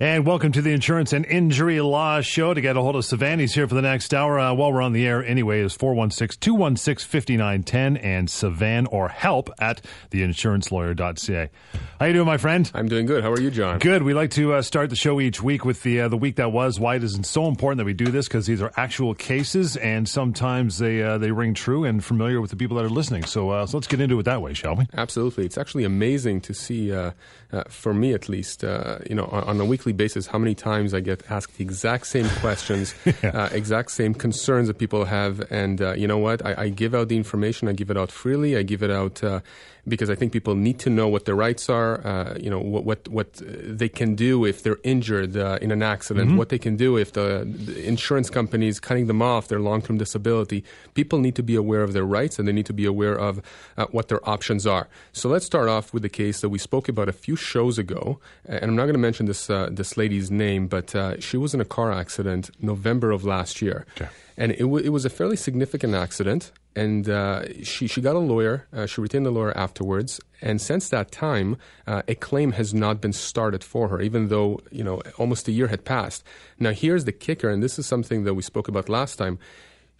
And 0.00 0.24
welcome 0.24 0.52
to 0.52 0.62
the 0.62 0.70
Insurance 0.70 1.12
and 1.12 1.26
Injury 1.26 1.80
Law 1.80 2.20
Show. 2.20 2.54
To 2.54 2.60
get 2.60 2.76
a 2.76 2.80
hold 2.80 2.94
of 2.94 3.02
Sivan, 3.02 3.40
he's 3.40 3.52
here 3.52 3.66
for 3.66 3.74
the 3.74 3.82
next 3.82 4.14
hour. 4.14 4.38
Uh, 4.38 4.54
while 4.54 4.72
we're 4.72 4.80
on 4.80 4.92
the 4.92 5.04
air, 5.04 5.24
anyway, 5.24 5.58
is 5.60 5.74
416 5.74 6.38
216 6.40 7.04
5910 7.04 7.96
and 7.96 8.28
Sivan 8.28 8.86
or 8.92 9.08
help 9.08 9.50
at 9.58 9.82
theinsurancelawyer.ca. 10.12 11.50
How 11.98 12.06
you 12.06 12.12
doing, 12.12 12.26
my 12.26 12.36
friend? 12.36 12.70
I'm 12.74 12.86
doing 12.86 13.06
good. 13.06 13.24
How 13.24 13.32
are 13.32 13.40
you, 13.40 13.50
John? 13.50 13.80
Good. 13.80 14.04
We 14.04 14.14
like 14.14 14.30
to 14.32 14.54
uh, 14.54 14.62
start 14.62 14.90
the 14.90 14.94
show 14.94 15.20
each 15.20 15.42
week 15.42 15.64
with 15.64 15.82
the 15.82 16.02
uh, 16.02 16.08
the 16.08 16.16
week 16.16 16.36
that 16.36 16.52
was. 16.52 16.78
Why 16.78 16.94
it 16.94 17.02
is 17.02 17.18
so 17.24 17.48
important 17.48 17.78
that 17.78 17.84
we 17.84 17.92
do 17.92 18.06
this 18.06 18.28
because 18.28 18.46
these 18.46 18.62
are 18.62 18.70
actual 18.76 19.14
cases, 19.14 19.76
and 19.76 20.08
sometimes 20.08 20.78
they 20.78 21.02
uh, 21.02 21.18
they 21.18 21.32
ring 21.32 21.54
true 21.54 21.82
and 21.82 22.04
familiar 22.04 22.40
with 22.40 22.50
the 22.50 22.56
people 22.56 22.76
that 22.76 22.84
are 22.84 22.88
listening. 22.88 23.24
So, 23.24 23.50
uh, 23.50 23.66
so 23.66 23.78
let's 23.78 23.88
get 23.88 24.00
into 24.00 24.20
it 24.20 24.22
that 24.26 24.40
way, 24.40 24.54
shall 24.54 24.76
we? 24.76 24.86
Absolutely. 24.96 25.44
It's 25.44 25.58
actually 25.58 25.82
amazing 25.82 26.42
to 26.42 26.54
see, 26.54 26.92
uh, 26.92 27.10
uh, 27.52 27.64
for 27.68 27.92
me 27.92 28.14
at 28.14 28.28
least, 28.28 28.62
you 28.62 29.16
know, 29.16 29.24
on, 29.24 29.42
on 29.42 29.60
a 29.60 29.64
weekly 29.64 29.87
basis, 29.92 30.26
how 30.26 30.38
many 30.38 30.54
times 30.54 30.94
I 30.94 31.00
get 31.00 31.22
asked 31.30 31.56
the 31.56 31.64
exact 31.64 32.06
same 32.06 32.28
questions, 32.40 32.94
yeah. 33.22 33.30
Uh, 33.30 33.48
exact 33.52 33.90
same 33.90 34.14
concerns 34.14 34.68
that 34.68 34.78
people 34.78 35.04
have, 35.04 35.40
and 35.50 35.80
uh, 35.80 35.92
you 35.92 36.06
know 36.06 36.18
what? 36.18 36.44
I, 36.44 36.54
I, 36.64 36.68
give 36.68 36.94
out 36.94 37.08
the 37.08 37.16
information. 37.16 37.68
I 37.68 37.72
give 37.72 37.90
it 37.90 37.96
out 37.96 38.10
freely. 38.10 38.56
I 38.56 38.62
give 38.62 38.82
it 38.82 38.90
out 38.90 39.22
uh, 39.22 39.40
because 39.88 40.10
I 40.10 40.14
think 40.14 40.32
people 40.32 40.54
need 40.54 40.78
to 40.80 40.90
know 40.90 41.08
what 41.08 41.24
their 41.24 41.34
rights 41.34 41.68
are. 41.68 42.06
Uh, 42.06 42.36
you 42.38 42.50
know 42.50 42.60
what 42.60 42.84
what 42.84 43.08
what 43.08 43.32
they 43.44 43.88
can 43.88 44.14
do 44.14 44.44
if 44.44 44.62
they're 44.62 44.78
injured 44.82 45.36
uh, 45.36 45.58
in 45.60 45.70
an 45.70 45.82
accident. 45.82 46.28
Mm-hmm. 46.28 46.38
What 46.38 46.48
they 46.48 46.58
can 46.58 46.76
do 46.76 46.96
if 46.96 47.12
the, 47.12 47.46
the 47.46 47.86
insurance 47.86 48.30
company 48.30 48.68
is 48.68 48.80
cutting 48.80 49.06
them 49.06 49.22
off 49.22 49.48
their 49.48 49.60
long 49.60 49.82
term 49.82 49.98
disability. 49.98 50.64
People 50.94 51.18
need 51.18 51.34
to 51.36 51.42
be 51.42 51.56
aware 51.56 51.82
of 51.82 51.92
their 51.92 52.04
rights 52.04 52.38
and 52.38 52.46
they 52.46 52.52
need 52.52 52.66
to 52.66 52.72
be 52.72 52.84
aware 52.84 53.16
of 53.18 53.40
uh, 53.76 53.86
what 53.90 54.08
their 54.08 54.26
options 54.28 54.66
are. 54.66 54.88
So 55.12 55.28
let's 55.28 55.46
start 55.46 55.68
off 55.68 55.92
with 55.92 56.02
the 56.02 56.08
case 56.08 56.40
that 56.40 56.48
we 56.48 56.58
spoke 56.58 56.88
about 56.88 57.08
a 57.08 57.12
few 57.12 57.36
shows 57.36 57.78
ago. 57.78 58.20
And 58.44 58.64
I'm 58.64 58.76
not 58.76 58.84
going 58.84 58.94
to 58.94 58.98
mention 58.98 59.26
this 59.26 59.50
uh, 59.50 59.68
this 59.70 59.96
lady's 59.96 60.30
name, 60.30 60.66
but 60.68 60.94
uh, 60.94 61.20
she 61.20 61.36
was 61.36 61.54
in 61.54 61.60
a 61.60 61.64
car 61.64 61.92
accident 61.92 62.50
November 62.60 63.10
of 63.10 63.24
last 63.24 63.62
year. 63.62 63.86
Okay. 63.96 64.08
And 64.38 64.52
it, 64.52 64.60
w- 64.60 64.82
it 64.82 64.90
was 64.90 65.04
a 65.04 65.10
fairly 65.10 65.36
significant 65.36 65.94
accident 65.94 66.52
and 66.78 67.08
uh, 67.08 67.42
she 67.64 67.88
she 67.88 68.00
got 68.00 68.14
a 68.14 68.20
lawyer. 68.20 68.66
Uh, 68.72 68.86
she 68.86 69.00
retained 69.00 69.26
a 69.26 69.30
lawyer 69.30 69.56
afterwards, 69.56 70.20
and 70.40 70.60
since 70.60 70.88
that 70.90 71.10
time, 71.10 71.56
uh, 71.88 72.02
a 72.06 72.14
claim 72.14 72.52
has 72.52 72.72
not 72.72 73.00
been 73.00 73.12
started 73.12 73.64
for 73.64 73.88
her, 73.88 74.00
even 74.00 74.28
though 74.28 74.60
you 74.70 74.84
know 74.84 75.02
almost 75.18 75.48
a 75.48 75.52
year 75.52 75.66
had 75.66 75.84
passed. 75.84 76.22
Now 76.58 76.70
here's 76.70 77.04
the 77.04 77.12
kicker, 77.12 77.50
and 77.50 77.62
this 77.62 77.78
is 77.78 77.86
something 77.86 78.22
that 78.24 78.34
we 78.34 78.42
spoke 78.42 78.68
about 78.68 78.88
last 78.88 79.16
time. 79.16 79.38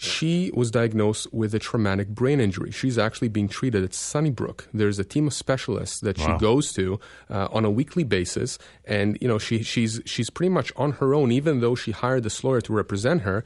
She 0.00 0.52
was 0.54 0.70
diagnosed 0.70 1.26
with 1.32 1.52
a 1.56 1.58
traumatic 1.58 2.06
brain 2.06 2.38
injury. 2.38 2.70
She's 2.70 2.98
actually 2.98 3.26
being 3.26 3.48
treated 3.48 3.82
at 3.82 3.92
Sunnybrook. 3.92 4.68
There's 4.72 5.00
a 5.00 5.04
team 5.04 5.26
of 5.26 5.34
specialists 5.34 5.98
that 6.00 6.16
wow. 6.18 6.26
she 6.26 6.40
goes 6.40 6.72
to 6.74 7.00
uh, 7.28 7.48
on 7.50 7.64
a 7.64 7.70
weekly 7.70 8.04
basis, 8.04 8.60
and 8.84 9.18
you 9.20 9.26
know 9.26 9.38
she 9.38 9.64
she's 9.64 10.00
she's 10.06 10.30
pretty 10.30 10.50
much 10.50 10.72
on 10.76 10.92
her 10.92 11.14
own. 11.14 11.32
Even 11.32 11.58
though 11.58 11.74
she 11.74 11.90
hired 11.90 12.22
this 12.22 12.44
lawyer 12.44 12.60
to 12.60 12.72
represent 12.72 13.22
her, 13.22 13.42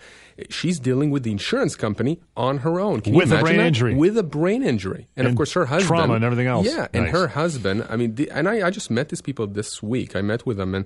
she's 0.50 0.78
dealing 0.78 1.11
with 1.11 1.22
the 1.22 1.31
insurance 1.31 1.75
company 1.75 2.20
on 2.36 2.59
her 2.59 2.78
own. 2.81 3.00
Can 3.00 3.14
with 3.14 3.33
a 3.33 3.39
brain 3.39 3.56
that? 3.56 3.69
injury. 3.69 3.94
With 3.94 4.19
a 4.19 4.22
brain 4.22 4.62
injury, 4.62 5.09
and, 5.16 5.27
and, 5.27 5.28
of 5.28 5.37
course 5.37 5.55
her 5.55 5.64
husband 5.64 5.89
trauma 5.89 6.14
and 6.14 6.25
everything 6.25 6.48
else. 6.48 6.66
Yeah, 6.66 6.77
nice. 6.77 6.89
and 6.92 7.09
her 7.09 7.28
husband. 7.28 7.87
I 7.89 7.97
mean, 7.97 8.16
the, 8.16 8.31
and 8.31 8.47
I, 8.47 8.66
I 8.66 8.70
just 8.70 8.91
met 8.91 9.09
these 9.09 9.22
people 9.22 9.47
this 9.47 9.83
week. 9.83 10.14
I 10.14 10.20
met 10.20 10.44
with 10.44 10.59
them 10.59 10.75
and 10.75 10.84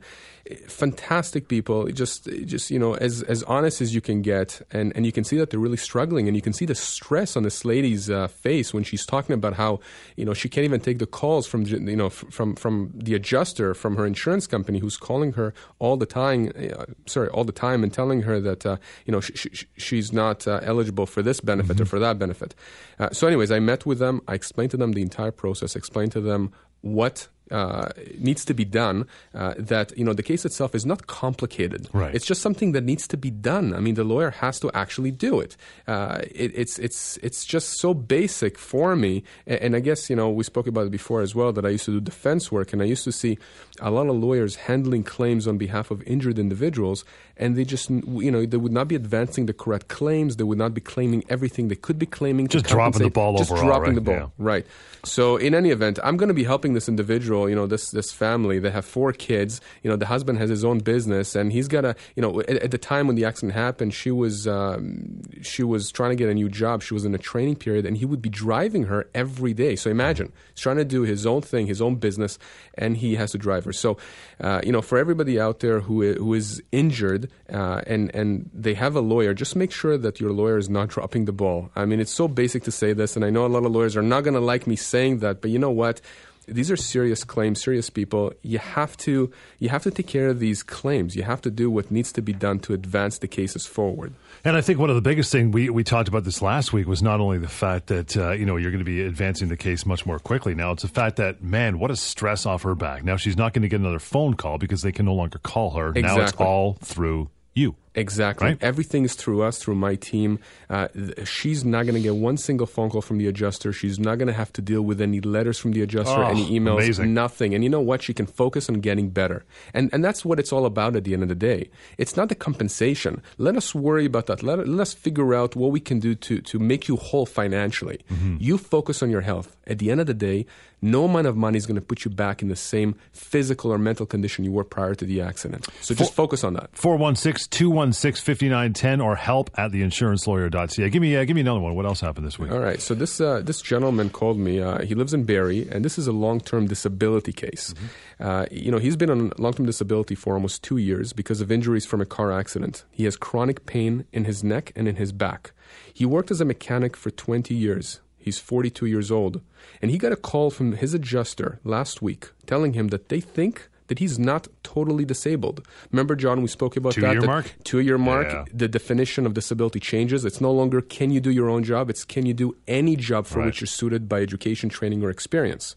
fantastic 0.69 1.49
people. 1.49 1.87
Just 1.89 2.27
just 2.45 2.71
you 2.71 2.79
know 2.79 2.95
as 2.95 3.25
as 3.25 3.43
honest 3.45 3.81
as 3.81 3.97
you 3.97 4.01
can 4.01 4.23
get, 4.23 4.63
and 4.71 4.93
and 4.95 5.05
you 5.05 5.11
can 5.11 5.25
see 5.25 5.37
that 5.39 5.56
they're 5.57 5.63
really 5.63 5.79
struggling, 5.79 6.29
and 6.29 6.37
you 6.37 6.43
can 6.43 6.53
see 6.53 6.67
the 6.67 6.75
stress 6.75 7.35
on 7.35 7.43
this 7.43 7.65
lady's 7.65 8.11
uh, 8.11 8.29
face 8.29 8.75
when 8.75 8.85
she's 8.85 9.07
talking 9.07 9.33
about 9.33 9.55
how 9.55 9.81
you 10.15 10.25
know 10.27 10.35
she 10.35 10.51
can't 10.51 10.67
even 10.67 10.81
take 10.81 10.99
the 10.99 11.07
calls 11.07 11.47
from 11.47 11.65
you 11.65 11.97
know 11.97 12.11
from 12.11 12.55
from 12.55 12.93
the 12.95 13.15
adjuster 13.15 13.73
from 13.73 13.97
her 13.97 14.05
insurance 14.05 14.47
company 14.47 14.79
who's 14.79 14.99
calling 14.99 15.33
her 15.33 15.55
all 15.79 15.97
the 15.97 16.05
time. 16.05 16.53
Uh, 16.55 16.85
sorry, 17.07 17.29
all 17.31 17.45
the 17.45 17.53
time 17.53 17.83
and 17.83 17.91
telling 17.91 18.21
her 18.23 18.39
that 18.39 18.67
uh, 18.67 18.77
you 19.07 19.13
know 19.13 19.21
she, 19.21 19.33
she, 19.33 19.67
she's 19.79 20.13
not 20.13 20.47
uh, 20.47 20.61
eligible 20.63 21.07
for 21.07 21.23
this 21.23 21.41
benefit 21.41 21.77
mm-hmm. 21.77 21.85
or 21.85 21.87
for 21.87 21.99
that 21.99 22.19
benefit. 22.19 22.55
Uh, 22.99 23.09
so, 23.11 23.27
anyways, 23.27 23.51
I 23.51 23.59
met 23.59 23.87
with 23.87 23.99
them. 23.99 24.21
I 24.29 24.35
explained 24.35 24.73
to 24.73 24.77
them 24.77 24.93
the 24.93 25.01
entire 25.01 25.33
process. 25.33 25.75
Explained 25.75 26.13
to 26.13 26.21
them 26.21 26.53
what 26.83 27.29
uh, 27.51 27.91
needs 28.19 28.45
to 28.45 28.55
be 28.55 28.65
done. 28.65 29.07
Uh, 29.35 29.55
that 29.59 29.97
you 29.97 30.05
know 30.05 30.13
the 30.13 30.23
case 30.23 30.45
itself 30.45 30.75
is 30.75 30.85
not 30.85 31.07
complicated. 31.07 31.89
Right. 31.93 32.15
It's 32.15 32.27
just 32.27 32.43
something 32.43 32.73
that 32.73 32.85
needs 32.85 33.07
to 33.09 33.17
be 33.17 33.31
done. 33.31 33.75
I 33.75 33.81
mean, 33.81 33.95
the 33.95 34.05
lawyer 34.05 34.31
has 34.31 34.59
to 34.61 34.71
actually 34.73 35.11
do 35.11 35.41
it. 35.41 35.57
Uh, 35.87 36.23
it 36.23 36.53
it's 36.55 36.79
it's 36.79 37.17
it's 37.19 37.45
just 37.45 37.79
so 37.79 37.95
basic 37.95 38.59
for 38.59 38.97
me. 38.97 39.23
And, 39.47 39.61
and, 39.61 39.77
I 39.77 39.81
guess 39.81 40.11
you 40.11 40.17
know 40.17 40.31
we 40.31 40.45
spoke 40.45 40.67
about 40.67 40.87
it 40.87 40.91
before 40.91 41.21
as 41.21 41.35
well 41.35 41.53
that 41.53 41.65
I 41.65 41.71
used 41.71 41.85
to 41.87 41.93
do 41.93 42.01
defense 42.01 42.51
work, 42.51 42.73
and 42.73 42.83
I 42.83 42.87
used 42.87 43.05
to 43.05 43.13
see 43.13 43.39
a 43.81 43.91
lot 43.91 44.09
of 44.09 44.17
lawyers 44.17 44.57
handling 44.57 45.05
claims 45.05 45.47
on 45.47 45.59
behalf 45.59 45.91
of 45.91 46.03
injured 46.03 46.39
individuals, 46.39 47.05
and 47.37 47.57
they 47.57 47.65
just 47.65 47.91
you 47.91 48.31
know 48.31 48.45
they 48.45 48.57
would 48.57 48.73
not 48.73 48.89
be 48.89 48.97
advancing 48.97 49.47
the 49.47 49.53
correct 49.53 49.89
claims. 49.89 50.37
They 50.37 50.45
would 50.45 50.59
not 50.59 50.75
be 50.75 50.81
claiming 50.81 51.25
everything 51.29 51.69
they 51.69 51.77
could 51.77 51.99
be 51.99 52.07
claiming. 52.07 52.49
Just 52.49 52.67
dropping 52.67 53.03
the 53.03 53.11
ball 53.11 53.37
just 53.37 53.53
overall. 53.53 53.67
dropping 53.67 53.89
right? 53.91 53.95
the 53.95 54.01
ball. 54.01 54.15
Yeah. 54.15 54.29
Right. 54.39 54.67
So 55.05 55.37
in 55.37 55.55
any 55.55 55.71
event, 55.71 55.99
I'm 56.03 56.17
going 56.17 56.29
to 56.29 56.35
be 56.35 56.45
helping 56.45 56.75
this 56.75 56.89
individual. 56.89 57.36
You 57.45 57.55
know, 57.55 57.67
this 57.67 57.91
this 57.91 58.11
family. 58.11 58.59
They 58.59 58.71
have 58.71 58.87
four 58.87 59.13
kids. 59.13 59.61
You 59.83 59.91
know, 59.91 59.97
the 59.97 60.07
husband 60.07 60.39
has 60.39 60.49
his 60.49 60.65
own 60.65 60.79
business, 60.79 61.37
and 61.37 61.53
he's 61.53 61.69
got 61.69 61.85
a. 61.85 61.95
You 62.15 62.23
know, 62.23 62.41
at, 62.41 62.57
at 62.65 62.71
the 62.71 62.79
time 62.79 63.07
when 63.07 63.17
the 63.17 63.27
accident 63.27 63.53
happened, 63.53 63.93
she 63.93 64.11
was 64.11 64.49
um, 64.49 65.21
she 65.43 65.63
was 65.63 65.93
trying 65.93 66.11
to 66.11 66.17
get 66.17 66.29
a 66.29 66.35
new 66.35 66.49
job. 66.49 66.83
She 66.83 66.95
was 66.95 67.05
in 67.05 67.15
a 67.15 67.19
training 67.19 67.57
period, 67.57 67.85
and 67.85 67.97
he 67.97 68.07
would 68.07 68.23
be 68.23 68.31
driving 68.31 68.85
her 68.85 69.09
every 69.15 69.53
day. 69.53 69.77
So 69.77 69.91
imagine 69.91 70.33
he's 70.55 70.63
trying 70.63 70.79
to 70.79 70.85
do 70.85 71.03
his 71.03 71.27
own 71.27 71.43
thing, 71.43 71.67
his 71.67 71.83
own 71.83 71.97
business, 71.97 72.39
and 72.75 72.97
he 72.97 73.17
has 73.17 73.33
to 73.33 73.39
drive 73.39 73.65
her. 73.67 73.73
So, 73.73 73.99
uh, 74.41 74.61
you 74.65 74.73
know, 74.73 74.83
for 74.83 74.99
everybody 74.99 75.39
out 75.39 75.61
there 75.61 75.81
who 75.81 76.15
who 76.15 76.35
is 76.35 76.63
injured 76.73 77.31
uh, 77.53 77.83
and 77.87 78.15
and 78.15 78.51
they 78.55 78.75
have 78.75 78.97
a 78.97 79.01
lawyer, 79.01 79.35
just 79.35 79.57
make 79.57 79.73
sure 79.73 79.99
that 79.99 80.21
your 80.21 80.33
lawyer 80.33 80.59
is 80.59 80.69
not 80.69 80.89
dropping 80.89 81.27
the 81.27 81.33
ball. 81.33 81.71
I 81.77 81.85
mean, 81.85 82.01
it's 82.01 82.13
so 82.13 82.29
basic 82.29 82.65
to 82.65 82.71
say 82.71 82.93
this, 82.93 83.17
and 83.17 83.25
I 83.25 83.31
know 83.31 83.47
a 83.47 83.49
lot 83.49 83.65
of 83.65 83.73
lawyers 83.73 83.97
are 83.97 84.03
not 84.03 84.23
going 84.23 84.35
to 84.35 84.41
like 84.41 84.67
me 84.67 84.77
saying 84.77 85.19
that, 85.19 85.41
but 85.41 85.51
you 85.51 85.59
know 85.59 85.71
what? 85.71 86.01
These 86.47 86.71
are 86.71 86.77
serious 86.77 87.25
claims, 87.25 87.63
serious 87.63 87.91
people. 87.91 88.33
You 88.43 88.59
have 88.59 88.97
to 88.99 89.33
you 89.59 89.69
have 89.69 89.83
to 89.83 89.91
take 89.91 90.07
care 90.07 90.29
of 90.29 90.39
these 90.39 90.63
claims. 90.63 91.17
You 91.17 91.25
have 91.25 91.41
to 91.43 91.51
do 91.51 91.71
what 91.71 91.91
needs 91.91 92.13
to 92.13 92.23
be 92.23 92.33
done 92.33 92.61
to 92.61 92.73
advance 92.73 93.19
the 93.19 93.29
cases 93.29 93.67
forward. 93.67 94.15
And 94.45 94.57
I 94.57 94.61
think 94.61 94.79
one 94.79 94.91
of 94.91 94.97
the 94.97 95.03
biggest 95.03 95.33
things 95.33 95.53
we, 95.53 95.71
we 95.71 95.83
talked 95.83 96.09
about 96.09 96.25
this 96.25 96.41
last 96.41 96.73
week 96.73 96.87
was 96.87 97.03
not 97.03 97.21
only 97.21 97.39
the 97.39 97.49
fact 97.49 97.89
that 97.89 98.17
uh, 98.17 98.31
you 98.33 98.47
know 98.47 98.57
you're 98.57 98.71
going 98.71 98.85
to 98.85 98.85
be 98.85 99.03
advancing 99.03 99.49
the 99.49 99.57
case 99.57 99.85
much 99.85 100.07
more 100.07 100.19
quickly 100.19 100.55
now. 100.55 100.73
It's 100.73 100.83
the 100.83 100.89
fact 100.89 101.17
that 101.17 101.43
man, 101.43 101.79
what 101.79 101.91
a 101.91 101.97
stress 101.97 102.47
off 102.47 102.63
her 102.63 102.75
back. 102.75 103.03
Now 103.03 103.17
she's 103.17 103.37
not 103.37 103.53
going 103.53 103.63
to 103.63 103.69
get 103.69 103.81
another 103.81 103.99
phone 103.99 104.35
call 104.35 104.59
because 104.59 104.83
they 104.83 104.93
can 104.93 105.07
no 105.07 105.15
longer 105.15 105.39
call 105.39 105.71
her. 105.71 105.89
Exactly. 105.89 106.03
Now 106.03 106.23
it's 106.23 106.33
all 106.35 106.75
through 106.75 107.31
you. 107.55 107.75
Exactly. 107.97 108.49
Right? 108.49 108.59
Everything 108.63 109.05
is 109.05 109.15
through 109.15 109.43
us, 109.43 109.59
through 109.59 109.75
my 109.75 109.95
team. 109.95 110.39
Uh, 110.69 110.89
she's 111.25 111.65
not 111.65 111.85
going 111.85 111.95
to 111.95 112.01
get 112.01 112.15
one 112.15 112.37
single 112.37 112.67
phone 112.67 112.91
call 112.91 113.01
from 113.01 113.17
the 113.19 113.27
adjuster. 113.27 113.73
She's 113.73 113.99
not 113.99 114.19
going 114.19 114.29
to 114.29 114.35
have 114.35 114.53
to 114.53 114.63
deal 114.63 114.83
with 114.83 115.01
any 115.01 115.21
letters 115.21 115.59
from 115.59 115.73
the 115.73 115.83
adjuster, 115.83 116.23
oh, 116.23 116.29
any 116.29 116.47
emails, 116.51 116.85
amazing. 116.85 117.15
nothing. 117.15 117.55
And 117.55 117.65
you 117.65 117.71
know 117.71 117.81
what? 117.81 118.03
She 118.03 118.13
can 118.13 118.27
focus 118.27 118.69
on 118.69 118.81
getting 118.81 119.09
better. 119.09 119.45
And, 119.73 119.89
and 119.95 120.05
that's 120.05 120.25
what 120.25 120.39
it's 120.39 120.53
all 120.53 120.67
about 120.67 120.95
at 120.95 121.05
the 121.05 121.15
end 121.15 121.23
of 121.23 121.31
the 121.31 121.35
day. 121.35 121.71
It's 121.97 122.17
not 122.17 122.29
the 122.29 122.35
compensation. 122.35 123.23
Let 123.39 123.57
us 123.57 123.75
worry 123.75 124.05
about 124.05 124.27
that. 124.27 124.43
Let, 124.43 124.69
let 124.69 124.81
us 124.81 124.93
figure 124.93 125.35
out 125.35 125.57
what 125.57 125.71
we 125.71 125.81
can 125.81 125.99
do 125.99 126.15
to, 126.15 126.43
to 126.43 126.59
make 126.59 126.89
you 126.89 126.97
whole 126.97 127.25
financially. 127.25 128.01
Mm-hmm. 128.13 128.37
You 128.41 128.59
focus 128.59 129.03
on 129.03 129.11
your 129.11 129.23
health. 129.23 129.57
At 129.67 129.79
the 129.79 129.91
end 129.91 130.01
of 130.01 130.07
the 130.07 130.15
day, 130.15 130.47
no 130.83 131.05
amount 131.05 131.27
of 131.27 131.37
money 131.37 131.57
is 131.57 131.67
going 131.67 131.77
to 131.77 131.81
put 131.81 132.05
you 132.05 132.11
back 132.11 132.43
in 132.43 132.49
the 132.49 132.57
same 132.57 132.95
physical 133.13 133.73
or 133.73 133.79
mental 133.79 134.07
condition 134.07 134.45
you 134.45 134.53
were 134.53 134.65
prior 134.65 134.95
to 134.95 135.05
the 135.05 135.21
accident. 135.21 135.67
So 135.81 135.95
just 135.95 136.15
Four, 136.15 136.27
focus 136.27 136.45
on 136.45 136.55
that. 136.55 136.71
416 136.75 137.49
216 137.51 138.23
5910 138.25 139.01
or 139.01 139.17
help 139.17 139.51
at 139.59 139.73
theinsurancelawyer.ca. 139.73 140.91
Give 140.91 141.03
me, 141.03 141.17
uh, 141.17 141.25
give 141.25 141.35
me 141.35 141.41
another 141.41 141.61
one. 141.61 141.75
What 141.75 141.87
else 141.87 142.01
happened 142.01 142.27
this 142.27 142.39
week? 142.39 142.53
All 142.53 142.61
right. 142.61 142.81
So 142.81 142.95
this, 142.95 143.21
uh, 143.21 143.41
this 143.41 143.63
gentleman 143.63 144.11
called 144.11 144.39
me. 144.39 144.61
Uh, 144.61 144.83
he 144.83 144.95
lives 144.95 145.15
in 145.15 145.25
Barrie, 145.25 145.69
and 145.71 145.85
this 145.85 145.99
is 145.99 146.07
a 146.07 146.13
long 146.13 146.41
term 146.41 146.67
disability 146.67 147.33
case. 147.33 147.75
Mm-hmm. 147.75 147.87
Uh, 148.29 148.47
you 148.51 148.71
know, 148.71 148.79
he's 148.79 148.97
been 148.97 149.11
on 149.11 149.33
long 149.39 149.55
term 149.55 149.67
disability 149.67 150.15
for 150.15 150.35
almost 150.35 150.63
two 150.63 150.77
years 150.77 151.13
because 151.13 151.41
of 151.41 151.51
injuries 151.51 151.87
from 151.87 152.01
a 152.01 152.07
car 152.07 152.33
accident. 152.33 152.85
He 152.91 153.05
has 153.05 153.17
chronic 153.17 153.67
pain 153.67 154.05
in 154.13 154.25
his 154.25 154.45
neck 154.45 154.73
and 154.77 154.89
in 154.89 154.97
his 154.97 155.13
back. 155.13 155.53
He 155.93 156.05
worked 156.05 156.31
as 156.31 156.41
a 156.41 156.45
mechanic 156.45 156.97
for 156.97 157.11
20 157.11 157.55
years. 157.55 158.01
He's 158.27 158.41
42 158.41 158.87
years 158.87 159.13
old. 159.13 159.41
And 159.81 159.93
he 159.93 159.99
got 159.99 160.11
a 160.11 160.17
call 160.17 160.51
from 160.51 160.73
his 160.73 160.93
adjuster 160.95 161.61
last 161.63 162.03
week 162.03 162.31
telling 162.45 162.73
him 162.73 162.89
that 162.89 163.09
they 163.09 163.21
think 163.21 163.69
that 163.87 164.01
he's 164.01 164.19
not 164.19 164.49
totally 164.65 165.05
disabled. 165.05 165.65
Remember, 165.93 166.17
John, 166.17 166.43
we 166.43 166.49
spoke 166.49 166.77
about 166.77 166.95
two 166.95 167.03
that. 167.03 167.13
Year 167.13 167.23
mark? 167.23 167.55
Two 167.63 167.79
year 167.79 167.99
mark. 167.99 168.27
Yeah. 168.27 168.45
The 168.53 168.67
definition 168.67 169.27
of 169.27 169.35
disability 169.35 169.79
changes. 169.79 170.25
It's 170.25 170.41
no 170.41 170.51
longer 170.51 170.81
can 170.81 171.13
you 171.13 171.21
do 171.21 171.31
your 171.31 171.49
own 171.49 171.63
job, 171.63 171.89
it's 171.89 172.05
can 172.05 172.27
you 172.27 172.35
do 172.35 172.57
any 172.67 172.97
job 172.97 173.27
for 173.27 173.39
right. 173.39 173.47
which 173.47 173.61
you're 173.61 173.69
suited 173.69 174.09
by 174.09 174.23
education, 174.23 174.71
training, 174.71 175.05
or 175.05 175.11
experience. 175.11 175.77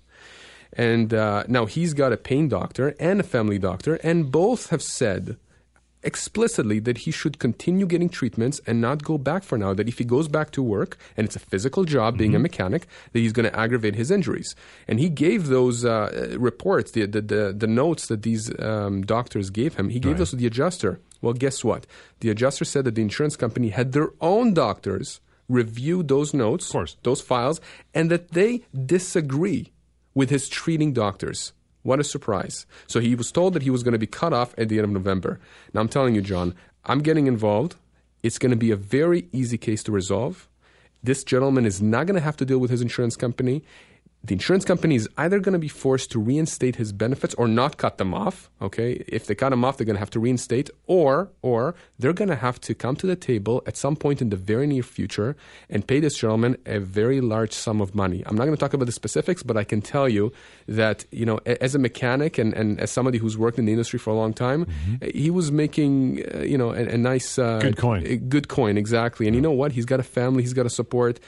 And 0.74 1.14
uh, 1.14 1.44
now 1.48 1.68
he's 1.68 1.94
got 1.94 2.14
a 2.14 2.18
pain 2.18 2.48
doctor 2.48 2.96
and 3.00 3.20
a 3.20 3.24
family 3.24 3.60
doctor, 3.60 3.96
and 4.02 4.32
both 4.32 4.72
have 4.72 4.82
said 4.82 5.38
explicitly 6.04 6.80
that 6.80 7.00
he 7.00 7.12
should 7.12 7.40
continue 7.40 7.86
getting 7.86 8.10
treatments 8.10 8.62
and 8.66 8.80
not 8.82 9.04
go 9.04 9.18
back 9.18 9.44
for 9.44 9.58
now. 9.58 9.74
That 9.74 9.88
if 9.88 9.98
he 9.98 10.06
goes 10.06 10.28
back 10.28 10.52
to 10.52 10.64
work 10.64 10.98
and 11.18 11.26
it's 11.26 11.36
a 11.36 11.40
physical 11.40 11.84
job, 11.84 12.18
being 12.18 12.36
a 12.36 12.40
mechanic, 12.40 12.88
that 13.12 13.20
he's 13.20 13.34
going 13.34 13.50
to 13.50 13.60
aggravate 13.60 13.96
his 13.96 14.10
injuries. 14.12 14.56
And 14.88 15.00
he 15.00 15.10
gave 15.10 15.48
those 15.48 15.84
uh, 15.86 16.36
reports, 16.40 16.92
the, 16.92 17.06
the, 17.06 17.22
the 17.22 17.54
the 17.58 17.68
notes 17.68 18.08
that 18.08 18.24
these 18.24 18.52
um, 18.60 19.02
doctors 19.04 19.50
gave 19.50 19.76
him. 19.76 19.90
He 19.90 20.00
gave 20.00 20.14
Right. 20.14 20.18
those 20.20 20.30
to 20.32 20.36
the 20.38 20.48
adjuster. 20.48 21.00
Well, 21.22 21.34
guess 21.34 21.64
what? 21.64 21.86
The 22.22 22.30
adjuster 22.30 22.66
said 22.66 22.86
that 22.86 22.96
the 22.96 23.02
insurance 23.02 23.36
company 23.36 23.70
had 23.70 23.92
their 23.92 24.12
own 24.22 24.54
doctors 24.54 25.20
review 25.50 26.04
those 26.04 26.34
notes, 26.34 26.74
those 27.04 27.22
files, 27.22 27.60
and 27.94 28.10
that 28.10 28.32
they 28.32 28.62
disagree 28.86 29.72
with 30.14 30.30
his 30.30 30.48
treating 30.48 30.94
doctors. 30.94 31.54
What 31.84 32.00
a 32.00 32.04
surprise. 32.04 32.66
So 32.88 33.00
he 33.00 33.16
was 33.16 33.32
told 33.32 33.54
that 33.54 33.64
he 33.64 33.70
was 33.70 33.84
going 33.84 33.94
to 33.94 34.00
be 34.00 34.08
cut 34.08 34.34
off 34.34 34.54
at 34.58 34.70
the 34.70 34.78
end 34.78 34.86
of 34.86 34.92
November. 34.92 35.40
Now, 35.74 35.82
I'm 35.82 35.88
telling 35.88 36.16
you, 36.16 36.22
John, 36.22 36.54
I'm 36.86 37.00
getting 37.00 37.28
involved. 37.28 37.76
It's 38.22 38.38
going 38.38 38.52
to 38.52 38.58
be 38.58 38.72
a 38.72 38.76
very 38.76 39.28
easy 39.32 39.58
case 39.58 39.82
to 39.84 39.92
resolve. 39.92 40.50
This 41.02 41.24
gentleman 41.24 41.66
is 41.66 41.82
not 41.82 42.06
going 42.06 42.16
to 42.16 42.22
have 42.22 42.38
to 42.38 42.46
deal 42.46 42.60
with 42.60 42.70
his 42.70 42.82
insurance 42.82 43.16
company. 43.16 43.64
The 44.22 44.34
insurance 44.34 44.66
company 44.66 44.96
is 44.96 45.08
either 45.18 45.40
going 45.40 45.54
to 45.54 45.60
be 45.60 45.70
forced 45.70 46.12
to 46.12 46.20
reinstate 46.20 46.76
his 46.76 46.92
benefits 46.92 47.34
or 47.36 47.48
not 47.48 47.78
cut 47.78 47.98
them 47.98 48.14
off. 48.14 48.50
Okay, 48.62 49.02
if 49.08 49.26
they 49.28 49.34
cut 49.34 49.52
them 49.52 49.64
off, 49.64 49.78
they're 49.78 49.86
going 49.86 49.96
to 49.96 50.00
have 50.02 50.10
to 50.10 50.20
reinstate, 50.20 50.70
or 50.88 51.30
or 51.42 51.74
they're 51.98 52.12
going 52.12 52.28
to 52.30 52.36
have 52.36 52.60
to 52.62 52.76
come 52.76 52.98
to 52.98 53.08
the 53.08 53.16
table 53.16 53.64
at 53.66 53.78
some 53.78 53.96
point 53.96 54.22
in 54.22 54.30
the 54.30 54.36
very 54.36 54.68
near 54.68 54.84
future 54.84 55.38
and 55.70 55.88
pay 55.88 56.02
this 56.02 56.18
gentleman 56.18 56.58
a 56.66 56.80
very 56.80 57.22
large 57.22 57.54
sum 57.54 57.80
of 57.80 57.96
money. 57.96 58.22
I'm 58.26 58.36
not 58.36 58.44
going 58.44 58.56
to 58.56 58.60
talk 58.60 58.74
about 58.74 58.88
the 58.88 58.92
specifics, 58.92 59.42
but 59.42 59.56
I 59.56 59.64
can 59.64 59.82
tell 59.82 60.10
you 60.10 60.34
that 60.68 61.06
you 61.12 61.26
know, 61.26 61.40
as 61.46 61.74
a 61.74 61.80
mechanic 61.80 62.38
and, 62.38 62.54
and 62.54 62.78
as 62.82 62.92
somebody 62.92 63.20
who's 63.20 63.38
worked 63.38 63.58
in 63.58 63.66
the 63.66 63.72
industry 63.72 64.00
for 64.00 64.10
a 64.10 64.16
long 64.16 64.34
time, 64.34 64.68
he 65.14 65.30
was 65.30 65.50
making 65.50 66.26
uh, 66.36 66.40
you 66.40 66.58
know 66.58 66.72
a, 66.72 66.84
a 66.84 66.98
nice 66.98 67.40
uh, 67.40 67.60
Good 67.60 67.78
coin. 67.78 68.06
a 68.06 68.18
good 68.18 68.50
coin 68.50 68.78
exactly. 68.78 69.28
And 69.28 69.36
you 69.36 69.42
know 69.42 69.52
what? 69.52 69.72
He's 69.72 69.86
got 69.86 70.02
a 70.02 70.04
family. 70.04 70.44
He's 70.44 70.54
got 70.54 70.66
a 70.66 70.70
support. 70.70 71.22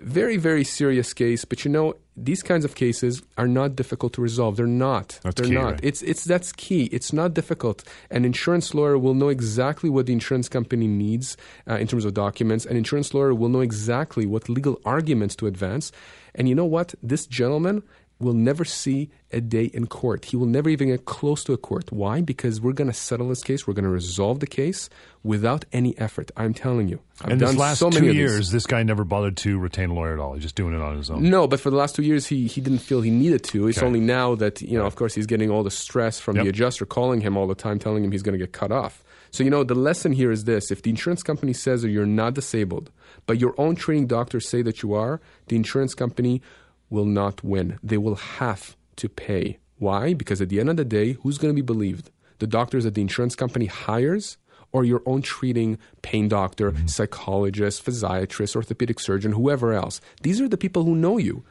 Very, 0.00 0.36
very 0.36 0.62
serious 0.62 1.12
case. 1.12 1.44
But 1.44 1.64
you 1.64 1.72
know, 1.72 1.94
these 2.24 2.42
kinds 2.42 2.64
of 2.64 2.74
cases 2.74 3.22
are 3.36 3.48
not 3.48 3.76
difficult 3.76 4.12
to 4.14 4.20
resolve. 4.20 4.56
They're 4.56 4.66
not. 4.66 5.18
That's 5.22 5.36
They're 5.36 5.46
key, 5.48 5.54
not. 5.54 5.72
right? 5.72 5.80
It's 5.82 6.02
it's 6.02 6.24
that's 6.24 6.52
key. 6.52 6.84
It's 6.86 7.12
not 7.12 7.34
difficult. 7.34 7.84
An 8.10 8.24
insurance 8.24 8.74
lawyer 8.74 8.98
will 8.98 9.14
know 9.14 9.28
exactly 9.28 9.90
what 9.90 10.06
the 10.06 10.12
insurance 10.12 10.48
company 10.48 10.86
needs 10.86 11.36
uh, 11.68 11.74
in 11.74 11.86
terms 11.86 12.04
of 12.04 12.14
documents. 12.14 12.66
An 12.66 12.76
insurance 12.76 13.14
lawyer 13.14 13.34
will 13.34 13.48
know 13.48 13.60
exactly 13.60 14.26
what 14.26 14.48
legal 14.48 14.80
arguments 14.84 15.36
to 15.36 15.46
advance. 15.46 15.92
And 16.34 16.48
you 16.48 16.54
know 16.54 16.64
what? 16.64 16.94
This 17.02 17.26
gentleman 17.26 17.82
will 18.20 18.32
never 18.32 18.64
see 18.64 19.10
a 19.32 19.40
day 19.40 19.64
in 19.66 19.86
court. 19.86 20.24
He 20.26 20.36
will 20.36 20.46
never 20.46 20.68
even 20.68 20.88
get 20.88 21.04
close 21.04 21.44
to 21.44 21.52
a 21.52 21.56
court. 21.56 21.92
Why? 21.92 22.20
Because 22.20 22.60
we're 22.60 22.72
going 22.72 22.90
to 22.90 22.96
settle 22.96 23.28
this 23.28 23.42
case. 23.44 23.66
We're 23.66 23.74
going 23.74 23.84
to 23.84 23.90
resolve 23.90 24.40
the 24.40 24.46
case 24.48 24.90
without 25.22 25.64
any 25.72 25.96
effort. 25.98 26.30
I'm 26.36 26.52
telling 26.52 26.88
you. 26.88 26.98
I've 27.22 27.30
In 27.32 27.38
done 27.38 27.50
this 27.54 27.60
last 27.60 27.78
so 27.78 27.90
two 27.90 28.12
years, 28.12 28.50
this 28.50 28.66
guy 28.66 28.82
never 28.82 29.04
bothered 29.04 29.36
to 29.38 29.58
retain 29.58 29.90
a 29.90 29.94
lawyer 29.94 30.14
at 30.14 30.18
all. 30.18 30.32
He's 30.34 30.42
just 30.42 30.56
doing 30.56 30.74
it 30.74 30.80
on 30.80 30.96
his 30.96 31.10
own. 31.10 31.30
No, 31.30 31.46
but 31.46 31.60
for 31.60 31.70
the 31.70 31.76
last 31.76 31.94
two 31.94 32.02
years, 32.02 32.26
he, 32.26 32.48
he 32.48 32.60
didn't 32.60 32.80
feel 32.80 33.02
he 33.02 33.10
needed 33.10 33.44
to. 33.44 33.68
It's 33.68 33.78
Okay. 33.78 33.86
only 33.86 34.00
now 34.00 34.34
that, 34.36 34.62
you 34.62 34.76
know, 34.78 34.86
of 34.86 34.96
course, 34.96 35.14
he's 35.14 35.26
getting 35.26 35.50
all 35.50 35.62
the 35.62 35.70
stress 35.70 36.18
from 36.18 36.36
Yep. 36.36 36.42
the 36.44 36.48
adjuster 36.48 36.86
calling 36.86 37.20
him 37.20 37.36
all 37.36 37.46
the 37.46 37.54
time, 37.54 37.78
telling 37.78 38.02
him 38.02 38.10
he's 38.10 38.22
going 38.22 38.32
to 38.36 38.44
get 38.44 38.52
cut 38.52 38.72
off. 38.72 39.04
So, 39.30 39.44
you 39.44 39.50
know, 39.50 39.62
the 39.62 39.74
lesson 39.74 40.12
here 40.12 40.32
is 40.32 40.44
this 40.44 40.70
if 40.72 40.82
the 40.82 40.90
insurance 40.90 41.22
company 41.22 41.52
says 41.52 41.82
that 41.82 41.90
you're 41.90 42.06
not 42.06 42.34
disabled, 42.34 42.90
but 43.26 43.38
your 43.38 43.54
own 43.58 43.76
treating 43.76 44.06
doctors 44.06 44.48
say 44.48 44.62
that 44.62 44.82
you 44.82 44.94
are, 44.94 45.20
the 45.48 45.54
insurance 45.56 45.94
company 45.94 46.40
will 46.90 47.04
not 47.04 47.44
win. 47.44 47.78
They 47.82 47.98
will 47.98 48.16
have 48.16 48.76
to 48.96 49.08
pay. 49.08 49.58
Why? 49.78 50.14
Because 50.14 50.40
at 50.40 50.48
the 50.48 50.60
end 50.60 50.70
of 50.70 50.76
the 50.76 50.84
day, 50.84 51.12
who's 51.12 51.38
going 51.38 51.54
to 51.54 51.62
be 51.62 51.64
believed? 51.64 52.10
The 52.38 52.46
doctors 52.46 52.84
that 52.84 52.94
the 52.94 53.02
insurance 53.02 53.34
company 53.34 53.66
hires 53.66 54.38
or 54.72 54.84
your 54.84 55.02
own 55.06 55.22
treating 55.22 55.78
pain 56.02 56.28
doctor, 56.28 56.72
mm-hmm. 56.72 56.86
psychologist, 56.86 57.84
physiatrist, 57.84 58.54
orthopedic 58.54 59.00
surgeon, 59.00 59.32
whoever 59.32 59.72
else. 59.72 60.00
These 60.22 60.40
are 60.40 60.48
the 60.48 60.58
people 60.58 60.84
who 60.84 60.94
know 60.94 61.18
you. 61.18 61.44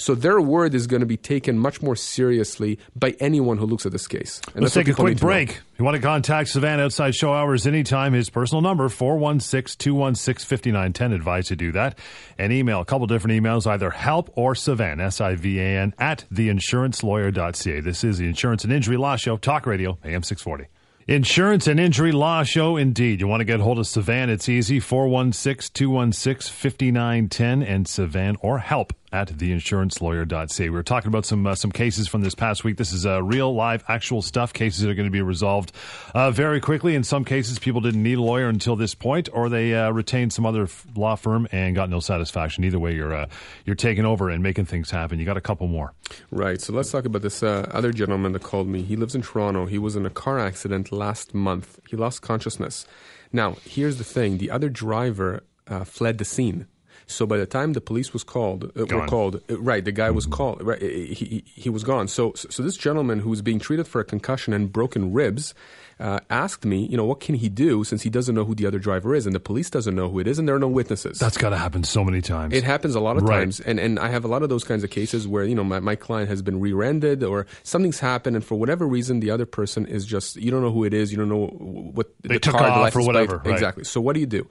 So 0.00 0.14
their 0.14 0.40
word 0.40 0.76
is 0.76 0.86
going 0.86 1.00
to 1.00 1.06
be 1.06 1.16
taken 1.16 1.58
much 1.58 1.82
more 1.82 1.96
seriously 1.96 2.78
by 2.94 3.16
anyone 3.18 3.58
who 3.58 3.66
looks 3.66 3.84
at 3.84 3.90
this 3.90 4.06
case. 4.06 4.40
And 4.54 4.62
Let's 4.62 4.74
take 4.74 4.86
a 4.86 4.94
quick 4.94 5.14
need 5.14 5.18
to 5.18 5.24
know. 5.24 5.28
break. 5.28 5.50
If 5.50 5.64
you 5.76 5.84
want 5.84 5.96
to 5.96 6.00
contact 6.00 6.50
Sivan 6.50 6.78
outside 6.78 7.16
show 7.16 7.34
hours 7.34 7.66
anytime, 7.66 8.12
his 8.12 8.30
personal 8.30 8.62
number, 8.62 8.88
416-216-5910. 8.88 11.14
Advise 11.14 11.50
you 11.50 11.56
do 11.56 11.72
that. 11.72 11.98
And 12.38 12.52
email, 12.52 12.80
a 12.80 12.84
couple 12.84 13.08
different 13.08 13.42
emails, 13.42 13.66
either 13.66 13.90
help 13.90 14.30
or 14.36 14.54
Sivan, 14.54 15.00
S-I-V-A-N, 15.00 15.94
at 15.98 16.26
theinsurancelawyer.ca. 16.32 17.80
This 17.80 18.04
is 18.04 18.18
the 18.18 18.26
Insurance 18.26 18.62
and 18.62 18.72
Injury 18.72 18.96
Law 18.96 19.16
Show, 19.16 19.36
Talk 19.36 19.66
Radio, 19.66 19.98
AM 20.04 20.22
640. 20.22 20.68
Insurance 21.08 21.66
and 21.66 21.80
Injury 21.80 22.12
Law 22.12 22.44
Show, 22.44 22.76
indeed. 22.76 23.20
You 23.20 23.26
want 23.26 23.40
to 23.40 23.46
get 23.46 23.58
hold 23.60 23.78
of 23.78 23.86
Sivan, 23.86 24.28
it's 24.28 24.48
easy, 24.48 24.78
416-216-5910, 24.78 27.66
and 27.66 27.86
Sivan 27.86 28.36
or 28.42 28.58
help 28.58 28.92
at 29.12 29.28
theinsurancelawyer.ca. 29.28 30.64
We 30.64 30.70
were 30.70 30.82
talking 30.82 31.08
about 31.08 31.24
some 31.24 31.46
uh, 31.46 31.54
some 31.54 31.72
cases 31.72 32.08
from 32.08 32.22
this 32.22 32.34
past 32.34 32.64
week. 32.64 32.76
This 32.76 32.92
is 32.92 33.06
uh, 33.06 33.22
real, 33.22 33.54
live, 33.54 33.84
actual 33.88 34.22
stuff, 34.22 34.52
cases 34.52 34.82
that 34.82 34.90
are 34.90 34.94
going 34.94 35.06
to 35.06 35.12
be 35.12 35.22
resolved 35.22 35.72
uh, 36.14 36.30
very 36.30 36.60
quickly. 36.60 36.94
In 36.94 37.04
some 37.04 37.24
cases, 37.24 37.58
people 37.58 37.80
didn't 37.80 38.02
need 38.02 38.18
a 38.18 38.22
lawyer 38.22 38.48
until 38.48 38.76
this 38.76 38.94
point, 38.94 39.28
or 39.32 39.48
they 39.48 39.74
uh, 39.74 39.90
retained 39.90 40.32
some 40.32 40.44
other 40.44 40.64
f- 40.64 40.86
law 40.94 41.14
firm 41.14 41.48
and 41.52 41.74
got 41.74 41.88
no 41.88 42.00
satisfaction. 42.00 42.64
Either 42.64 42.78
way, 42.78 42.94
you're, 42.94 43.14
uh, 43.14 43.26
you're 43.64 43.76
taking 43.76 44.04
over 44.04 44.28
and 44.30 44.42
making 44.42 44.66
things 44.66 44.90
happen. 44.90 45.18
You 45.18 45.24
got 45.24 45.36
a 45.36 45.42
couple 45.42 45.66
more. 45.66 45.94
Right. 46.30 46.60
So 46.60 46.72
let's 46.72 46.90
talk 46.90 47.04
about 47.04 47.22
this 47.22 47.42
uh, 47.42 47.68
other 47.70 47.92
gentleman 47.92 48.32
that 48.32 48.42
called 48.42 48.68
me. 48.68 48.82
He 48.82 48.96
lives 48.96 49.14
in 49.14 49.22
Toronto. 49.22 49.66
He 49.66 49.78
was 49.78 49.96
in 49.96 50.04
a 50.04 50.10
car 50.10 50.38
accident 50.38 50.92
last 50.92 51.34
month. 51.34 51.80
He 51.88 51.96
lost 51.96 52.22
consciousness. 52.22 52.86
Now, 53.32 53.56
here's 53.64 53.98
the 53.98 54.04
thing 54.04 54.38
the 54.38 54.50
other 54.50 54.68
driver 54.68 55.44
fled 55.84 56.16
the 56.16 56.24
scene. 56.24 56.66
So 57.10 57.26
by 57.26 57.38
the 57.38 57.46
time 57.46 57.72
the 57.72 57.80
police 57.80 58.12
was 58.12 58.22
called, 58.22 58.70
uh, 58.78 58.84
were 58.86 59.06
called, 59.06 59.40
uh, 59.50 59.58
right, 59.58 59.82
the 59.84 59.92
guy 59.92 60.10
was 60.10 60.26
called, 60.26 60.62
right, 60.62 60.80
he, 60.80 61.14
he, 61.14 61.44
he 61.46 61.70
was 61.70 61.82
gone. 61.82 62.06
So, 62.06 62.32
so 62.34 62.62
this 62.62 62.76
gentleman 62.76 63.18
who's 63.20 63.40
being 63.42 63.58
treated 63.58 63.88
for 63.88 64.00
a 64.00 64.04
concussion 64.04 64.52
and 64.52 64.70
broken 64.70 65.12
ribs 65.12 65.54
uh, 65.98 66.20
asked 66.30 66.64
me, 66.64 66.86
you 66.86 66.96
know, 66.96 67.04
what 67.06 67.18
can 67.18 67.34
he 67.34 67.48
do 67.48 67.82
since 67.82 68.02
he 68.02 68.10
doesn't 68.10 68.34
know 68.34 68.44
who 68.44 68.54
the 68.54 68.66
other 68.66 68.78
driver 68.78 69.14
is 69.16 69.26
and 69.26 69.34
the 69.34 69.40
police 69.40 69.68
doesn't 69.70 69.96
know 69.96 70.08
who 70.08 70.20
it 70.20 70.28
is 70.28 70.38
and 70.38 70.46
there 70.46 70.54
are 70.54 70.58
no 70.60 70.68
witnesses. 70.68 71.18
That's 71.18 71.36
got 71.38 71.50
to 71.50 71.56
happen 71.56 71.82
so 71.82 72.04
many 72.04 72.20
times. 72.20 72.54
It 72.54 72.62
happens 72.62 72.94
a 72.94 73.00
lot 73.00 73.16
of 73.16 73.24
Right. 73.24 73.38
times, 73.40 73.58
and, 73.58 73.80
and 73.80 73.98
I 73.98 74.08
have 74.08 74.24
a 74.24 74.28
lot 74.28 74.42
of 74.44 74.48
those 74.50 74.62
kinds 74.62 74.84
of 74.84 74.90
cases 74.90 75.26
where 75.26 75.42
you 75.44 75.54
know 75.56 75.64
my, 75.64 75.80
my 75.80 75.96
client 75.96 76.28
has 76.28 76.40
been 76.42 76.60
rear-ended 76.60 77.24
or 77.24 77.46
something's 77.64 77.98
happened, 78.00 78.36
and 78.36 78.44
for 78.44 78.54
whatever 78.54 78.86
reason 78.86 79.18
the 79.20 79.30
other 79.30 79.46
person 79.46 79.86
is 79.86 80.06
just 80.06 80.36
you 80.36 80.50
don't 80.52 80.62
know 80.62 80.70
who 80.70 80.84
it 80.84 80.94
is, 80.94 81.10
you 81.10 81.18
don't 81.18 81.28
know 81.30 81.46
what 81.46 82.12
They 82.22 82.34
the 82.34 82.38
took 82.40 82.52
car, 82.54 82.62
the 82.64 82.68
off 82.68 82.76
or 82.76 82.80
license 82.82 83.04
plate- 83.06 83.06
whatever, 83.14 83.36
right. 83.38 83.52
Exactly. 83.54 83.82
So 83.84 84.00
what 84.00 84.12
do 84.12 84.20
you 84.20 84.26
do? 84.26 84.46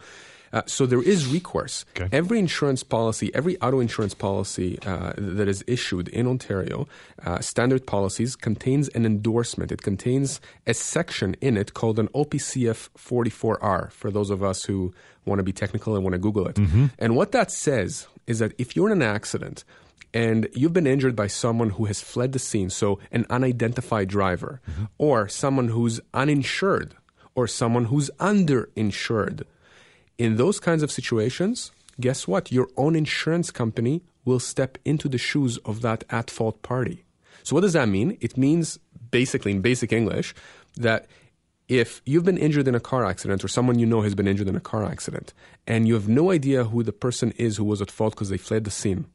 Uh, 0.54 0.62
so 0.66 0.86
there 0.86 1.02
is 1.02 1.28
recourse. 1.28 1.86
Okay. 1.96 2.10
Every 2.12 2.40
insurance 2.40 2.84
policy, 2.84 3.34
every 3.34 3.60
auto 3.62 3.80
insurance 3.80 4.14
policy 4.14 4.80
uh, 4.86 5.14
that 5.18 5.48
is 5.48 5.64
issued 5.68 6.08
in 6.10 6.28
Ontario, 6.28 6.88
uh, 7.26 7.40
standard 7.40 7.86
policies 7.86 8.36
contains 8.36 8.88
an 8.90 9.06
endorsement. 9.06 9.72
It 9.72 9.82
contains 9.82 10.40
a 10.66 10.74
section 10.74 11.36
in 11.42 11.58
it 11.58 11.74
called 11.74 12.00
an 12.00 12.08
OPCF 12.10 12.90
44R. 12.98 13.92
For 13.92 14.12
those 14.12 14.30
of 14.30 14.44
us 14.44 14.66
who 14.66 14.94
want 15.26 15.40
to 15.40 15.44
be 15.44 15.54
technical 15.54 15.96
and 15.96 16.04
want 16.04 16.14
to 16.14 16.20
Google 16.20 16.48
it, 16.48 16.58
and 17.00 17.16
what 17.16 17.32
that 17.34 17.52
says 17.52 18.08
is 18.28 18.40
that 18.40 18.54
if 18.58 18.76
you're 18.76 18.88
in 18.92 19.02
an 19.02 19.08
accident 19.08 19.64
and 20.14 20.48
you've 20.54 20.74
been 20.74 20.88
injured 20.88 21.16
by 21.16 21.28
someone 21.28 21.72
who 21.72 21.86
has 21.86 22.02
fled 22.02 22.32
the 22.32 22.40
scene, 22.40 22.70
so 22.70 23.00
an 23.12 23.26
unidentified 23.30 24.08
driver, 24.08 24.62
or 24.98 25.28
someone 25.28 25.68
who's 25.68 26.00
uninsured, 26.14 26.96
or 27.36 27.46
someone 27.48 27.86
who's 27.86 28.10
underinsured, 28.20 29.44
in 30.18 30.38
those 30.38 30.60
kinds 30.60 30.84
of 30.84 30.92
situations, 30.92 31.72
guess 32.00 32.28
what? 32.28 32.52
Your 32.52 32.70
own 32.78 32.96
insurance 32.96 33.52
company 33.52 34.02
will 34.26 34.40
step 34.40 34.78
into 34.84 35.08
the 35.08 35.18
shoes 35.18 35.58
of 35.60 35.82
that 35.82 36.04
at 36.10 36.30
fault 36.30 36.62
party. 36.62 37.06
So, 37.44 37.56
what 37.56 37.62
does 37.62 37.74
that 37.74 37.88
mean? 37.88 38.18
It 38.20 38.38
means 38.38 38.80
basically, 39.12 39.52
in 39.52 39.62
basic 39.62 39.94
English, 39.94 40.36
that 40.76 41.08
if 41.68 42.02
you've 42.06 42.26
been 42.26 42.38
injured 42.38 42.68
in 42.68 42.76
a 42.76 42.80
car 42.80 43.06
accident 43.06 43.44
or 43.44 43.48
someone 43.48 43.80
you 43.80 43.86
know 43.86 44.02
has 44.02 44.16
been 44.16 44.28
injured 44.28 44.48
in 44.48 44.56
a 44.56 44.62
car 44.62 44.86
accident 44.86 45.34
and 45.66 45.88
you 45.88 45.94
have 45.96 46.08
no 46.08 46.32
idea 46.32 46.66
who 46.66 46.82
the 46.82 46.94
person 46.94 47.32
is 47.38 47.58
who 47.58 47.66
was 47.66 47.82
at 47.82 47.92
fault 47.92 48.14
because 48.14 48.30
they 48.30 48.38
fled 48.38 48.64
the 48.64 48.72
scene, 48.72 49.06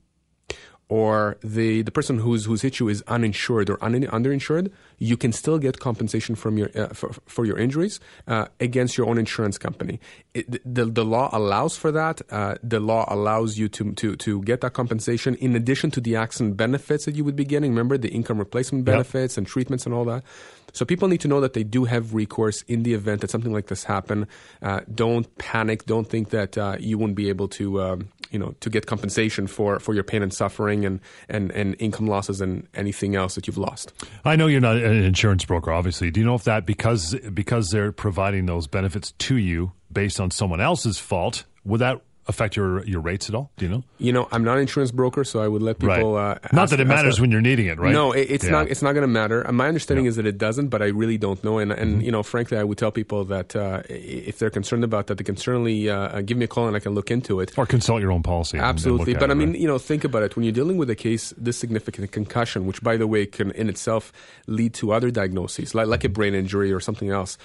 or 0.88 1.38
the, 1.42 1.80
the 1.82 1.90
person 1.90 2.18
who's, 2.18 2.44
who's 2.44 2.60
hit 2.60 2.78
you 2.78 2.88
is 2.88 3.02
uninsured 3.08 3.70
or 3.70 3.82
un, 3.82 3.94
underinsured, 3.94 4.70
you 4.98 5.16
can 5.16 5.32
still 5.32 5.58
get 5.58 5.78
compensation 5.78 6.34
from 6.34 6.58
your, 6.58 6.70
uh, 6.76 6.88
for, 6.88 7.12
for 7.26 7.46
your 7.46 7.58
injuries 7.58 7.98
uh, 8.28 8.46
against 8.60 8.98
your 8.98 9.08
own 9.08 9.16
insurance 9.16 9.56
company. 9.56 10.00
It, 10.34 10.60
the, 10.64 10.84
the 10.84 11.04
law 11.04 11.30
allows 11.32 11.76
for 11.78 11.92
that. 11.92 12.20
Uh, 12.30 12.56
the 12.62 12.78
law 12.78 13.06
allows 13.08 13.56
you 13.56 13.68
to, 13.70 13.92
to, 13.92 14.16
to 14.16 14.42
get 14.42 14.60
that 14.60 14.74
compensation 14.74 15.34
in 15.36 15.56
addition 15.56 15.90
to 15.92 16.00
the 16.00 16.16
accident 16.16 16.56
benefits 16.58 17.06
that 17.06 17.14
you 17.14 17.24
would 17.24 17.36
be 17.36 17.44
getting. 17.46 17.70
Remember 17.70 17.96
the 17.96 18.10
income 18.10 18.38
replacement 18.38 18.86
Yep. 18.86 18.92
benefits 18.92 19.38
and 19.38 19.46
treatments 19.46 19.86
and 19.86 19.94
all 19.94 20.04
that. 20.04 20.22
So 20.72 20.84
people 20.84 21.08
need 21.08 21.20
to 21.20 21.28
know 21.28 21.40
that 21.40 21.52
they 21.52 21.64
do 21.64 21.84
have 21.84 22.14
recourse 22.14 22.62
in 22.62 22.82
the 22.82 22.94
event 22.94 23.20
that 23.20 23.30
something 23.30 23.52
like 23.52 23.66
this 23.66 23.84
happen. 23.84 24.26
Uh, 24.60 24.80
don't 24.94 25.36
panic. 25.38 25.86
Don't 25.86 26.08
think 26.08 26.30
that 26.30 26.58
uh, 26.58 26.76
you 26.80 26.98
won't 26.98 27.14
be 27.14 27.28
able 27.28 27.48
to, 27.48 27.82
um, 27.82 28.08
you 28.30 28.38
know, 28.38 28.54
to 28.60 28.70
get 28.70 28.86
compensation 28.86 29.46
for, 29.46 29.78
for 29.78 29.94
your 29.94 30.04
pain 30.04 30.22
and 30.22 30.32
suffering 30.32 30.84
and, 30.84 31.00
and, 31.28 31.50
and 31.52 31.76
income 31.78 32.06
losses 32.06 32.40
and 32.40 32.66
anything 32.74 33.14
else 33.14 33.34
that 33.34 33.46
you've 33.46 33.58
lost. 33.58 33.92
I 34.24 34.36
know 34.36 34.46
you're 34.46 34.60
not 34.60 34.76
an 34.76 35.04
insurance 35.04 35.44
broker, 35.44 35.72
obviously. 35.72 36.10
Do 36.10 36.20
you 36.20 36.26
know 36.26 36.34
if 36.34 36.44
that 36.44 36.66
because 36.66 37.14
because 37.34 37.70
they're 37.70 37.92
providing 37.92 38.46
those 38.46 38.66
benefits 38.66 39.12
to 39.12 39.36
you 39.36 39.72
based 39.92 40.20
on 40.20 40.30
someone 40.30 40.60
else's 40.60 40.98
fault, 40.98 41.44
would 41.64 41.80
that 41.80 42.00
affect 42.26 42.56
your 42.56 42.84
your 42.84 43.00
rates 43.00 43.28
at 43.28 43.34
all? 43.34 43.50
Do 43.56 43.64
you 43.64 43.70
know? 43.70 43.84
You 43.98 44.12
know, 44.12 44.28
I'm 44.30 44.44
not 44.44 44.54
an 44.54 44.60
insurance 44.60 44.90
broker, 44.90 45.24
so 45.24 45.40
I 45.40 45.48
would 45.48 45.62
let 45.62 45.78
people. 45.78 46.14
Right. 46.14 46.36
Uh, 46.36 46.48
not 46.52 46.64
ask, 46.64 46.70
that 46.70 46.80
it 46.80 46.86
matters 46.86 47.20
when 47.20 47.30
you're 47.30 47.40
needing 47.40 47.66
it, 47.66 47.78
right? 47.78 47.92
No, 47.92 48.12
it, 48.12 48.30
it's 48.30 48.44
yeah. 48.44 48.50
not. 48.50 48.68
It's 48.68 48.82
not 48.82 48.92
going 48.92 49.02
to 49.02 49.08
matter. 49.08 49.44
My 49.52 49.68
understanding 49.68 50.06
yeah. 50.06 50.10
is 50.10 50.16
that 50.16 50.26
it 50.26 50.38
doesn't, 50.38 50.68
but 50.68 50.82
I 50.82 50.86
really 50.86 51.18
don't 51.18 51.42
know. 51.42 51.58
And 51.58 51.72
and 51.72 51.96
mm-hmm. 51.96 52.00
you 52.02 52.12
know, 52.12 52.22
frankly, 52.22 52.58
I 52.58 52.64
would 52.64 52.78
tell 52.78 52.92
people 52.92 53.24
that 53.26 53.56
uh, 53.56 53.82
if 53.88 54.38
they're 54.38 54.50
concerned 54.50 54.84
about 54.84 55.08
that, 55.08 55.18
they 55.18 55.24
can 55.24 55.36
certainly 55.36 55.88
uh, 55.88 56.20
give 56.22 56.36
me 56.36 56.44
a 56.44 56.48
call 56.48 56.66
and 56.66 56.76
I 56.76 56.80
can 56.80 56.94
look 56.94 57.10
into 57.10 57.40
it 57.40 57.56
or 57.58 57.66
consult 57.66 58.00
your 58.00 58.12
own 58.12 58.22
policy. 58.22 58.58
Absolutely, 58.58 59.14
but 59.14 59.30
I 59.30 59.34
mean, 59.34 59.50
right? 59.50 59.58
you 59.58 59.66
know, 59.66 59.78
think 59.78 60.04
about 60.04 60.22
it. 60.22 60.36
When 60.36 60.44
you're 60.44 60.52
dealing 60.52 60.76
with 60.76 60.90
a 60.90 60.96
case 60.96 61.34
this 61.36 61.56
significant 61.56 62.12
concussion, 62.12 62.66
which 62.66 62.82
by 62.82 62.96
the 62.96 63.06
way 63.06 63.26
can 63.26 63.50
in 63.52 63.68
itself 63.68 64.12
lead 64.46 64.74
to 64.74 64.92
other 64.92 65.10
diagnoses, 65.10 65.74
like 65.74 65.86
like 65.86 66.04
a 66.04 66.08
brain 66.08 66.34
injury 66.34 66.72
or 66.72 66.80
something 66.80 67.10
else 67.10 67.38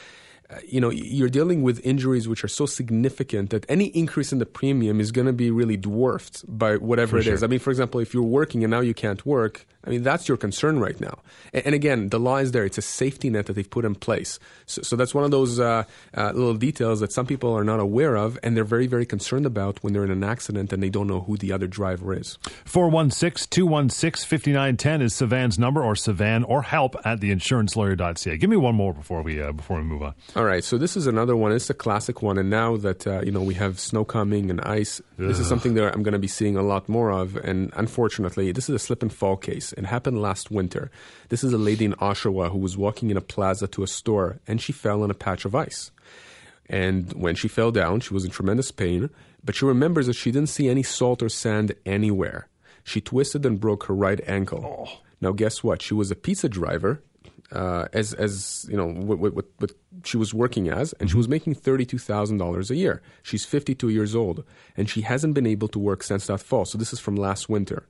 uh, 0.49 0.55
you 0.65 0.79
know, 0.79 0.89
you're 0.89 1.29
dealing 1.29 1.61
with 1.61 1.85
injuries 1.85 2.27
which 2.27 2.43
are 2.43 2.47
so 2.47 2.65
significant 2.65 3.49
that 3.49 3.65
any 3.67 3.87
increase 3.87 4.31
in 4.31 4.39
the 4.39 4.45
premium 4.45 5.01
is 5.01 5.11
going 5.11 5.27
to 5.27 5.33
be 5.33 5.51
really 5.51 5.75
dwarfed 5.75 6.45
by 6.47 6.77
whatever 6.77 7.11
for 7.11 7.17
it 7.17 7.23
sure. 7.23 7.33
is. 7.33 7.43
I 7.43 7.47
mean, 7.47 7.59
for 7.59 7.69
example, 7.69 7.99
if 7.99 8.13
you're 8.13 8.23
working 8.23 8.63
and 8.63 8.71
now 8.71 8.79
you 8.79 8.93
can't 8.93 9.25
work, 9.25 9.67
I 9.87 9.89
mean, 9.89 10.03
that's 10.03 10.27
your 10.27 10.37
concern 10.37 10.79
right 10.79 10.99
now. 10.99 11.19
And, 11.53 11.67
and 11.67 11.75
again, 11.75 12.09
the 12.09 12.19
law 12.19 12.37
is 12.37 12.51
there. 12.51 12.65
It's 12.65 12.77
a 12.77 12.81
safety 12.81 13.29
net 13.29 13.45
that 13.45 13.53
they've 13.53 13.69
put 13.69 13.85
in 13.85 13.95
place. 13.95 14.37
So, 14.65 14.81
so 14.81 14.95
that's 14.95 15.15
one 15.15 15.23
of 15.23 15.31
those 15.31 15.59
uh, 15.59 15.85
uh, 16.15 16.31
little 16.33 16.53
details 16.53 16.99
that 16.99 17.11
some 17.11 17.25
people 17.25 17.53
are 17.53 17.63
not 17.63 17.79
aware 17.79 18.15
of 18.17 18.37
and 18.43 18.55
they're 18.55 18.65
very, 18.65 18.87
very 18.87 19.05
concerned 19.05 19.45
about 19.45 19.81
when 19.83 19.93
they're 19.93 20.03
in 20.03 20.11
an 20.11 20.23
accident 20.23 20.73
and 20.73 20.83
they 20.83 20.89
don't 20.89 21.07
know 21.07 21.21
who 21.21 21.37
the 21.37 21.53
other 21.53 21.67
driver 21.67 22.13
is. 22.13 22.37
416 22.65 23.47
216 23.49 24.27
5910 24.27 25.01
is 25.01 25.13
Sivan's 25.13 25.57
number 25.57 25.83
or 25.83 25.93
Sivan, 25.93 26.43
or 26.47 26.61
help 26.61 26.95
at 27.05 27.19
theinsurancelawyer.ca. 27.21 28.37
Give 28.37 28.49
me 28.49 28.57
one 28.57 28.75
more 28.75 28.93
before 28.93 29.21
we, 29.21 29.41
uh, 29.41 29.53
before 29.53 29.77
we 29.77 29.83
move 29.83 30.03
on. 30.03 30.13
All 30.35 30.43
right, 30.43 30.63
so 30.63 30.77
this 30.77 30.97
is 30.97 31.07
another 31.07 31.35
one. 31.35 31.51
It's 31.51 31.69
a 31.69 31.73
classic 31.73 32.21
one, 32.21 32.37
and 32.37 32.49
now 32.49 32.77
that 32.77 33.07
uh, 33.07 33.21
you 33.21 33.31
know 33.31 33.41
we 33.41 33.53
have 33.55 33.79
snow 33.79 34.03
coming 34.03 34.49
and 34.49 34.59
ice, 34.61 34.99
Ugh. 34.99 35.27
this 35.27 35.39
is 35.39 35.47
something 35.47 35.75
that 35.75 35.93
I'm 35.93 36.03
going 36.03 36.13
to 36.13 36.19
be 36.19 36.27
seeing 36.27 36.57
a 36.57 36.61
lot 36.61 36.89
more 36.89 37.11
of. 37.11 37.35
And 37.37 37.71
unfortunately, 37.75 38.51
this 38.51 38.69
is 38.69 38.75
a 38.75 38.79
slip 38.79 39.01
and 39.01 39.13
fall 39.13 39.37
case. 39.37 39.73
It 39.77 39.85
happened 39.85 40.21
last 40.21 40.51
winter. 40.51 40.91
This 41.29 41.43
is 41.43 41.53
a 41.53 41.57
lady 41.57 41.85
in 41.85 41.93
Oshawa 41.93 42.51
who 42.51 42.57
was 42.57 42.77
walking 42.77 43.09
in 43.09 43.17
a 43.17 43.21
plaza 43.21 43.67
to 43.67 43.83
a 43.83 43.87
store, 43.87 44.39
and 44.47 44.61
she 44.61 44.73
fell 44.73 45.03
on 45.03 45.11
a 45.11 45.13
patch 45.13 45.45
of 45.45 45.55
ice. 45.55 45.91
And 46.69 47.13
when 47.13 47.35
she 47.35 47.47
fell 47.47 47.71
down, 47.71 48.01
she 48.01 48.13
was 48.13 48.25
in 48.25 48.31
tremendous 48.31 48.71
pain, 48.71 49.09
but 49.43 49.55
she 49.55 49.65
remembers 49.65 50.07
that 50.07 50.13
she 50.15 50.31
didn't 50.31 50.49
see 50.49 50.67
any 50.67 50.83
salt 50.83 51.21
or 51.21 51.29
sand 51.29 51.73
anywhere. 51.85 52.47
She 52.83 52.99
twisted 52.99 53.45
and 53.45 53.59
broke 53.59 53.85
her 53.85 53.95
right 53.95 54.19
ankle. 54.27 54.65
Oh. 54.65 55.01
Now, 55.21 55.31
guess 55.31 55.63
what? 55.63 55.81
She 55.81 55.93
was 55.93 56.11
a 56.11 56.15
pizza 56.15 56.49
driver 56.49 57.01
uh, 57.51 57.87
as 57.93 58.13
as 58.13 58.65
you 58.69 58.75
know 58.75 58.87
what, 58.87 59.19
what, 59.19 59.45
what 59.57 59.71
she 60.03 60.17
was 60.17 60.33
working 60.33 60.69
as, 60.69 60.93
and 60.93 61.09
she 61.09 61.13
mm-hmm. 61.13 61.19
was 61.19 61.29
making 61.29 61.55
thirty 61.55 61.85
two 61.85 61.97
thousand 61.97 62.37
dollars 62.37 62.69
a 62.69 62.75
year. 62.75 63.01
She's 63.23 63.45
fifty 63.45 63.73
two 63.73 63.89
years 63.89 64.15
old, 64.15 64.43
and 64.75 64.89
she 64.89 65.01
hasn't 65.01 65.33
been 65.33 65.47
able 65.47 65.67
to 65.69 65.79
work 65.79 66.03
since 66.03 66.27
that 66.27 66.39
fall. 66.39 66.65
So 66.65 66.77
this 66.77 66.93
is 66.93 66.99
from 66.99 67.15
last 67.15 67.47
winter. 67.49 67.87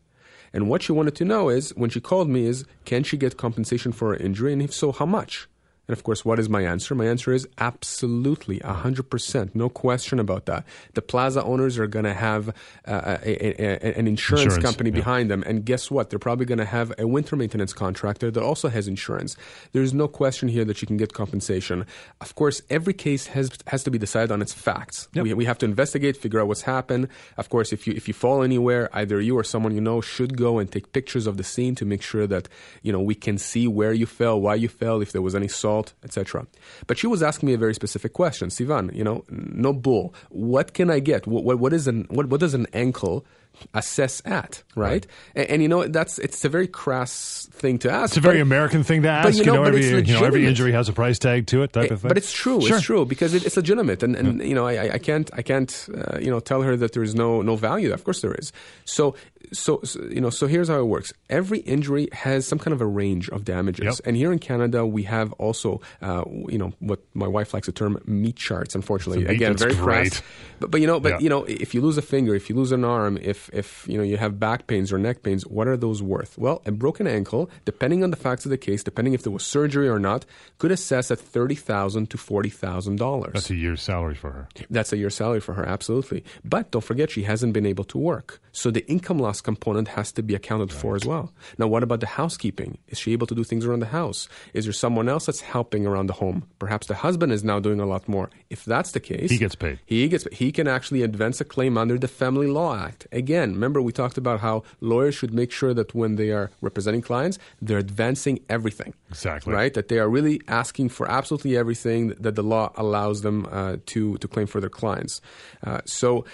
And 0.54 0.70
what 0.70 0.82
she 0.82 0.92
wanted 0.92 1.16
to 1.16 1.26
know 1.26 1.50
is 1.50 1.72
when 1.76 1.90
she 1.90 2.00
called 2.00 2.30
me 2.30 2.46
is 2.46 2.66
can 2.86 3.04
she 3.04 3.18
get 3.18 3.38
compensation 3.38 3.92
for 3.92 4.10
her 4.10 4.18
injury, 4.18 4.54
and 4.54 4.62
if 4.62 4.74
so, 4.74 4.92
how 4.92 5.06
much? 5.06 5.48
And 5.88 5.96
of 5.96 6.04
course, 6.04 6.26
what 6.26 6.38
is 6.38 6.50
my 6.50 6.64
answer? 6.64 6.96
My 6.96 7.06
answer 7.06 7.32
is 7.32 7.48
absolutely, 7.58 8.60
100%. 8.60 9.56
No 9.56 9.70
question 9.70 10.20
about 10.20 10.46
that. 10.46 10.66
The 10.96 11.02
plaza 11.02 11.42
owners 11.44 11.78
are 11.78 11.88
going 11.88 12.04
to 12.04 12.14
have 12.14 12.50
uh, 12.86 13.18
a, 13.24 13.62
a, 13.62 13.88
a, 13.88 13.98
an 13.98 14.08
insurance, 14.08 14.44
insurance 14.44 14.66
company 14.66 14.90
yeah. 14.90 14.96
behind 14.96 15.32
them. 15.32 15.44
And 15.48 15.64
guess 15.64 15.90
what? 15.90 16.10
They're 16.10 16.20
probably 16.20 16.46
going 16.46 16.58
to 16.58 16.66
have 16.66 16.94
a 17.00 17.08
winter 17.08 17.38
maintenance 17.38 17.72
contractor 17.72 18.30
that 18.32 18.44
also 18.44 18.68
has 18.68 18.88
insurance. 18.88 19.38
There's 19.72 19.94
no 19.94 20.10
question 20.10 20.50
here 20.50 20.66
that 20.66 20.82
you 20.82 20.88
can 20.88 20.98
get 20.98 21.14
compensation. 21.14 21.86
Of 22.20 22.36
course, 22.36 22.62
every 22.70 22.94
case 22.94 23.28
has, 23.28 23.50
has 23.68 23.84
to 23.86 23.92
be 23.92 23.98
decided 23.98 24.32
on 24.32 24.42
its 24.42 24.54
facts. 24.54 25.08
Yep. 25.14 25.24
We, 25.24 25.34
we 25.36 25.46
have 25.46 25.58
to 25.60 25.66
investigate, 25.66 26.18
figure 26.18 26.42
out 26.42 26.48
what's 26.50 26.64
happened. 26.64 27.08
Of 27.38 27.48
course, 27.48 27.72
if 27.72 27.88
you, 27.88 27.94
if 27.96 28.10
you 28.10 28.14
fall 28.14 28.44
anywhere, 28.44 28.90
either 28.92 29.22
you 29.22 29.38
or 29.38 29.44
someone 29.44 29.74
you 29.74 29.82
know 29.82 30.02
should 30.02 30.36
go 30.36 30.60
and 30.60 30.70
take 30.70 30.92
pictures 30.92 31.28
of 31.28 31.38
the 31.38 31.46
scene 31.46 31.76
to 31.76 31.86
make 31.86 32.02
sure 32.02 32.28
that, 32.28 32.50
you 32.82 32.92
know, 32.92 33.00
we 33.00 33.16
can 33.16 33.38
see 33.38 33.70
where 33.70 33.94
you 33.94 34.06
fell, 34.06 34.42
why 34.42 34.56
you 34.56 34.68
fell, 34.68 35.02
if 35.02 35.14
there 35.14 35.22
was 35.22 35.34
any 35.34 35.48
salt 35.48 35.77
etc. 36.04 36.48
But 36.88 36.98
she 36.98 37.08
was 37.08 37.22
asking 37.22 37.48
me 37.48 37.54
a 37.54 37.58
very 37.58 37.74
specific 37.74 38.14
question, 38.14 38.50
Sivan. 38.50 38.94
You 38.94 39.04
know, 39.04 39.24
no 39.30 39.74
bull. 39.74 40.14
What 40.30 40.74
can 40.74 40.90
I 40.90 41.00
get? 41.00 41.28
What, 41.28 41.44
what, 41.44 41.60
what 41.60 41.74
is 41.74 41.88
an 41.88 42.08
what, 42.10 42.28
what 42.28 42.40
does 42.40 42.54
an 42.54 42.68
ankle 42.74 43.26
assess 43.74 44.22
at, 44.26 44.64
right? 44.76 44.88
right. 44.88 45.08
And, 45.36 45.50
and, 45.50 45.62
you 45.62 45.68
know 45.68 45.88
that's 45.88 46.20
it's 46.20 46.44
a 46.46 46.50
very 46.50 46.68
crass 46.68 47.48
thing 47.52 47.80
to 47.80 47.92
ask. 47.92 48.12
It's 48.12 48.18
a 48.18 48.22
very 48.22 48.40
American 48.40 48.84
thing 48.84 49.04
to 49.04 49.10
ask. 49.10 49.28
But, 49.28 49.36
you, 49.36 49.46
know, 49.46 49.54
you 49.54 49.60
know 49.60 49.66
every 49.66 49.86
you 49.86 50.14
know 50.14 50.26
every 50.26 50.46
injury 50.46 50.72
has 50.72 50.90
a 50.90 50.94
price 50.94 51.20
tag 51.20 51.48
to 51.48 51.64
it, 51.64 51.74
type 51.74 51.86
it, 51.86 51.92
of 51.92 52.02
thing. 52.02 52.10
But 52.10 52.18
it's 52.18 52.32
true. 52.32 52.62
Sure. 52.62 52.78
It's 52.78 52.86
true 52.86 53.06
because 53.06 53.34
it, 53.34 53.46
it's 53.46 53.58
legitimate, 53.58 54.04
and, 54.04 54.16
and 54.16 54.40
yeah. 54.40 54.46
you 54.46 54.56
know 54.56 54.68
I, 54.68 54.94
I 54.94 54.98
can't 54.98 55.30
I 55.34 55.42
can't 55.42 55.90
uh, 55.94 56.20
you 56.20 56.30
know 56.30 56.40
tell 56.40 56.62
her 56.62 56.76
that 56.78 56.94
there 56.94 57.04
is 57.04 57.16
no 57.16 57.42
no 57.42 57.56
value. 57.56 57.94
Of 57.94 58.04
course 58.04 58.22
there 58.22 58.34
is. 58.34 58.52
So 58.86 59.16
so, 59.54 59.82
so, 59.84 60.02
you 60.04 60.22
know 60.22 60.30
so 60.30 60.48
here's 60.48 60.68
how 60.68 60.80
it 60.80 60.86
works 60.86 61.14
every 61.30 61.60
injury 61.60 62.10
has 62.12 62.48
some 62.48 62.60
kind 62.60 62.74
of 62.74 62.82
a 62.82 62.86
range 62.86 63.30
of 63.30 63.46
damages 63.46 63.86
yep. 63.86 63.96
and 64.06 64.18
here 64.18 64.32
in 64.32 64.40
canada 64.40 64.86
we 64.86 65.04
have 65.04 65.32
also 65.34 65.82
uh, 66.02 66.24
you 66.48 66.58
know 66.58 66.74
what 66.80 67.00
my 67.14 67.28
wife 67.28 67.54
likes 67.54 67.66
to 67.66 67.72
term 67.72 67.98
meat 68.06 68.36
charts 68.36 68.76
unfortunately 68.76 69.24
meat, 69.24 69.32
again 69.32 69.56
very 69.56 69.74
great. 69.74 70.12
crass 70.12 70.22
but, 70.60 70.72
but 70.72 70.82
you 70.82 70.88
know 70.88 71.00
but 71.00 71.14
yeah. 71.14 71.20
you 71.20 71.30
know 71.30 71.44
if 71.46 71.74
you 71.74 71.82
lose 71.82 71.98
a 71.98 72.02
finger 72.02 72.36
if 72.36 72.50
you 72.50 72.56
lose 72.56 72.72
an 72.72 72.84
arm 72.84 73.18
if 73.22 73.47
if 73.54 73.88
you 73.88 73.98
know 73.98 74.04
you 74.04 74.18
have 74.18 74.40
back 74.40 74.68
pains 74.68 74.92
or 74.92 74.98
neck 74.98 75.24
pains 75.24 75.46
what 75.46 75.68
are 75.68 75.78
those 75.78 76.02
worth 76.02 76.38
well 76.38 76.62
a 76.66 76.72
broken 76.72 77.08
ankle 77.08 77.50
depending 77.66 78.04
on 78.04 78.12
the 78.12 78.18
facts 78.18 78.46
of 78.46 78.52
the 78.52 78.58
case 78.58 78.84
depending 78.84 79.14
if 79.14 79.24
there 79.24 79.32
was 79.32 79.46
surgery 79.46 79.88
or 79.88 80.00
not 80.00 80.26
could 80.58 80.72
assess 80.72 81.12
at 81.12 81.20
30000 81.20 82.10
to 82.10 82.18
$40000 82.18 83.34
that's 83.34 83.50
a 83.50 83.56
year's 83.56 83.82
salary 83.82 84.16
for 84.16 84.32
her 84.32 84.48
that's 84.70 84.94
a 84.94 84.98
year's 84.98 85.16
salary 85.16 85.40
for 85.40 85.54
her 85.54 85.66
absolutely 85.66 86.24
but 86.44 86.72
don't 86.72 86.84
forget 86.84 87.12
she 87.12 87.24
hasn't 87.24 87.54
been 87.54 87.66
able 87.66 87.84
to 87.84 87.98
work 87.98 88.40
so 88.58 88.72
the 88.72 88.84
income 88.90 89.20
loss 89.20 89.40
component 89.40 89.88
has 89.90 90.12
to 90.14 90.24
be 90.24 90.34
accounted 90.34 90.74
right. 90.74 90.82
for 90.82 90.96
as 90.96 91.06
well. 91.06 91.32
Now, 91.60 91.68
what 91.68 91.84
about 91.84 92.00
the 92.00 92.08
housekeeping? 92.08 92.80
Is 92.88 92.98
she 92.98 93.14
able 93.14 93.28
to 93.28 93.36
do 93.36 93.44
things 93.44 93.68
around 93.68 93.82
the 93.82 93.94
house? 94.02 94.28
Is 94.56 94.66
there 94.66 94.74
someone 94.74 95.08
else 95.08 95.28
that's 95.28 95.42
helping 95.42 95.86
around 95.86 96.08
the 96.08 96.14
home? 96.14 96.48
Perhaps 96.58 96.88
the 96.88 96.96
husband 96.96 97.32
is 97.32 97.44
now 97.44 97.60
doing 97.60 97.80
a 97.80 97.86
lot 97.86 98.08
more. 98.08 98.32
If 98.50 98.66
that's 98.66 98.94
the 98.94 99.00
case, 99.00 99.30
he 99.30 99.38
gets 99.38 99.54
paid. 99.54 99.78
He 99.86 100.08
gets 100.08 100.26
he 100.32 100.52
can 100.52 100.68
actually 100.68 101.04
advance 101.04 101.40
a 101.40 101.46
claim 101.46 101.78
under 101.78 102.00
the 102.00 102.08
Family 102.08 102.48
Law 102.48 102.76
Act. 102.76 103.06
Again, 103.12 103.37
remember 103.42 103.82
we 103.82 103.92
talked 103.92 104.18
about 104.18 104.40
how 104.40 104.64
lawyers 104.82 105.16
should 105.16 105.34
make 105.34 105.52
sure 105.52 105.74
that 105.74 105.94
when 105.94 106.16
they 106.16 106.32
are 106.32 106.52
representing 106.62 107.02
clients, 107.02 107.40
they're 107.62 107.78
advancing 107.78 108.40
everything. 108.50 108.94
Exactly. 109.10 109.54
Right? 109.54 109.74
That 109.74 109.88
they 109.88 110.00
are 110.00 110.10
really 110.10 110.42
asking 110.48 110.90
for 110.90 111.10
absolutely 111.10 111.58
everything 111.58 112.10
that 112.20 112.36
the 112.36 112.44
law 112.44 112.72
allows 112.76 113.22
them 113.22 113.48
uh, 113.52 113.78
to 113.88 114.18
to 114.18 114.28
claim 114.28 114.48
for 114.48 114.60
their 114.62 114.70
clients. 114.70 115.22
Uh, 115.64 115.82
so 115.86 116.26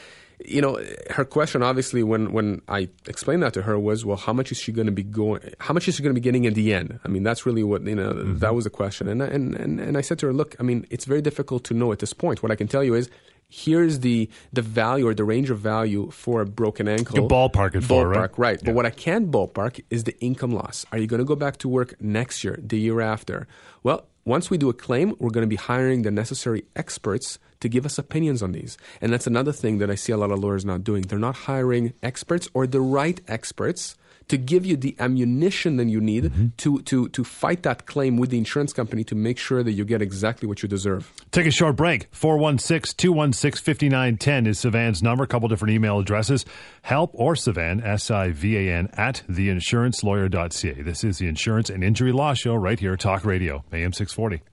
you 0.46 0.62
know, 0.62 0.80
her 1.10 1.26
question 1.26 1.64
obviously 1.64 2.04
when 2.04 2.32
when 2.34 2.62
I 2.68 2.90
explained 3.08 3.44
that 3.44 3.54
to 3.54 3.62
her 3.64 3.80
was, 3.80 4.06
well, 4.06 4.18
how 4.18 4.34
much 4.34 4.52
is 4.52 4.58
she 4.58 4.72
going 4.72 4.88
to 4.88 4.92
be 4.92 5.04
going? 5.04 5.42
How 5.60 5.74
much 5.74 5.88
is 5.88 5.96
she 5.96 6.04
going 6.04 6.14
to 6.14 6.20
be 6.20 6.24
getting 6.24 6.46
in 6.46 6.54
the 6.54 6.74
end? 6.74 7.00
I 7.06 7.08
mean, 7.08 7.24
that's 7.24 7.46
really 7.46 7.64
what 7.64 7.84
you 7.84 7.96
know. 7.96 8.12
Mm-hmm. 8.12 8.40
That 8.40 8.54
was 8.56 8.66
the 8.66 8.70
question, 8.70 9.08
and 9.08 9.22
and 9.22 9.56
and 9.56 9.80
and 9.80 9.98
I 9.98 10.02
said 10.02 10.20
to 10.20 10.28
her, 10.28 10.34
look, 10.34 10.56
I 10.60 10.64
mean, 10.64 10.86
it's 10.90 11.06
very 11.06 11.22
difficult 11.22 11.64
to 11.66 11.74
know 11.74 11.92
at 11.92 12.00
this 12.00 12.14
point. 12.14 12.44
What 12.44 12.52
I 12.52 12.56
can 12.56 12.68
tell 12.68 12.84
you 12.84 12.94
is. 12.94 13.10
Here's 13.56 14.00
the 14.00 14.30
the 14.52 14.64
value 14.64 15.08
or 15.08 15.14
the 15.14 15.24
range 15.24 15.52
of 15.52 15.60
value 15.60 16.10
for 16.10 16.42
a 16.42 16.46
broken 16.46 16.88
ankle. 16.88 17.16
You 17.16 17.28
ballpark 17.28 17.76
it 17.76 17.84
for, 17.84 18.06
ballpark, 18.06 18.16
right? 18.16 18.40
right. 18.40 18.60
Yeah. 18.60 18.66
But 18.66 18.76
what 18.76 18.88
I 18.88 18.90
can't 18.90 19.30
ballpark 19.30 19.84
is 19.92 20.06
the 20.06 20.20
income 20.20 20.54
loss. 20.54 20.88
Are 20.92 20.98
you 20.98 21.06
going 21.06 21.20
to 21.20 21.26
go 21.26 21.36
back 21.36 21.58
to 21.58 21.70
work 21.70 21.94
next 22.02 22.44
year, 22.44 22.58
the 22.60 22.80
year 22.80 23.00
after? 23.00 23.48
Well, 23.84 24.08
once 24.26 24.50
we 24.50 24.58
do 24.58 24.70
a 24.70 24.74
claim, 24.74 25.16
we're 25.20 25.30
going 25.30 25.44
to 25.44 25.56
be 25.56 25.56
hiring 25.56 26.02
the 26.02 26.10
necessary 26.10 26.64
experts 26.76 27.38
to 27.60 27.70
give 27.70 27.86
us 27.86 28.00
opinions 28.00 28.42
on 28.42 28.54
these. 28.54 28.76
And 29.02 29.14
that's 29.14 29.28
another 29.28 29.52
thing 29.52 29.78
that 29.78 29.92
I 29.92 29.96
see 29.96 30.14
a 30.14 30.18
lot 30.18 30.32
of 30.32 30.40
lawyers 30.40 30.66
not 30.66 30.84
doing. 30.84 31.04
They're 31.04 31.20
not 31.20 31.36
hiring 31.36 31.94
experts 32.02 32.50
or 32.56 32.66
the 32.66 32.82
right 32.82 33.22
experts 33.28 33.96
to 34.28 34.38
give 34.38 34.66
you 34.66 34.76
the 34.76 34.96
ammunition 35.00 35.78
that 35.78 35.88
you 35.88 36.02
need 36.02 36.26
mm-hmm. 36.26 36.48
to, 36.58 36.82
to, 36.84 37.10
to 37.10 37.24
fight 37.24 37.64
that 37.64 37.86
claim 37.86 38.18
with 38.18 38.30
the 38.30 38.38
insurance 38.38 38.74
company 38.74 39.04
to 39.06 39.16
make 39.16 39.38
sure 39.38 39.64
that 39.64 39.74
you 39.74 39.86
get 39.86 40.02
exactly 40.02 40.48
what 40.48 40.64
you 40.64 40.70
deserve. 40.70 41.12
Take 41.32 41.48
a 41.48 41.52
short 41.52 41.76
break. 41.76 42.08
416 42.12 42.96
216 42.98 43.64
5910 43.64 44.48
is 44.48 44.60
Sivan's 44.60 45.04
number. 45.04 45.24
A 45.24 45.28
couple 45.28 45.48
different 45.48 45.74
email 45.74 46.00
addresses. 46.00 46.46
Help 46.82 47.12
or 47.14 47.34
Sivan, 47.36 47.84
S 47.84 48.12
I 48.12 48.30
V 48.32 48.58
A 48.58 48.74
N, 48.74 48.90
at 48.94 49.24
theinsurancelawyer.ca. 49.30 50.82
This 50.82 51.04
is 51.04 51.18
the 51.18 51.28
Insurance 51.28 51.70
and 51.70 51.84
Injury 51.84 52.12
Law 52.12 52.34
Show 52.34 52.56
right 52.56 52.80
here, 52.80 52.96
Talk 52.98 53.26
Radio, 53.26 53.64
AM 53.72 53.94
640. 53.94 54.53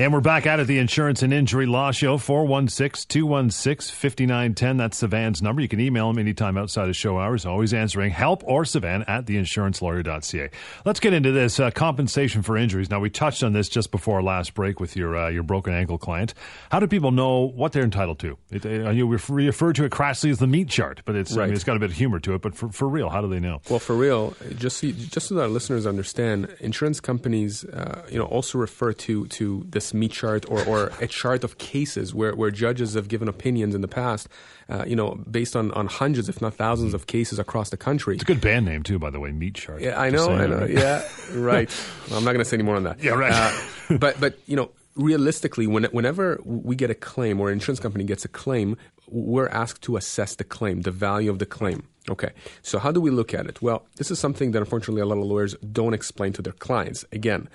And 0.00 0.14
we're 0.14 0.22
back 0.22 0.46
out 0.46 0.60
at 0.60 0.66
the 0.66 0.78
Insurance 0.78 1.22
and 1.22 1.30
Injury 1.30 1.66
Law 1.66 1.90
Show, 1.90 2.16
416 2.16 3.06
216 3.06 3.94
5910. 3.94 4.78
That's 4.78 5.02
Sivan's 5.02 5.42
number. 5.42 5.60
You 5.60 5.68
can 5.68 5.78
email 5.78 6.08
him 6.08 6.18
anytime 6.18 6.56
outside 6.56 6.88
of 6.88 6.96
show 6.96 7.18
hours, 7.18 7.44
always 7.44 7.74
answering 7.74 8.10
help 8.10 8.42
or 8.46 8.62
Sivan 8.62 9.06
at 9.06 9.26
theinsurancelawyer.ca. 9.26 10.48
Let's 10.86 11.00
get 11.00 11.12
into 11.12 11.32
this 11.32 11.60
uh, 11.60 11.70
compensation 11.72 12.40
for 12.40 12.56
injuries. 12.56 12.88
Now, 12.88 12.98
we 12.98 13.10
touched 13.10 13.42
on 13.42 13.52
this 13.52 13.68
just 13.68 13.90
before 13.90 14.16
our 14.16 14.22
last 14.22 14.54
break 14.54 14.80
with 14.80 14.96
your 14.96 15.18
uh, 15.18 15.28
your 15.28 15.42
broken 15.42 15.74
ankle 15.74 15.98
client. 15.98 16.32
How 16.70 16.80
do 16.80 16.86
people 16.86 17.10
know 17.10 17.50
what 17.54 17.72
they're 17.72 17.84
entitled 17.84 18.20
to? 18.20 18.38
It, 18.50 18.64
uh, 18.64 18.88
you 18.88 19.06
refer 19.06 19.74
to 19.74 19.84
it 19.84 19.92
crassly 19.92 20.30
as 20.30 20.38
the 20.38 20.46
meat 20.46 20.70
chart, 20.70 21.02
but 21.04 21.14
it's, 21.14 21.36
right. 21.36 21.42
I 21.42 21.46
mean, 21.48 21.54
it's 21.54 21.64
got 21.64 21.76
a 21.76 21.78
bit 21.78 21.90
of 21.90 21.96
humor 21.98 22.20
to 22.20 22.32
it. 22.32 22.40
But 22.40 22.54
for, 22.54 22.70
for 22.70 22.88
real, 22.88 23.10
how 23.10 23.20
do 23.20 23.28
they 23.28 23.38
know? 23.38 23.60
Well, 23.68 23.78
for 23.78 23.96
real, 23.96 24.34
just 24.56 24.78
so, 24.78 24.92
just 24.92 25.26
so 25.26 25.34
that 25.34 25.42
our 25.42 25.48
listeners 25.48 25.86
understand, 25.86 26.56
insurance 26.58 27.00
companies 27.00 27.66
uh, 27.66 28.06
you 28.08 28.18
know, 28.18 28.24
also 28.24 28.56
refer 28.56 28.94
to, 28.94 29.26
to 29.26 29.66
this 29.68 29.89
meat 29.94 30.12
chart 30.12 30.44
or, 30.48 30.64
or 30.64 30.92
a 31.00 31.06
chart 31.06 31.44
of 31.44 31.58
cases 31.58 32.14
where, 32.14 32.34
where 32.34 32.50
judges 32.50 32.94
have 32.94 33.08
given 33.08 33.28
opinions 33.28 33.74
in 33.74 33.80
the 33.80 33.88
past, 33.88 34.28
uh, 34.68 34.84
you 34.86 34.96
know, 34.96 35.14
based 35.30 35.56
on, 35.56 35.70
on 35.72 35.86
hundreds, 35.86 36.28
if 36.28 36.40
not 36.40 36.54
thousands, 36.54 36.94
of 36.94 37.06
cases 37.06 37.38
across 37.38 37.70
the 37.70 37.76
country. 37.76 38.14
It's 38.14 38.22
a 38.22 38.26
good 38.26 38.40
band 38.40 38.66
name, 38.66 38.82
too, 38.82 38.98
by 38.98 39.10
the 39.10 39.20
way, 39.20 39.32
Meat 39.32 39.54
Chart. 39.54 39.80
Yeah, 39.80 40.00
I 40.00 40.10
know, 40.10 40.30
I 40.30 40.46
know. 40.46 40.60
Right? 40.60 40.70
Yeah, 40.70 41.06
right. 41.34 41.84
Well, 42.08 42.18
I'm 42.18 42.24
not 42.24 42.32
going 42.32 42.44
to 42.44 42.44
say 42.44 42.56
any 42.56 42.64
more 42.64 42.76
on 42.76 42.84
that. 42.84 43.02
Yeah, 43.02 43.12
right. 43.12 43.32
Uh, 43.32 43.98
but, 43.98 44.20
but, 44.20 44.38
you 44.46 44.56
know, 44.56 44.70
realistically, 44.94 45.66
when, 45.66 45.84
whenever 45.84 46.40
we 46.44 46.76
get 46.76 46.90
a 46.90 46.94
claim 46.94 47.40
or 47.40 47.48
an 47.48 47.54
insurance 47.54 47.80
company 47.80 48.04
gets 48.04 48.24
a 48.24 48.28
claim, 48.28 48.76
we're 49.08 49.48
asked 49.48 49.82
to 49.82 49.96
assess 49.96 50.36
the 50.36 50.44
claim, 50.44 50.82
the 50.82 50.90
value 50.90 51.30
of 51.30 51.38
the 51.38 51.46
claim. 51.46 51.82
Okay, 52.08 52.30
so 52.62 52.78
how 52.78 52.90
do 52.90 53.00
we 53.00 53.10
look 53.10 53.34
at 53.34 53.46
it? 53.46 53.60
Well, 53.60 53.84
this 53.96 54.10
is 54.10 54.18
something 54.18 54.52
that 54.52 54.58
unfortunately 54.58 55.02
a 55.02 55.06
lot 55.06 55.18
of 55.18 55.24
lawyers 55.24 55.54
don't 55.72 55.94
explain 55.94 56.32
to 56.34 56.42
their 56.42 56.54
clients. 56.54 57.04
Again, 57.12 57.48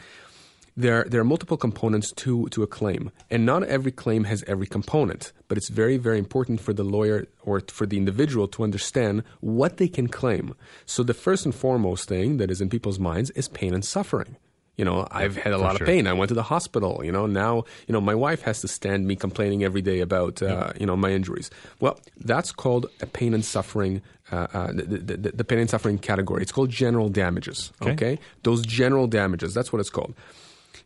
there, 0.78 1.06
there 1.06 1.22
are 1.22 1.26
multiple 1.26 1.58
components 1.58 2.12
to, 2.12 2.48
to 2.50 2.64
a 2.64 2.68
claim, 2.68 3.12
and 3.30 3.46
not 3.46 3.64
every 3.64 3.92
claim 3.92 4.26
has 4.26 4.44
every 4.48 4.68
component. 4.68 5.32
But 5.48 5.58
it's 5.58 5.70
very, 5.70 5.98
very 5.98 6.20
important 6.20 6.60
for 6.60 6.74
the 6.74 6.84
lawyer 6.84 7.28
or 7.44 7.62
for 7.68 7.86
the 7.86 7.98
individual 7.98 8.48
to 8.50 8.64
understand 8.64 9.24
what 9.40 9.78
they 9.78 9.88
can 9.88 10.08
claim. 10.08 10.56
So 10.86 11.04
the 11.04 11.14
first 11.14 11.46
and 11.46 11.56
foremost 11.56 12.10
thing 12.10 12.38
that 12.38 12.52
is 12.52 12.62
in 12.62 12.70
people's 12.70 13.00
minds 13.00 13.30
is 13.32 13.48
pain 13.48 13.74
and 13.74 13.86
suffering. 13.86 14.38
You 14.78 14.84
know, 14.84 15.08
I've 15.10 15.38
had 15.38 15.54
a 15.54 15.58
lot 15.58 15.78
sure. 15.78 15.86
of 15.86 15.88
pain. 15.88 16.06
I 16.06 16.12
went 16.12 16.28
to 16.30 16.36
the 16.36 16.44
hospital. 16.44 17.02
You 17.02 17.12
know, 17.12 17.26
now 17.28 17.64
you 17.88 17.94
know 17.94 18.02
my 18.02 18.16
wife 18.16 18.42
has 18.42 18.60
to 18.60 18.68
stand 18.68 19.08
me 19.08 19.16
complaining 19.16 19.64
every 19.64 19.82
day 19.82 20.02
about 20.02 20.42
uh, 20.42 20.74
you 20.78 20.86
know 20.86 20.98
my 20.98 21.12
injuries. 21.12 21.50
Well, 21.80 21.98
that's 22.18 22.52
called 22.52 22.88
a 23.02 23.06
pain 23.06 23.34
and 23.34 23.46
suffering. 23.46 24.02
Uh, 24.32 24.48
uh, 24.54 24.68
the, 24.74 24.98
the, 24.98 25.32
the, 25.32 25.44
pain 25.44 25.60
and 25.60 25.70
suffering 25.70 26.00
category. 26.00 26.42
It's 26.42 26.52
called 26.52 26.72
general 26.72 27.10
damages. 27.10 27.72
Okay. 27.82 27.92
okay, 27.92 28.20
those 28.42 28.66
general 28.66 29.08
damages. 29.08 29.54
That's 29.54 29.72
what 29.72 29.80
it's 29.80 29.92
called. 29.92 30.16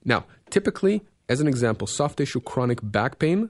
Now, 0.05 0.25
typically, 0.49 1.01
as 1.27 1.41
an 1.41 1.47
example, 1.47 1.87
soft 1.87 2.17
tissue 2.17 2.41
chronic 2.41 2.79
back 2.81 3.19
pain 3.19 3.49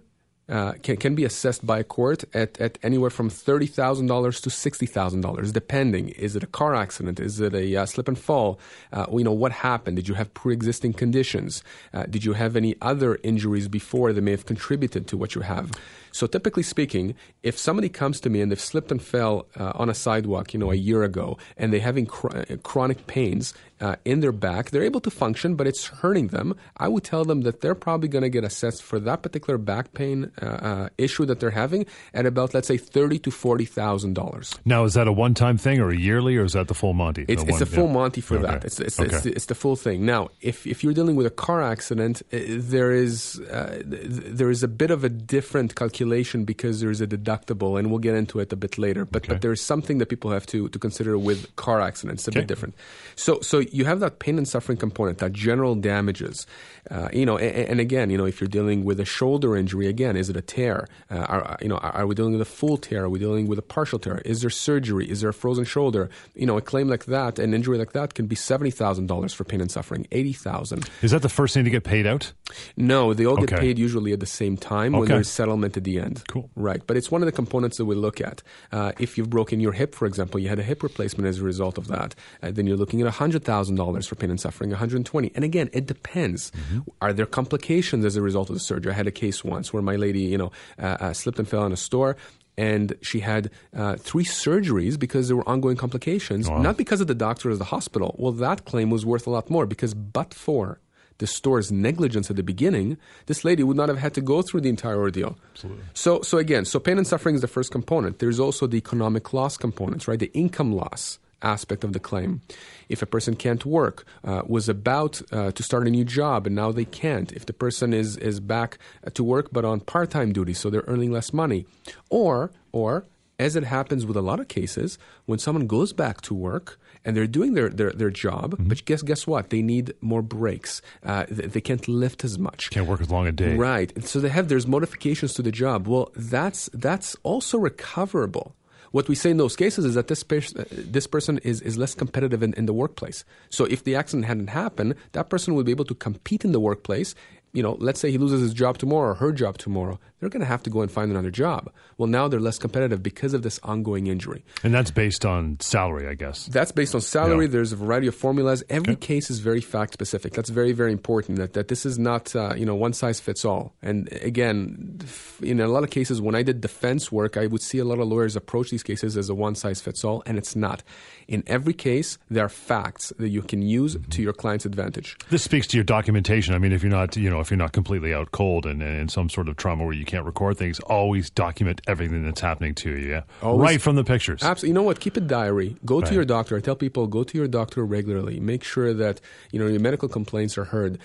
uh, 0.49 0.73
can, 0.81 0.97
can 0.97 1.15
be 1.15 1.23
assessed 1.23 1.65
by 1.65 1.79
a 1.79 1.83
court 1.83 2.23
at, 2.33 2.59
at 2.59 2.79
anywhere 2.81 3.11
from 3.11 3.29
$30,000 3.29 4.41
to 4.41 4.49
$60,000, 4.49 5.53
depending. 5.53 6.09
Is 6.09 6.35
it 6.35 6.43
a 6.43 6.47
car 6.47 6.73
accident? 6.73 7.19
Is 7.19 7.39
it 7.39 7.53
a 7.53 7.75
uh, 7.75 7.85
slip 7.85 8.07
and 8.07 8.17
fall? 8.17 8.59
Uh, 8.91 9.05
you 9.11 9.23
know, 9.23 9.31
what 9.31 9.51
happened? 9.51 9.97
Did 9.97 10.07
you 10.07 10.15
have 10.15 10.33
pre 10.33 10.53
existing 10.53 10.93
conditions? 10.93 11.63
Uh, 11.93 12.03
did 12.03 12.25
you 12.25 12.33
have 12.33 12.55
any 12.55 12.75
other 12.81 13.19
injuries 13.21 13.67
before 13.67 14.11
that 14.11 14.21
may 14.21 14.31
have 14.31 14.47
contributed 14.47 15.07
to 15.07 15.17
what 15.17 15.35
you 15.35 15.41
have? 15.41 15.71
So, 16.11 16.25
typically 16.25 16.63
speaking, 16.63 17.13
if 17.43 17.57
somebody 17.57 17.87
comes 17.87 18.19
to 18.21 18.29
me 18.31 18.41
and 18.41 18.51
they've 18.51 18.59
slipped 18.59 18.91
and 18.91 19.01
fell 19.01 19.45
uh, 19.55 19.73
on 19.75 19.89
a 19.89 19.93
sidewalk, 19.93 20.53
you 20.53 20.59
know, 20.59 20.71
a 20.71 20.75
year 20.75 21.03
ago, 21.03 21.37
and 21.57 21.71
they're 21.71 21.79
having 21.79 22.07
chr- 22.07 22.35
uh, 22.35 22.55
chronic 22.63 23.05
pains 23.05 23.53
uh, 23.81 23.95
in 24.05 24.19
their 24.19 24.31
back, 24.31 24.71
they're 24.71 24.83
able 24.83 24.99
to 25.01 25.09
function, 25.09 25.55
but 25.55 25.67
it's 25.67 25.87
hurting 25.87 26.27
them. 26.27 26.55
I 26.77 26.87
would 26.87 27.03
tell 27.03 27.25
them 27.25 27.41
that 27.41 27.61
they're 27.61 27.75
probably 27.75 28.07
going 28.07 28.23
to 28.23 28.29
get 28.29 28.43
assessed 28.43 28.83
for 28.83 28.99
that 28.99 29.21
particular 29.21 29.57
back 29.57 29.93
pain 29.93 30.31
uh, 30.41 30.45
uh, 30.45 30.89
issue 30.97 31.25
that 31.25 31.39
they're 31.39 31.51
having 31.51 31.85
at 32.13 32.25
about, 32.25 32.53
let's 32.53 32.67
say, 32.67 32.77
thirty 32.77 33.19
to 33.19 33.31
forty 33.31 33.65
thousand 33.65 34.13
dollars. 34.13 34.57
Now, 34.65 34.83
is 34.83 34.93
that 34.93 35.07
a 35.07 35.11
one-time 35.11 35.57
thing, 35.57 35.79
or 35.79 35.89
a 35.89 35.97
yearly, 35.97 36.37
or 36.37 36.43
is 36.43 36.53
that 36.53 36.67
the 36.67 36.73
full 36.73 36.93
Monty? 36.93 37.25
It's, 37.27 37.43
it's 37.43 37.51
one, 37.51 37.61
a 37.61 37.65
full 37.65 37.87
yeah. 37.87 37.93
Monty 37.93 38.21
for 38.21 38.37
okay. 38.37 38.47
that. 38.47 38.65
It's 38.65 38.79
it's, 38.79 38.99
okay. 38.99 39.15
it's, 39.15 39.25
it's, 39.25 39.45
the 39.45 39.55
full 39.55 39.75
thing. 39.75 40.05
Now, 40.05 40.29
if 40.41 40.67
if 40.67 40.83
you're 40.83 40.93
dealing 40.93 41.15
with 41.15 41.25
a 41.25 41.31
car 41.31 41.61
accident, 41.61 42.21
uh, 42.33 42.37
there 42.47 42.91
is 42.91 43.41
there 43.45 44.49
is 44.49 44.63
a 44.63 44.67
bit 44.67 44.91
of 44.91 45.03
a 45.03 45.09
different 45.09 45.75
calculation 45.75 46.45
because 46.45 46.81
there 46.81 46.91
is 46.91 47.01
a 47.01 47.07
deductible, 47.07 47.79
and 47.79 47.89
we'll 47.89 47.99
get 47.99 48.15
into 48.15 48.39
it 48.39 48.51
a 48.51 48.55
bit 48.55 48.77
later. 48.77 49.05
But 49.05 49.23
okay. 49.23 49.33
but 49.33 49.41
there 49.41 49.51
is 49.51 49.61
something 49.61 49.99
that 49.99 50.07
people 50.07 50.31
have 50.31 50.45
to 50.47 50.69
to 50.69 50.79
consider 50.79 51.17
with 51.17 51.55
car 51.55 51.81
accidents. 51.81 52.27
It's 52.27 52.35
a 52.35 52.39
bit 52.39 52.47
different. 52.47 52.75
So 53.15 53.39
so 53.41 53.63
you 53.73 53.85
have 53.85 53.99
that 53.99 54.19
pain 54.19 54.37
and 54.37 54.47
suffering 54.47 54.77
component, 54.77 55.19
that 55.19 55.33
general 55.33 55.75
damages. 55.75 56.45
Uh, 56.89 57.07
you 57.13 57.25
know, 57.25 57.37
and, 57.37 57.69
and, 57.69 57.79
again, 57.79 58.09
you 58.09 58.17
know, 58.17 58.25
if 58.25 58.41
you're 58.41 58.47
dealing 58.47 58.83
with 58.83 58.99
a 58.99 59.05
shoulder 59.05 59.55
injury, 59.55 59.87
again, 59.87 60.15
is 60.15 60.29
it 60.29 60.35
a 60.35 60.41
tear? 60.41 60.87
Uh, 61.11 61.17
are, 61.19 61.57
you 61.61 61.67
know, 61.67 61.77
are 61.77 62.07
we 62.07 62.15
dealing 62.15 62.31
with 62.31 62.41
a 62.41 62.45
full 62.45 62.77
tear? 62.77 63.03
Are 63.03 63.09
we 63.09 63.19
dealing 63.19 63.47
with 63.47 63.59
a 63.59 63.63
partial 63.63 63.99
tear? 63.99 64.21
Is 64.25 64.41
there 64.41 64.49
surgery? 64.49 65.09
Is 65.09 65.21
there 65.21 65.29
a 65.29 65.33
frozen 65.33 65.65
shoulder? 65.65 66.09
You 66.35 66.47
know, 66.47 66.57
a 66.57 66.61
claim 66.61 66.87
like 66.87 67.05
that, 67.05 67.37
an 67.37 67.53
injury 67.53 67.77
like 67.77 67.93
that, 67.93 68.15
can 68.15 68.25
be 68.25 68.35
seventy 68.35 68.71
thousand 68.71 69.07
dollars 69.07 69.33
for 69.33 69.43
pain 69.43 69.61
and 69.61 69.71
suffering, 69.71 70.07
eighty 70.11 70.33
thousand. 70.33 70.89
Is 71.01 71.11
that 71.11 71.21
the 71.21 71.29
first 71.29 71.53
thing 71.53 71.63
to 71.63 71.69
get 71.69 71.83
paid 71.83 72.07
out? 72.07 72.33
No, 72.75 73.13
they 73.13 73.25
all 73.25 73.33
okay. 73.33 73.45
get 73.45 73.59
paid 73.59 73.79
usually 73.79 74.11
at 74.11 74.19
the 74.19 74.25
same 74.25 74.57
time 74.57 74.95
okay. 74.95 74.99
when 74.99 75.09
there's 75.09 75.29
settlement 75.29 75.77
at 75.77 75.83
the 75.83 75.99
end. 75.99 76.23
Cool. 76.27 76.49
Right, 76.55 76.81
but 76.85 76.97
it's 76.97 77.11
one 77.11 77.21
of 77.21 77.27
the 77.27 77.31
components 77.31 77.77
that 77.77 77.85
we 77.85 77.95
look 77.95 78.19
at. 78.19 78.41
Uh, 78.71 78.93
if 78.99 79.17
you've 79.17 79.29
broken 79.29 79.59
your 79.59 79.73
hip, 79.73 79.93
for 79.93 80.07
example, 80.07 80.39
you 80.39 80.49
had 80.49 80.59
a 80.59 80.63
hip 80.63 80.81
replacement 80.81 81.27
as 81.27 81.39
a 81.39 81.43
result 81.43 81.77
of 81.77 81.87
that, 81.87 82.15
uh, 82.41 82.49
then 82.51 82.65
you're 82.65 82.77
looking 82.77 83.01
at 83.01 83.13
hundred 83.13 83.43
thousand 83.43 83.75
dollars 83.75 84.07
for 84.07 84.15
pain 84.15 84.31
and 84.31 84.39
suffering, 84.39 84.71
120. 84.71 85.31
And 85.35 85.43
again, 85.43 85.69
it 85.73 85.85
depends. 85.85 86.51
Mm-hmm. 86.51 86.78
Are 87.01 87.13
there 87.13 87.25
complications 87.25 88.05
as 88.05 88.15
a 88.15 88.21
result 88.21 88.49
of 88.49 88.55
the 88.55 88.59
surgery? 88.59 88.91
I 88.91 88.95
had 88.95 89.07
a 89.07 89.11
case 89.11 89.43
once 89.43 89.73
where 89.73 89.81
my 89.81 89.95
lady, 89.95 90.21
you 90.21 90.37
know, 90.37 90.51
uh, 90.77 90.97
uh, 90.99 91.13
slipped 91.13 91.39
and 91.39 91.47
fell 91.47 91.65
in 91.65 91.71
a 91.71 91.77
store 91.77 92.15
and 92.59 92.93
she 93.01 93.21
had 93.21 93.49
uh, 93.73 93.95
three 93.95 94.25
surgeries 94.25 94.99
because 94.99 95.29
there 95.29 95.37
were 95.37 95.47
ongoing 95.47 95.77
complications, 95.77 96.49
wow. 96.49 96.61
not 96.61 96.75
because 96.75 96.99
of 96.99 97.07
the 97.07 97.15
doctor 97.15 97.49
or 97.51 97.55
the 97.55 97.63
hospital. 97.63 98.15
Well, 98.19 98.33
that 98.33 98.65
claim 98.65 98.89
was 98.89 99.05
worth 99.05 99.25
a 99.27 99.29
lot 99.29 99.49
more 99.49 99.65
because, 99.65 99.93
but 99.93 100.33
for 100.33 100.81
the 101.19 101.27
store's 101.27 101.71
negligence 101.71 102.29
at 102.29 102.35
the 102.35 102.43
beginning, 102.43 102.97
this 103.27 103.45
lady 103.45 103.63
would 103.63 103.77
not 103.77 103.87
have 103.87 103.97
had 103.97 104.13
to 104.15 104.21
go 104.21 104.41
through 104.41 104.61
the 104.61 104.69
entire 104.69 104.99
ordeal. 104.99 105.37
Absolutely. 105.51 105.83
So, 105.93 106.21
so 106.21 106.37
again, 106.37 106.65
so 106.65 106.79
pain 106.79 106.97
and 106.97 107.07
suffering 107.07 107.35
is 107.35 107.41
the 107.41 107.47
first 107.47 107.71
component. 107.71 108.19
There's 108.19 108.41
also 108.41 108.67
the 108.67 108.77
economic 108.77 109.31
loss 109.31 109.55
components, 109.55 110.07
right? 110.09 110.19
The 110.19 110.31
income 110.33 110.73
loss 110.73 111.17
aspect 111.41 111.83
of 111.83 111.93
the 111.93 111.99
claim. 111.99 112.41
If 112.87 113.01
a 113.01 113.05
person 113.05 113.35
can't 113.35 113.65
work, 113.65 114.05
uh, 114.23 114.41
was 114.47 114.69
about 114.69 115.21
uh, 115.31 115.51
to 115.51 115.63
start 115.63 115.87
a 115.87 115.91
new 115.91 116.05
job 116.05 116.47
and 116.47 116.55
now 116.55 116.71
they 116.71 116.85
can't, 116.85 117.31
if 117.31 117.45
the 117.45 117.53
person 117.53 117.93
is, 117.93 118.17
is 118.17 118.39
back 118.39 118.77
to 119.13 119.23
work 119.23 119.49
but 119.51 119.65
on 119.65 119.79
part 119.79 120.09
time 120.11 120.33
duty, 120.33 120.53
so 120.53 120.69
they're 120.69 120.83
earning 120.87 121.11
less 121.11 121.33
money, 121.33 121.65
or, 122.09 122.51
or, 122.71 123.05
as 123.39 123.55
it 123.55 123.63
happens 123.63 124.05
with 124.05 124.17
a 124.17 124.21
lot 124.21 124.39
of 124.39 124.49
cases, 124.49 124.99
when 125.25 125.39
someone 125.39 125.65
goes 125.65 125.93
back 125.93 126.21
to 126.21 126.33
work 126.33 126.77
and 127.05 127.15
they're 127.15 127.25
doing 127.25 127.53
their, 127.53 127.69
their, 127.69 127.91
their 127.91 128.09
job, 128.09 128.51
mm-hmm. 128.51 128.67
but 128.67 128.83
guess 128.83 129.01
guess 129.01 129.25
what? 129.25 129.49
They 129.49 129.61
need 129.61 129.93
more 130.01 130.21
breaks. 130.21 130.81
Uh, 131.03 131.25
they, 131.29 131.47
they, 131.47 131.61
can't 131.61 131.87
lift 131.87 132.25
as 132.25 132.37
much. 132.37 132.69
Can't 132.69 132.87
work 132.87 132.99
as 132.99 133.09
long 133.09 133.27
a 133.27 133.31
day. 133.31 133.55
Right. 133.55 133.91
So 134.05 134.19
they 134.19 134.29
have 134.29 134.49
there's 134.49 134.67
modifications 134.67 135.33
to 135.35 135.41
the 135.41 135.51
job. 135.51 135.87
Well, 135.87 136.11
that's 136.15 136.69
that's 136.73 137.15
also 137.23 137.57
recoverable. 137.57 138.55
What 138.91 139.07
we 139.07 139.15
say 139.15 139.31
in 139.31 139.37
those 139.37 139.55
cases 139.55 139.85
is 139.85 139.95
that 139.95 140.07
this, 140.07 140.23
uh, 140.31 140.65
this 140.71 141.07
person 141.07 141.37
is, 141.39 141.61
is 141.61 141.77
less 141.77 141.93
competitive 141.93 142.41
in, 142.41 142.53
in 142.53 142.65
the 142.65 142.73
workplace. 142.73 143.23
So 143.49 143.65
if 143.65 143.83
the 143.83 143.95
accident 143.95 144.25
hadn't 144.25 144.47
happened, 144.47 144.95
that 145.11 145.29
person 145.29 145.55
would 145.55 145.65
be 145.65 145.71
able 145.71 145.85
to 145.85 145.95
compete 145.95 146.43
in 146.43 146.51
the 146.51 146.59
workplace 146.59 147.15
you 147.53 147.63
know, 147.63 147.77
let's 147.79 147.99
say 147.99 148.11
he 148.11 148.17
loses 148.17 148.41
his 148.41 148.53
job 148.53 148.77
tomorrow 148.77 149.11
or 149.11 149.15
her 149.15 149.31
job 149.31 149.57
tomorrow, 149.57 149.99
they're 150.19 150.29
going 150.29 150.41
to 150.41 150.47
have 150.47 150.63
to 150.63 150.69
go 150.69 150.81
and 150.81 150.91
find 150.91 151.11
another 151.11 151.31
job. 151.31 151.71
Well, 151.97 152.07
now 152.07 152.27
they're 152.27 152.39
less 152.39 152.57
competitive 152.57 153.01
because 153.01 153.33
of 153.33 153.41
this 153.41 153.59
ongoing 153.63 154.07
injury. 154.07 154.43
And 154.63 154.73
that's 154.73 154.91
based 154.91 155.25
on 155.25 155.57
salary, 155.59 156.07
I 156.07 156.13
guess. 156.13 156.45
That's 156.45 156.71
based 156.71 156.95
on 156.95 157.01
salary. 157.01 157.45
Yeah. 157.45 157.51
There's 157.51 157.71
a 157.71 157.75
variety 157.75 158.07
of 158.07 158.15
formulas. 158.15 158.63
Every 158.69 158.93
okay. 158.93 159.07
case 159.07 159.29
is 159.29 159.39
very 159.39 159.61
fact 159.61 159.93
specific. 159.93 160.33
That's 160.33 160.49
very, 160.49 160.71
very 160.71 160.91
important 160.91 161.37
that, 161.37 161.53
that 161.53 161.67
this 161.67 161.85
is 161.85 161.97
not, 161.97 162.35
uh, 162.35 162.53
you 162.55 162.65
know, 162.65 162.75
one 162.75 162.93
size 162.93 163.19
fits 163.19 163.45
all. 163.45 163.73
And 163.81 164.11
again, 164.21 164.99
in 165.41 165.59
a 165.59 165.67
lot 165.67 165.83
of 165.83 165.89
cases, 165.89 166.21
when 166.21 166.35
I 166.35 166.43
did 166.43 166.61
defense 166.61 167.11
work, 167.11 167.37
I 167.37 167.47
would 167.47 167.61
see 167.61 167.79
a 167.79 167.85
lot 167.85 167.99
of 167.99 168.07
lawyers 168.07 168.35
approach 168.35 168.71
these 168.71 168.83
cases 168.83 169.17
as 169.17 169.29
a 169.29 169.35
one 169.35 169.55
size 169.55 169.81
fits 169.81 170.03
all, 170.03 170.23
and 170.25 170.37
it's 170.37 170.55
not. 170.55 170.83
In 171.27 171.43
every 171.47 171.73
case, 171.73 172.17
there 172.29 172.43
are 172.45 172.49
facts 172.49 173.13
that 173.19 173.29
you 173.29 173.41
can 173.41 173.61
use 173.61 173.95
mm-hmm. 173.95 174.09
to 174.09 174.21
your 174.21 174.33
client's 174.33 174.65
advantage. 174.65 175.15
This 175.29 175.43
speaks 175.43 175.67
to 175.67 175.77
your 175.77 175.83
documentation. 175.83 176.53
I 176.53 176.57
mean, 176.57 176.71
if 176.71 176.81
you're 176.81 176.91
not, 176.91 177.15
you 177.15 177.29
know, 177.29 177.39
if 177.39 177.51
you're 177.51 177.57
not 177.57 177.71
completely 177.71 178.13
out 178.13 178.31
cold 178.31 178.65
and, 178.65 178.81
and 178.81 178.99
in 178.99 179.09
some 179.09 179.29
sort 179.29 179.47
of 179.47 179.55
trauma 179.55 179.85
where 179.85 179.93
you 179.93 180.05
can't 180.09 180.25
record 180.25 180.57
things, 180.57 180.79
always 180.79 181.29
document 181.29 181.81
everything 181.87 182.25
that's 182.25 182.41
happening 182.41 182.73
to 182.75 182.97
you. 182.97 183.09
Yeah, 183.09 183.21
always, 183.41 183.61
right 183.61 183.81
from 183.81 183.95
the 183.95 184.03
pictures. 184.03 184.41
Absolutely. 184.41 184.69
You 184.69 184.73
know 184.73 184.83
what? 184.83 184.99
Keep 184.99 185.17
a 185.17 185.21
diary. 185.21 185.77
Go 185.85 185.99
right. 185.99 186.07
to 186.07 186.13
your 186.13 186.25
doctor. 186.25 186.57
I 186.57 186.61
tell 186.61 186.75
people 186.75 187.07
go 187.07 187.23
to 187.23 187.37
your 187.37 187.47
doctor 187.47 187.85
regularly. 187.85 188.39
Make 188.39 188.63
sure 188.63 188.93
that 188.93 189.21
you 189.51 189.59
know 189.59 189.67
your 189.67 189.79
medical 189.79 190.09
complaints 190.09 190.57
are 190.57 190.65
heard. 190.65 190.97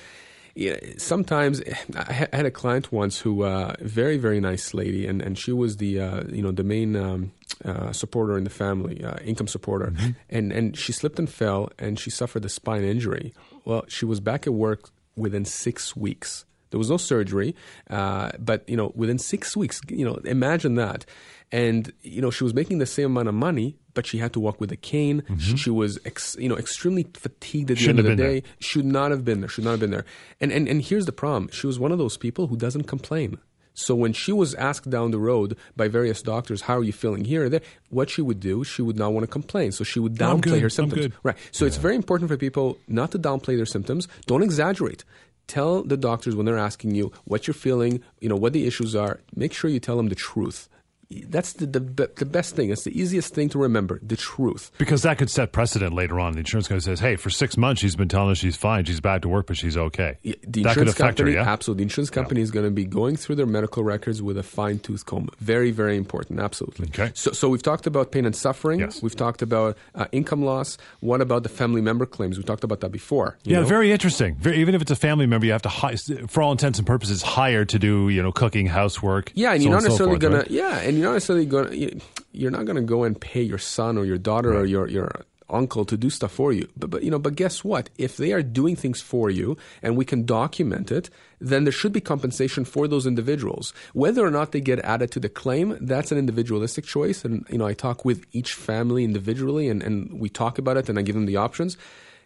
Yeah, 0.56 0.76
sometimes 0.98 1.60
I 1.96 2.12
had 2.12 2.46
a 2.46 2.50
client 2.50 2.92
once 2.92 3.18
who, 3.18 3.42
uh, 3.42 3.74
very 3.80 4.16
very 4.16 4.40
nice 4.40 4.72
lady, 4.72 5.06
and, 5.06 5.20
and 5.20 5.36
she 5.36 5.52
was 5.52 5.76
the 5.76 6.00
uh, 6.00 6.22
you 6.28 6.42
know 6.42 6.52
the 6.52 6.64
main 6.64 6.96
um, 6.96 7.32
uh, 7.64 7.92
supporter 7.92 8.38
in 8.38 8.44
the 8.44 8.50
family, 8.50 9.04
uh, 9.04 9.16
income 9.24 9.48
supporter, 9.48 9.90
mm-hmm. 9.90 10.10
and 10.30 10.52
and 10.52 10.78
she 10.78 10.92
slipped 10.92 11.18
and 11.18 11.28
fell, 11.28 11.70
and 11.78 11.98
she 11.98 12.08
suffered 12.08 12.44
a 12.44 12.48
spine 12.48 12.84
injury. 12.84 13.34
Well, 13.64 13.84
she 13.88 14.04
was 14.06 14.20
back 14.20 14.46
at 14.46 14.54
work 14.54 14.90
within 15.16 15.44
six 15.44 15.94
weeks. 15.96 16.44
There 16.74 16.78
was 16.80 16.90
no 16.90 16.96
surgery, 16.96 17.54
uh, 17.88 18.32
but 18.36 18.68
you 18.68 18.76
know, 18.76 18.90
within 18.96 19.16
six 19.16 19.56
weeks, 19.56 19.80
you 19.88 20.04
know, 20.04 20.16
imagine 20.24 20.74
that. 20.74 21.06
And 21.52 21.92
you 22.02 22.20
know, 22.20 22.32
she 22.32 22.42
was 22.42 22.52
making 22.52 22.78
the 22.78 22.86
same 22.86 23.04
amount 23.04 23.28
of 23.28 23.34
money, 23.36 23.76
but 23.94 24.08
she 24.08 24.18
had 24.18 24.32
to 24.32 24.40
walk 24.40 24.60
with 24.60 24.72
a 24.72 24.76
cane. 24.76 25.22
Mm-hmm. 25.22 25.54
She 25.54 25.70
was, 25.70 26.00
ex, 26.04 26.36
you 26.36 26.48
know, 26.48 26.58
extremely 26.58 27.06
fatigued 27.14 27.70
at 27.70 27.76
the 27.76 27.80
Shouldn't 27.84 28.00
end 28.00 28.08
of 28.08 28.16
the 28.16 28.20
day. 28.24 28.40
there. 28.40 28.50
Should 28.58 28.86
not 28.86 29.12
have 29.12 29.24
been 29.24 29.38
there. 29.38 29.48
Should 29.48 29.62
not 29.62 29.70
have 29.70 29.78
been 29.78 29.92
there. 29.92 30.04
And 30.40 30.50
and 30.50 30.66
and 30.66 30.82
here's 30.82 31.06
the 31.06 31.12
problem: 31.12 31.48
she 31.52 31.68
was 31.68 31.78
one 31.78 31.92
of 31.92 31.98
those 31.98 32.16
people 32.16 32.48
who 32.48 32.56
doesn't 32.56 32.88
complain. 32.88 33.38
So 33.74 33.94
when 33.94 34.12
she 34.12 34.32
was 34.32 34.54
asked 34.54 34.90
down 34.90 35.12
the 35.12 35.20
road 35.20 35.56
by 35.76 35.86
various 35.86 36.22
doctors, 36.22 36.62
"How 36.62 36.78
are 36.78 36.82
you 36.82 36.92
feeling 36.92 37.24
here?" 37.24 37.44
or 37.44 37.48
there, 37.48 37.62
what 37.90 38.10
she 38.10 38.20
would 38.20 38.40
do, 38.40 38.64
she 38.64 38.82
would 38.82 38.98
not 38.98 39.12
want 39.12 39.22
to 39.22 39.28
complain. 39.30 39.70
So 39.70 39.84
she 39.84 40.00
would 40.00 40.16
downplay 40.16 40.60
her 40.60 40.70
symptoms. 40.70 41.14
Right. 41.22 41.36
So 41.52 41.66
it's 41.66 41.76
very 41.76 41.94
important 41.94 42.30
for 42.30 42.36
people 42.36 42.78
not 42.88 43.12
to 43.12 43.18
downplay 43.20 43.56
their 43.56 43.66
symptoms. 43.66 44.08
Don't 44.26 44.42
exaggerate. 44.42 45.04
Tell 45.46 45.82
the 45.82 45.96
doctors 45.96 46.34
when 46.34 46.46
they're 46.46 46.58
asking 46.58 46.94
you 46.94 47.12
what 47.24 47.46
you're 47.46 47.54
feeling, 47.54 48.02
you 48.20 48.28
know, 48.28 48.36
what 48.36 48.52
the 48.52 48.66
issues 48.66 48.94
are. 48.94 49.20
Make 49.34 49.52
sure 49.52 49.70
you 49.70 49.80
tell 49.80 49.96
them 49.96 50.08
the 50.08 50.14
truth. 50.14 50.68
That's 51.10 51.54
the, 51.54 51.66
the, 51.66 52.10
the 52.16 52.24
best 52.24 52.56
thing. 52.56 52.70
It's 52.70 52.84
the 52.84 52.98
easiest 52.98 53.34
thing 53.34 53.48
to 53.50 53.58
remember 53.58 53.98
the 54.02 54.16
truth. 54.16 54.70
Because 54.78 55.02
that 55.02 55.18
could 55.18 55.30
set 55.30 55.52
precedent 55.52 55.94
later 55.94 56.18
on. 56.20 56.32
The 56.32 56.38
insurance 56.40 56.68
company 56.68 56.82
says, 56.84 57.00
hey, 57.00 57.16
for 57.16 57.30
six 57.30 57.56
months 57.56 57.80
she's 57.80 57.96
been 57.96 58.08
telling 58.08 58.30
us 58.30 58.38
she's 58.38 58.56
fine, 58.56 58.84
she's 58.84 59.00
back 59.00 59.22
to 59.22 59.28
work, 59.28 59.46
but 59.46 59.56
she's 59.56 59.76
okay. 59.76 60.18
Yeah, 60.22 60.34
The 60.46 60.62
that 60.62 60.74
could 60.74 60.88
insurance 60.88 60.90
affect 60.92 60.98
company, 61.18 61.30
her, 61.36 61.42
yeah? 61.42 61.50
absolutely. 61.52 61.80
The 61.80 61.86
insurance 61.86 62.10
company 62.10 62.40
is 62.40 62.50
going 62.50 62.64
to 62.66 62.70
be 62.70 62.84
going 62.84 63.16
through 63.16 63.36
their 63.36 63.46
medical 63.46 63.84
records 63.84 64.22
with 64.22 64.38
a 64.38 64.42
fine 64.42 64.78
tooth 64.78 65.04
comb. 65.06 65.28
Very, 65.38 65.70
very 65.70 65.96
important. 65.96 66.40
Absolutely. 66.40 66.86
Okay. 66.88 67.10
So, 67.14 67.32
so 67.32 67.48
we've 67.48 67.62
talked 67.62 67.86
about 67.86 68.10
pain 68.12 68.24
and 68.26 68.34
suffering. 68.34 68.80
Yes. 68.80 69.02
We've 69.02 69.16
talked 69.16 69.42
about 69.42 69.76
uh, 69.94 70.06
income 70.12 70.44
loss. 70.44 70.78
What 71.00 71.20
about 71.20 71.42
the 71.42 71.48
family 71.48 71.80
member 71.80 72.06
claims? 72.06 72.38
We 72.38 72.44
talked 72.44 72.64
about 72.64 72.80
that 72.80 72.90
before. 72.90 73.36
you 73.44 73.52
Yeah, 73.54 73.60
know? 73.60 73.66
very 73.66 73.92
interesting. 73.92 74.36
Very, 74.36 74.58
even 74.58 74.74
if 74.74 74.82
it's 74.82 74.90
a 74.90 74.96
family 74.96 75.26
member, 75.26 75.46
you 75.46 75.52
have 75.52 75.62
to, 75.62 75.68
hi- 75.68 75.96
for 75.96 76.42
all 76.42 76.52
intents 76.52 76.78
and 76.78 76.86
purposes, 76.86 77.22
hire 77.22 77.64
to 77.64 77.78
do, 77.78 78.08
you 78.08 78.22
know, 78.22 78.32
cooking, 78.32 78.66
housework. 78.66 79.32
Yeah, 79.34 79.52
and 79.52 79.60
so 79.62 79.64
you're 79.68 79.72
not 79.74 79.82
so 79.82 79.88
necessarily 79.88 80.14
forth, 80.14 80.22
gonna. 80.22 80.36
right? 80.38 80.50
Yeah, 80.50 80.78
and 80.94 80.98
you're 81.02 81.08
not 81.08 81.14
necessarily 81.14 81.76
you- 81.76 82.00
You're 82.32 82.50
not 82.50 82.66
gonna 82.66 82.82
go 82.82 83.04
and 83.04 83.20
pay 83.20 83.42
your 83.42 83.58
son 83.58 83.96
or 83.98 84.04
your 84.04 84.18
daughter 84.18 84.50
or 84.58 84.64
your 84.64 84.88
your 84.88 85.10
uncle 85.50 85.84
to 85.84 85.96
do 85.96 86.10
stuff 86.10 86.32
for 86.32 86.52
you. 86.52 86.66
But 86.76 86.90
but 86.90 87.02
you 87.04 87.10
know, 87.12 87.18
but 87.26 87.36
guess 87.36 87.62
what? 87.62 87.88
If 87.98 88.16
they 88.16 88.32
are 88.32 88.42
doing 88.42 88.74
things 88.76 89.00
for 89.00 89.30
you 89.30 89.56
and 89.82 89.96
we 89.96 90.04
can 90.04 90.24
document 90.26 90.90
it, 90.90 91.10
then 91.40 91.62
there 91.64 91.72
should 91.80 91.92
be 91.92 92.00
compensation 92.00 92.64
for 92.64 92.88
those 92.88 93.06
individuals. 93.06 93.72
Whether 93.92 94.22
or 94.26 94.32
not 94.32 94.50
they 94.50 94.60
get 94.60 94.80
added 94.80 95.10
to 95.12 95.20
the 95.20 95.28
claim, 95.28 95.76
that's 95.80 96.10
an 96.12 96.18
individualistic 96.18 96.84
choice. 96.86 97.24
And 97.24 97.44
you 97.52 97.58
know, 97.58 97.66
I 97.66 97.74
talk 97.74 98.04
with 98.04 98.24
each 98.32 98.52
family 98.54 99.04
individually, 99.04 99.68
and 99.68 99.80
and 99.86 99.94
we 100.22 100.28
talk 100.28 100.58
about 100.58 100.76
it, 100.80 100.88
and 100.88 100.98
I 100.98 101.02
give 101.02 101.14
them 101.14 101.26
the 101.26 101.36
options. 101.48 101.76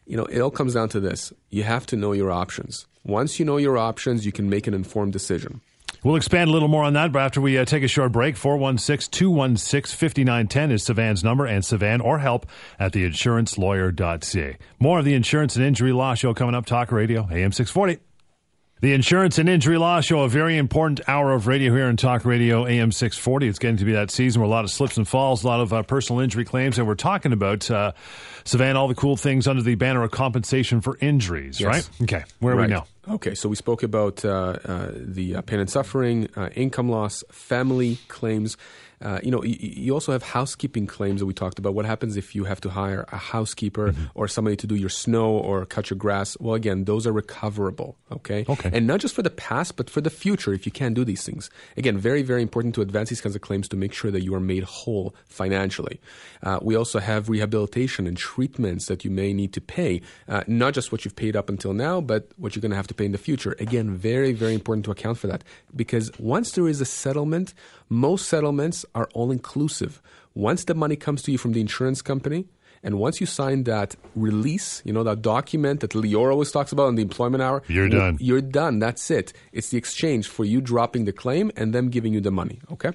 You 0.07 0.17
know, 0.17 0.27
it 0.35 0.41
all 0.41 0.55
comes 0.59 0.73
down 0.75 0.89
to 0.91 1.01
this: 1.01 1.21
you 1.51 1.65
have 1.65 1.85
to 1.91 1.97
know 1.97 2.13
your 2.21 2.31
options. 2.31 2.87
Once 3.05 3.39
you 3.39 3.45
know 3.45 3.59
your 3.59 3.77
options, 3.91 4.25
you 4.25 4.33
can 4.33 4.49
make 4.49 4.67
an 4.69 4.75
informed 4.83 5.13
decision. 5.13 5.61
We'll 6.05 6.17
expand 6.17 6.49
a 6.49 6.53
little 6.53 6.69
more 6.69 6.85
on 6.85 6.93
that, 6.93 7.13
but 7.13 7.21
after 7.21 7.41
we 7.41 7.59
uh, 7.59 7.65
take 7.65 7.83
a 7.83 7.89
short 7.89 8.13
break, 8.13 8.37
416 8.37 9.11
216 9.11 9.97
5910 9.97 10.71
is 10.71 10.85
Sivan's 10.85 11.25
number, 11.25 11.45
and 11.45 11.65
Sivan 11.65 12.01
or 12.03 12.19
help 12.19 12.47
at 12.79 12.93
theinsurancelawyer.ca. 12.93 14.57
More 14.79 15.01
of 15.01 15.05
the 15.05 15.15
Insurance 15.15 15.57
and 15.57 15.65
Injury 15.65 15.93
Law 15.93 16.15
Show 16.15 16.35
coming 16.35 16.55
up, 16.55 16.67
Talk 16.67 16.93
Radio, 16.93 17.23
AM 17.31 17.53
640. 17.53 18.08
The 18.81 18.93
Insurance 18.93 19.39
and 19.39 19.49
Injury 19.49 19.77
Law 19.77 20.01
Show, 20.01 20.21
a 20.21 20.29
very 20.29 20.57
important 20.57 21.01
hour 21.09 21.33
of 21.33 21.49
radio 21.49 21.75
here 21.75 21.89
in 21.89 21.97
Talk 21.97 22.25
Radio 22.25 22.65
AM 22.65 22.93
640. 22.93 23.49
It's 23.49 23.59
getting 23.59 23.77
to 23.79 23.85
be 23.85 23.91
that 23.93 24.09
season 24.13 24.41
where 24.41 24.47
a 24.47 24.51
lot 24.51 24.63
of 24.65 24.71
slips 24.71 24.97
and 24.97 25.07
falls, 25.09 25.43
a 25.43 25.49
lot 25.49 25.59
of 25.59 25.73
uh, 25.73 25.83
personal 25.83 26.21
injury 26.21 26.45
claims, 26.45 26.79
and 26.79 26.87
we're 26.87 26.95
talking 26.95 27.33
about, 27.33 27.69
uh, 27.73 27.91
Sivan, 28.45 28.77
all 28.77 28.87
the 28.87 28.95
cool 28.95 29.17
things 29.17 29.49
under 29.49 29.63
the 29.63 29.75
banner 29.75 30.05
of 30.05 30.13
compensation 30.13 30.81
for 30.81 30.97
injuries, 31.01 31.59
Yes. 31.59 31.67
right? 31.67 31.91
Okay, 32.05 32.25
where 32.39 32.55
are 32.55 32.59
Right. 32.59 32.69
we 32.69 32.75
now? 32.75 32.87
Okay, 33.09 33.35
so 33.35 33.49
we 33.49 33.57
spoke 33.57 33.83
about 33.83 34.25
uh, 34.25 34.59
uh, 34.65 34.93
the 34.95 35.35
uh, 35.37 35.41
pain 35.43 35.59
and 35.59 35.69
suffering, 35.69 36.29
uh, 36.37 36.51
income 36.55 36.89
loss, 36.89 37.25
family 37.33 37.99
claims. 38.07 38.57
Uh, 39.01 39.21
you 39.23 39.31
know, 39.31 39.43
you, 39.45 39.57
you 39.61 39.95
also 39.95 40.13
have 40.13 40.23
housekeeping 40.23 40.87
claims 40.87 41.21
that 41.21 41.27
we 41.27 41.35
talked 41.35 41.59
about. 41.59 41.75
What 41.75 41.85
happens 41.87 42.17
if 42.17 42.35
you 42.35 42.45
have 42.45 42.61
to 42.63 42.71
hire 42.71 43.07
a 43.13 43.17
housekeeper 43.17 43.89
Mm-hmm. 43.89 44.05
or 44.15 44.29
somebody 44.29 44.57
to 44.57 44.67
do 44.67 44.75
your 44.75 44.89
snow 44.89 45.31
or 45.31 45.65
cut 45.65 45.89
your 45.91 45.97
grass? 45.97 46.37
Well, 46.41 46.55
again, 46.55 46.85
those 46.85 47.07
are 47.07 47.13
recoverable. 47.13 47.97
Okay. 48.11 48.45
Okay. 48.49 48.71
And 48.73 48.87
not 48.87 49.01
just 49.01 49.15
for 49.15 49.23
the 49.23 49.31
past, 49.31 49.77
but 49.77 49.89
for 49.89 50.01
the 50.01 50.11
future 50.11 50.53
if 50.53 50.67
you 50.67 50.73
can't 50.73 50.95
do 50.95 51.05
these 51.05 51.25
things. 51.25 51.49
Again, 51.77 51.97
very, 51.97 52.23
very 52.23 52.43
important 52.43 52.75
to 52.75 52.83
advance 52.83 53.09
these 53.09 53.21
kinds 53.21 53.37
of 53.37 53.43
claims 53.43 53.69
to 53.69 53.77
make 53.77 53.93
sure 53.93 54.11
that 54.11 54.23
you 54.23 54.35
are 54.35 54.41
made 54.41 54.65
whole 54.65 55.15
financially. 55.27 56.01
Uh, 56.43 56.59
we 56.63 56.77
also 56.77 56.99
have 56.99 57.29
rehabilitation 57.29 58.07
and 58.07 58.17
treatments 58.17 58.87
that 58.87 59.05
you 59.05 59.11
may 59.11 59.33
need 59.33 59.53
to 59.53 59.61
pay, 59.61 60.01
uh, 60.29 60.43
not 60.47 60.75
just 60.75 60.93
what 60.93 61.05
you've 61.05 61.17
paid 61.17 61.37
up 61.37 61.49
until 61.49 61.73
now, 61.73 62.01
but 62.01 62.29
what 62.37 62.55
you're 62.55 62.63
going 62.63 62.71
to 62.71 62.77
have 62.77 62.87
to 62.89 62.95
pay 62.95 63.05
in 63.05 63.13
the 63.13 63.19
future. 63.19 63.55
Again, 63.59 63.91
very, 63.97 64.33
very 64.33 64.55
important 64.55 64.85
to 64.87 64.91
account 64.91 65.19
for 65.19 65.27
that 65.29 65.45
because 65.75 66.11
once 66.19 66.53
there 66.53 66.69
is 66.69 66.81
a 66.81 66.85
settlement, 66.87 67.55
most 67.89 68.29
settlements 68.29 68.85
are 68.95 69.09
all 69.15 69.31
inclusive. 69.31 70.01
Once 70.35 70.65
the 70.65 70.75
money 70.75 70.97
comes 70.97 71.23
to 71.23 71.33
you 71.33 71.39
from 71.39 71.53
the 71.53 71.61
insurance 71.61 72.03
company, 72.03 72.47
and 72.83 72.99
once 72.99 73.21
you 73.21 73.27
sign 73.27 73.65
that 73.65 73.97
release, 74.15 74.83
you 74.85 74.93
know, 74.93 75.03
that 75.05 75.23
document 75.23 75.81
that 75.81 75.91
Lior 75.93 76.31
always 76.31 76.53
talks 76.53 76.73
about 76.73 76.89
in 76.89 76.95
the 76.95 77.03
employment 77.03 77.43
hour, 77.43 77.63
You're 77.67 77.89
done. 77.89 78.19
You're 78.21 78.41
done. 78.41 78.79
That's 78.79 79.11
it. 79.11 79.33
It's 79.53 79.71
the 79.71 79.79
exchange 79.79 80.29
for 80.29 80.45
you 80.45 80.61
dropping 80.61 81.05
the 81.05 81.13
claim 81.13 81.51
and 81.57 81.75
them 81.75 81.89
giving 81.89 82.15
you 82.15 82.21
the 82.21 82.31
money. 82.31 82.61
Okay. 82.71 82.93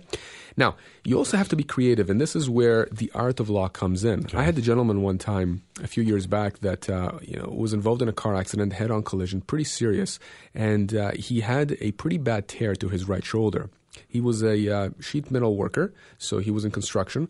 Now, 0.56 0.76
you 1.04 1.18
also 1.18 1.36
have 1.36 1.50
to 1.50 1.56
be 1.56 1.64
creative, 1.64 2.10
and 2.10 2.22
this 2.22 2.36
is 2.36 2.50
where 2.50 2.88
the 2.92 3.12
art 3.16 3.40
of 3.40 3.50
law 3.50 3.68
comes 3.68 4.04
in. 4.04 4.28
I 4.34 4.44
had 4.44 4.58
a 4.58 4.62
gentleman 4.62 5.02
one 5.02 5.18
time 5.18 5.64
a 5.82 5.88
few 5.88 6.04
years 6.04 6.28
back 6.28 6.60
that 6.60 6.90
uh, 6.90 7.18
you 7.22 7.38
know 7.38 7.50
was 7.50 7.74
involved 7.74 8.02
in 8.02 8.08
a 8.08 8.14
car 8.14 8.36
accident, 8.36 8.74
head-on 8.74 9.04
collision, 9.04 9.42
pretty 9.42 9.64
serious, 9.64 10.20
and 10.54 10.96
uh, 10.96 11.12
he 11.16 11.42
had 11.42 11.76
a 11.82 11.92
pretty 11.94 12.20
bad 12.20 12.48
tear 12.48 12.76
to 12.76 12.90
his 12.90 13.08
right 13.08 13.26
shoulder. 13.26 13.70
He 14.08 14.22
was 14.22 14.44
a 14.44 14.70
uh, 14.70 14.90
sheet 15.00 15.32
metal 15.32 15.56
worker, 15.56 15.94
so 16.18 16.40
he 16.40 16.52
was 16.52 16.66
in 16.66 16.72
construction. 16.72 17.30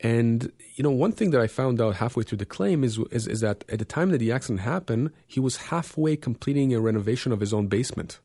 And 0.00 0.50
you 0.74 0.82
know, 0.82 0.90
one 0.90 1.12
thing 1.12 1.30
that 1.30 1.40
I 1.40 1.46
found 1.46 1.80
out 1.80 1.96
halfway 1.96 2.24
through 2.24 2.38
the 2.38 2.46
claim 2.46 2.82
is, 2.82 2.98
is 3.10 3.28
is 3.28 3.40
that 3.40 3.64
at 3.68 3.78
the 3.78 3.84
time 3.84 4.10
that 4.10 4.18
the 4.18 4.32
accident 4.32 4.60
happened, 4.60 5.10
he 5.26 5.38
was 5.38 5.56
halfway 5.70 6.16
completing 6.16 6.74
a 6.74 6.80
renovation 6.80 7.30
of 7.30 7.40
his 7.40 7.52
own 7.52 7.68
basement. 7.68 8.18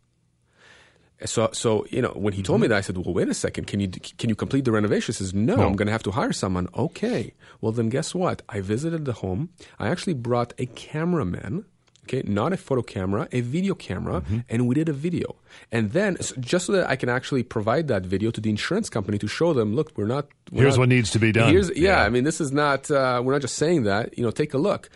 So, 1.26 1.50
so 1.52 1.86
you 1.90 2.02
know, 2.02 2.13
when 2.16 2.34
he 2.34 2.44
told 2.44 2.62
me 2.62 2.68
that, 2.68 2.78
I 2.78 2.82
said, 2.82 2.98
"Well, 2.98 3.13
wait 3.13 3.28
a 3.28 3.34
second. 3.34 3.66
Can 3.66 3.80
you 3.80 3.90
can 3.90 4.30
you 4.30 4.36
complete 4.36 4.66
the 4.66 4.72
renovation?" 4.72 5.13
He 5.13 5.18
says, 5.18 5.34
"No, 5.34 5.56
No. 5.56 5.68
I'm 5.68 5.76
going 5.76 5.88
to 5.88 5.92
have 5.92 6.04
to 6.04 6.12
hire 6.12 6.32
someone." 6.34 6.68
Okay. 6.76 7.34
Well, 7.60 7.72
then 7.72 7.90
guess 7.90 8.13
what? 8.13 8.44
I 8.50 8.62
visited 8.62 9.06
the 9.06 9.13
home. 9.13 9.50
I 9.80 9.90
actually 9.90 10.13
brought 10.13 10.54
a 10.60 10.68
cameraman. 10.68 11.66
Okay, 12.08 12.24
not 12.26 12.54
a 12.54 12.58
photo 12.58 12.82
camera, 12.82 13.28
a 13.32 13.41
video 13.41 13.74
camera, 13.76 14.24
and 14.50 14.65
we 14.67 14.76
did 14.76 14.88
a 14.89 14.93
video. 14.93 15.36
And 15.72 15.91
then, 15.91 16.15
s- 16.20 16.34
just 16.39 16.65
so 16.67 16.72
that 16.74 16.89
I 16.89 16.96
can 16.96 17.10
actually 17.10 17.43
provide 17.43 17.88
that 17.89 18.04
video 18.06 18.32
to 18.32 18.39
the 18.41 18.50
insurance 18.50 18.89
company 18.89 19.17
to 19.20 19.28
show 19.28 19.52
them, 19.54 19.76
look, 19.76 19.91
we're 19.98 20.08
not. 20.08 20.28
We're 20.52 20.62
Here's 20.63 20.76
not- 20.76 20.82
what 20.84 20.89
needs 20.89 21.12
to 21.12 21.20
be 21.20 21.32
done. 21.34 21.52
Here's, 21.52 21.70
yeah, 21.76 21.98
Yeah. 22.00 22.04
I 22.06 22.10
mean, 22.10 22.24
this 22.24 22.39
is 22.39 22.52
not. 22.52 22.89
Uh, 22.89 23.22
we're 23.24 23.34
not 23.34 23.41
just 23.41 23.56
saying 23.56 23.84
that. 23.84 24.17
You 24.17 24.24
know, 24.24 24.32
take 24.32 24.54
a 24.54 24.58
look. 24.58 24.89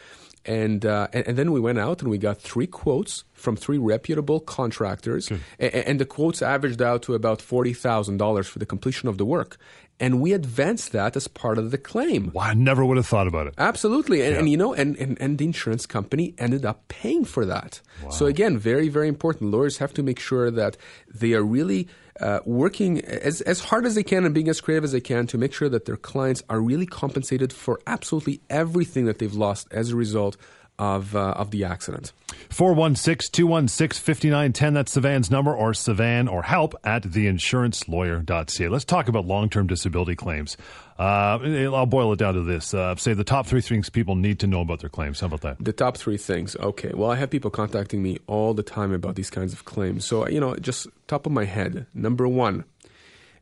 And, 0.45 0.85
uh, 0.85 1.07
and 1.13 1.23
and 1.27 1.37
then 1.37 1.51
we 1.51 1.59
went 1.59 1.77
out 1.77 2.01
and 2.01 2.09
we 2.09 2.17
got 2.17 2.41
three 2.41 2.65
quotes 2.65 3.23
from 3.41 3.55
three 3.55 3.77
reputable 3.77 4.39
contractors, 4.39 5.29
a- 5.59 5.87
and, 5.89 5.99
the 5.99 6.05
quotes 6.05 6.41
averaged 6.41 6.81
out 6.81 7.01
to 7.03 7.13
about 7.15 7.41
forty 7.41 7.73
thousand 7.73 8.17
dollars 8.17 8.47
for 8.47 8.59
the 8.59 8.65
completion 8.65 9.09
of 9.09 9.17
the 9.17 9.25
work, 9.25 9.57
and 9.99 10.21
we 10.21 10.33
advanced 10.33 10.91
that 10.93 11.15
as 11.15 11.27
part 11.27 11.57
of 11.57 11.71
the 11.71 11.77
claim. 11.77 12.31
Wow, 12.33 12.43
I 12.43 12.53
never 12.53 12.85
would 12.85 12.97
have 12.97 13.07
thought 13.07 13.27
about 13.27 13.47
it. 13.47 13.53
Absolutely, 13.57 14.21
and, 14.21 14.37
and 14.37 14.49
you 14.49 14.57
know, 14.57 14.73
and, 14.73 14.95
and 14.97 15.19
and 15.19 15.37
the 15.37 15.45
insurance 15.45 15.85
company 15.85 16.33
ended 16.37 16.65
up 16.65 16.87
paying 16.87 17.25
for 17.25 17.45
that. 17.45 17.81
So 18.09 18.25
again, 18.25 18.57
very 18.57 18.89
very 18.89 19.07
important. 19.07 19.51
Lawyers 19.51 19.77
have 19.77 19.93
to 19.95 20.03
make 20.03 20.19
sure 20.19 20.49
that 20.51 20.77
they 21.13 21.33
are 21.33 21.43
really 21.43 21.87
uh, 22.19 22.39
working 22.45 22.99
as 23.05 23.41
as 23.41 23.59
hard 23.59 23.85
as 23.85 23.93
they 23.95 24.03
can 24.03 24.25
and 24.25 24.33
being 24.33 24.49
as 24.49 24.59
creative 24.61 24.83
as 24.83 24.91
they 24.91 25.01
can 25.01 25.27
to 25.27 25.37
make 25.37 25.53
sure 25.53 25.69
that 25.69 25.85
their 25.85 25.97
clients 25.97 26.41
are 26.49 26.59
really 26.61 26.85
compensated 26.85 27.53
for 27.53 27.79
absolutely 27.87 28.41
everything 28.49 29.05
that 29.05 29.19
they've 29.19 29.33
lost 29.35 29.67
as 29.71 29.91
a 29.91 29.95
result 29.95 30.35
of 30.81 31.15
uh, 31.15 31.33
of 31.37 31.51
the 31.51 31.63
accident. 31.63 32.11
416 32.49 33.31
216 33.31 34.03
5910. 34.03 34.73
That's 34.73 34.97
Sivan's 34.97 35.29
number, 35.29 35.55
or 35.55 35.71
Sivan 35.73 36.29
or 36.29 36.41
help 36.41 36.73
at 36.83 37.03
theinsurancelawyer.ca. 37.03 38.67
Let's 38.67 38.85
talk 38.85 39.07
about 39.07 39.25
long 39.25 39.49
term 39.49 39.67
disability 39.67 40.15
claims. 40.15 40.57
Uh, 40.97 41.39
I'll 41.73 41.85
boil 41.85 42.13
it 42.13 42.19
down 42.19 42.33
to 42.33 42.41
this. 42.41 42.73
Uh, 42.73 42.95
say 42.95 43.13
the 43.13 43.23
top 43.23 43.45
three 43.45 43.61
things 43.61 43.89
people 43.89 44.15
need 44.15 44.39
to 44.39 44.47
know 44.47 44.61
about 44.61 44.79
their 44.79 44.89
claims. 44.89 45.19
How 45.19 45.27
about 45.27 45.41
that? 45.41 45.63
The 45.63 45.71
top 45.71 45.97
three 45.97 46.17
things. 46.17 46.55
Okay. 46.55 46.91
Well, 46.93 47.11
I 47.11 47.15
have 47.15 47.29
people 47.29 47.51
contacting 47.51 48.01
me 48.01 48.17
all 48.25 48.55
the 48.55 48.63
time 48.63 48.91
about 48.91 49.15
these 49.15 49.29
kinds 49.29 49.53
of 49.53 49.65
claims. 49.65 50.03
So, 50.05 50.27
you 50.27 50.39
know, 50.39 50.55
just 50.55 50.87
top 51.07 51.27
of 51.27 51.31
my 51.31 51.45
head. 51.45 51.85
Number 51.93 52.27
one, 52.27 52.65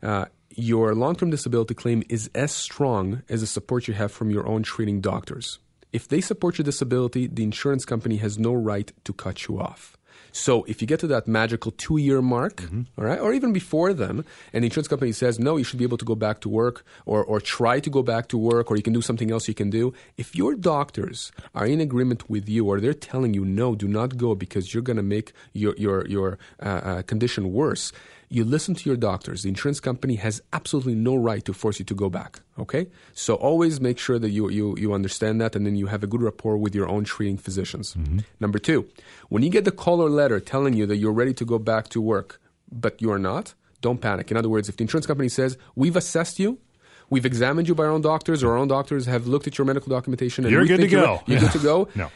uh, 0.04 0.26
your 0.56 0.94
long 0.94 1.16
term 1.16 1.30
disability 1.30 1.74
claim 1.74 2.04
is 2.10 2.30
as 2.36 2.52
strong 2.52 3.24
as 3.30 3.40
the 3.42 3.48
support 3.48 3.88
you 3.88 3.94
have 3.94 4.12
from 4.12 4.30
your 4.30 4.46
own 4.46 4.62
treating 4.64 5.00
doctors. 5.00 5.60
If 5.92 6.08
they 6.08 6.22
support 6.22 6.58
your 6.58 6.66
disability, 6.66 7.28
the 7.28 7.44
insurance 7.44 7.86
company 7.86 8.18
has 8.18 8.38
no 8.38 8.54
right 8.54 8.92
to 9.06 9.14
cut 9.14 9.48
you 9.48 9.60
off. 9.60 9.96
So 10.32 10.64
if 10.66 10.80
you 10.80 10.88
get 10.88 11.00
to 11.00 11.08
that 11.08 11.28
magical 11.28 11.72
two 11.72 11.98
year 11.98 12.22
mark, 12.22 12.58
Mm-hmm. 12.58 12.82
all 13.00 13.06
right, 13.06 13.20
or 13.20 13.34
even 13.34 13.52
before 13.52 13.94
then, 13.94 14.24
and 14.54 14.64
the 14.64 14.68
insurance 14.68 14.88
company 14.88 15.12
says, 15.12 15.40
no, 15.40 15.58
you 15.58 15.64
should 15.64 15.80
be 15.80 15.86
able 15.86 15.98
to 15.98 16.06
go 16.06 16.14
back 16.14 16.42
to 16.42 16.50
work 16.50 16.86
or, 17.08 17.24
or 17.24 17.40
try 17.42 17.80
to 17.80 17.90
go 17.90 18.04
back 18.04 18.28
to 18.28 18.38
work 18.38 18.70
or 18.70 18.78
you 18.78 18.84
can 18.84 18.94
do 18.94 19.02
something 19.02 19.32
else 19.32 19.48
you 19.48 19.56
can 19.56 19.72
do. 19.72 19.92
If 20.18 20.36
your 20.36 20.54
doctors 20.54 21.32
are 21.56 21.66
in 21.66 21.82
agreement 21.82 22.30
with 22.30 22.48
you 22.48 22.68
or 22.68 22.80
they're 22.80 22.94
telling 22.94 23.34
you, 23.34 23.44
no, 23.44 23.74
do 23.74 23.88
not 23.88 24.18
go 24.18 24.36
because 24.36 24.72
you're 24.72 24.84
going 24.84 24.98
to 24.98 25.04
make 25.04 25.34
your, 25.54 25.74
your, 25.78 26.06
your 26.06 26.38
uh, 26.62 26.66
uh, 26.68 27.02
condition 27.02 27.52
worse, 27.52 27.92
you 28.30 28.46
listen 28.46 28.76
to 28.76 28.90
your 28.90 28.96
doctors. 28.96 29.42
The 29.42 29.50
insurance 29.50 29.80
company 29.80 30.16
has 30.16 30.42
absolutely 30.54 30.96
no 30.96 31.16
right 31.16 31.44
to 31.46 31.54
force 31.54 31.80
you 31.80 31.86
to 31.86 31.96
go 31.96 32.10
back. 32.10 32.42
Okay? 32.60 32.88
So 33.14 33.34
always 33.36 33.82
make 33.82 33.98
sure 33.98 34.20
that 34.20 34.30
you, 34.30 34.50
you, 34.50 34.78
you 34.78 34.94
understand 34.94 35.42
that 35.42 35.56
and 35.56 35.66
then 35.66 35.76
you 35.76 35.88
have 35.88 36.04
a 36.04 36.08
good 36.08 36.22
rapport 36.22 36.58
with 36.58 36.76
your 36.76 36.88
own 36.88 37.04
treating 37.04 37.38
physicians. 37.38 37.96
Mm-hmm. 37.96 38.20
Number 38.40 38.60
two, 38.60 38.88
when 39.30 39.42
you 39.42 39.50
get 39.50 39.66
the 39.66 39.72
call 39.72 40.00
or 40.00 40.10
letter 40.10 40.40
telling 40.40 40.76
you 40.76 40.86
that 40.86 40.98
you're 40.98 41.12
ready 41.12 41.34
to 41.34 41.46
go 41.46 41.58
back 41.58 41.90
to 41.90 42.02
work, 42.02 42.40
but 42.72 43.02
you 43.02 43.12
are 43.12 43.20
not, 43.20 43.56
don't 43.82 44.00
panic. 44.00 44.30
In 44.30 44.38
other 44.38 44.50
words, 44.50 44.70
if 44.70 44.78
the 44.78 44.84
insurance 44.84 45.08
company 45.08 45.30
says, 45.30 45.58
we've 45.76 45.96
assessed 45.96 46.38
you, 46.38 46.60
we've 47.10 47.26
examined 47.26 47.68
you 47.68 47.74
by 47.74 47.86
our 47.86 47.92
own 47.92 48.02
doctors, 48.02 48.44
or 48.44 48.52
our 48.52 48.58
own 48.58 48.68
doctors 48.68 49.06
have 49.06 49.26
looked 49.26 49.48
at 49.48 49.58
your 49.58 49.66
medical 49.66 49.90
documentation, 49.90 50.46
and 50.46 50.52
You're 50.52 50.66
good 50.66 50.82
to 50.82 50.88
you're, 50.88 51.02
go. 51.02 51.22
You're 51.26 51.40
good 51.40 51.52
to 51.52 51.60
go. 51.64 51.88
No. 51.96 52.10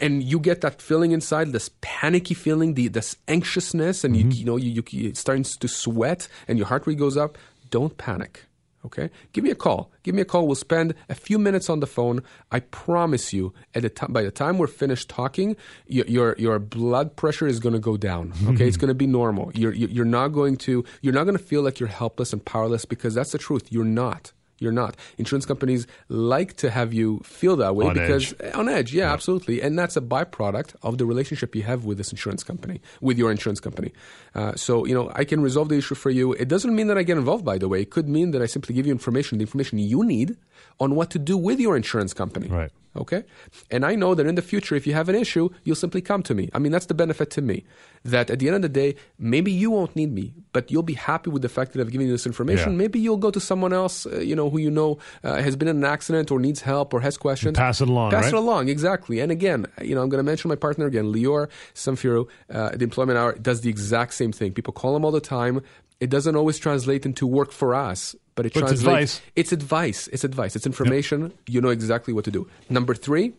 And 0.00 0.22
you 0.22 0.38
get 0.40 0.60
that 0.62 0.80
feeling 0.82 1.12
inside, 1.12 1.52
this 1.52 1.70
panicky 1.80 2.34
feeling, 2.34 2.74
the 2.74 2.88
this 2.88 3.16
anxiousness, 3.28 4.04
and 4.04 4.14
Mm-hmm. 4.14 4.30
you 4.30 4.36
you 4.38 4.44
know 4.44 4.56
you, 4.56 4.82
you 4.90 5.08
it 5.08 5.16
starts 5.16 5.56
to 5.56 5.68
sweat 5.68 6.28
and 6.48 6.58
your 6.58 6.66
heart 6.66 6.86
rate 6.86 6.98
goes 6.98 7.16
up. 7.16 7.38
Don't 7.70 7.96
panic. 7.96 8.44
Okay, 8.86 9.08
give 9.32 9.42
me 9.42 9.50
a 9.50 9.54
call. 9.54 9.90
Give 10.02 10.14
me 10.14 10.20
a 10.20 10.26
call. 10.26 10.46
We'll 10.46 10.56
spend 10.56 10.92
a 11.08 11.14
few 11.14 11.38
minutes 11.38 11.70
on 11.70 11.80
the 11.80 11.86
phone. 11.86 12.22
I 12.52 12.60
promise 12.60 13.32
you, 13.32 13.54
at 13.74 13.80
the 13.80 13.88
time, 13.88 14.12
by 14.12 14.22
the 14.22 14.30
time 14.30 14.58
we're 14.58 14.66
finished 14.66 15.08
talking, 15.08 15.56
your 15.86 16.04
your, 16.06 16.34
your 16.38 16.58
blood 16.58 17.16
pressure 17.16 17.46
is 17.46 17.60
going 17.60 17.72
to 17.72 17.78
go 17.80 17.96
down. 17.96 18.34
Okay, 18.50 18.68
it's 18.68 18.76
going 18.76 18.88
to 18.88 18.94
be 18.94 19.06
normal. 19.06 19.50
You're 19.54 19.72
you're 19.72 19.88
you're 19.88 20.04
not 20.04 20.28
going 20.28 20.56
to 20.68 20.84
you're 21.00 21.14
not 21.14 21.24
going 21.24 21.38
to 21.38 21.42
feel 21.42 21.62
like 21.62 21.80
you're 21.80 21.88
helpless 21.88 22.34
and 22.34 22.44
powerless 22.44 22.84
because 22.84 23.14
that's 23.14 23.32
the 23.32 23.38
truth. 23.38 23.72
You're 23.72 23.84
not. 24.04 24.32
You're 24.58 24.72
not. 24.72 24.96
Insurance 25.18 25.46
companies 25.46 25.86
like 26.08 26.54
to 26.58 26.70
have 26.70 26.92
you 26.92 27.18
feel 27.24 27.56
that 27.56 27.74
way 27.74 27.86
On 27.86 27.94
because 27.94 28.34
edge. 28.40 28.54
on 28.54 28.68
edge, 28.68 28.94
yeah, 28.94 29.12
absolutely, 29.12 29.60
and 29.60 29.78
that's 29.78 29.96
a 29.96 30.00
byproduct 30.00 30.76
of 30.82 30.98
the 30.98 31.06
relationship 31.06 31.54
you 31.54 31.62
have 31.62 31.84
with 31.84 31.98
this 31.98 32.12
insurance 32.12 32.44
company, 32.44 32.80
with 33.00 33.18
your 33.18 33.30
insurance 33.30 33.60
company. 33.60 33.92
Uh, 34.34 34.54
so 34.54 34.84
you 34.86 34.94
know, 34.94 35.10
I 35.14 35.24
can 35.24 35.42
resolve 35.42 35.68
the 35.68 35.76
issue 35.76 35.94
for 35.94 36.10
you. 36.10 36.32
It 36.34 36.48
doesn't 36.48 36.74
mean 36.74 36.86
that 36.86 36.98
I 36.98 37.02
get 37.02 37.18
involved. 37.18 37.44
By 37.44 37.58
the 37.58 37.68
way, 37.68 37.82
it 37.82 37.90
could 37.90 38.08
mean 38.08 38.30
that 38.30 38.42
I 38.42 38.46
simply 38.46 38.74
give 38.74 38.86
you 38.86 38.92
information, 38.92 39.38
the 39.38 39.42
information 39.42 39.78
you 39.78 40.04
need 40.04 40.36
on 40.80 40.94
what 40.94 41.10
to 41.10 41.18
do 41.18 41.36
with 41.36 41.60
your 41.60 41.76
insurance 41.76 42.14
company. 42.14 42.48
Right. 42.48 42.70
Okay? 42.96 43.24
And 43.70 43.84
I 43.84 43.94
know 43.94 44.14
that 44.14 44.26
in 44.26 44.34
the 44.36 44.42
future, 44.42 44.74
if 44.74 44.86
you 44.86 44.92
have 44.94 45.08
an 45.08 45.14
issue, 45.14 45.48
you'll 45.64 45.76
simply 45.76 46.00
come 46.00 46.22
to 46.24 46.34
me. 46.34 46.48
I 46.54 46.58
mean, 46.58 46.72
that's 46.72 46.86
the 46.86 46.94
benefit 46.94 47.30
to 47.30 47.42
me. 47.42 47.64
That 48.06 48.28
at 48.28 48.38
the 48.38 48.48
end 48.48 48.56
of 48.56 48.60
the 48.62 48.68
day, 48.68 48.96
maybe 49.18 49.50
you 49.50 49.70
won't 49.70 49.96
need 49.96 50.12
me, 50.12 50.34
but 50.52 50.70
you'll 50.70 50.82
be 50.82 50.92
happy 50.92 51.30
with 51.30 51.40
the 51.40 51.48
fact 51.48 51.72
that 51.72 51.80
I've 51.80 51.90
given 51.90 52.06
you 52.06 52.12
this 52.12 52.26
information. 52.26 52.72
Yeah. 52.72 52.76
Maybe 52.76 53.00
you'll 53.00 53.16
go 53.16 53.30
to 53.30 53.40
someone 53.40 53.72
else, 53.72 54.04
uh, 54.04 54.18
you 54.20 54.36
know, 54.36 54.50
who 54.50 54.58
you 54.58 54.70
know 54.70 54.98
uh, 55.22 55.36
has 55.40 55.56
been 55.56 55.68
in 55.68 55.78
an 55.78 55.84
accident 55.84 56.30
or 56.30 56.38
needs 56.38 56.60
help 56.60 56.92
or 56.92 57.00
has 57.00 57.16
questions. 57.16 57.56
Pass 57.56 57.80
it 57.80 57.88
along, 57.88 58.10
Pass 58.10 58.24
right? 58.24 58.34
it 58.34 58.36
along, 58.36 58.68
exactly. 58.68 59.20
And 59.20 59.32
again, 59.32 59.64
you 59.80 59.94
know, 59.94 60.02
I'm 60.02 60.10
going 60.10 60.18
to 60.22 60.22
mention 60.30 60.50
my 60.50 60.54
partner 60.56 60.84
again, 60.84 61.06
Lior 61.14 61.48
Samfiru. 61.74 62.28
Uh, 62.52 62.70
the 62.76 62.84
Employment 62.84 63.16
Hour 63.18 63.32
does 63.38 63.62
the 63.62 63.70
exact 63.70 64.12
same 64.12 64.32
thing. 64.32 64.52
People 64.52 64.74
call 64.74 64.94
him 64.94 65.04
all 65.06 65.10
the 65.10 65.20
time. 65.20 65.62
It 65.98 66.10
doesn't 66.10 66.36
always 66.36 66.58
translate 66.58 67.06
into 67.06 67.26
work 67.26 67.52
for 67.52 67.74
us, 67.74 68.14
but 68.34 68.44
it 68.44 68.52
But 68.52 68.64
it's 68.64 68.82
translates. 68.82 69.16
advice. 69.16 69.30
It's 69.34 69.52
advice. 69.52 70.08
It's 70.08 70.24
advice. 70.24 70.56
It's 70.56 70.66
information. 70.66 71.32
You 71.46 71.62
know 71.62 71.70
exactly 71.70 72.12
what 72.12 72.24
to 72.26 72.30
do. 72.30 72.46
Number 72.68 72.94
three, 72.94 73.32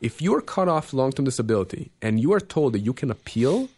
if 0.00 0.22
you're 0.22 0.42
cut 0.42 0.68
off 0.68 0.92
long 0.92 1.10
term 1.10 1.24
disability 1.24 1.90
and 2.00 2.20
you 2.20 2.32
are 2.32 2.40
told 2.40 2.74
that 2.74 2.80
you 2.80 2.92
can 2.92 3.10
appeal, 3.10 3.68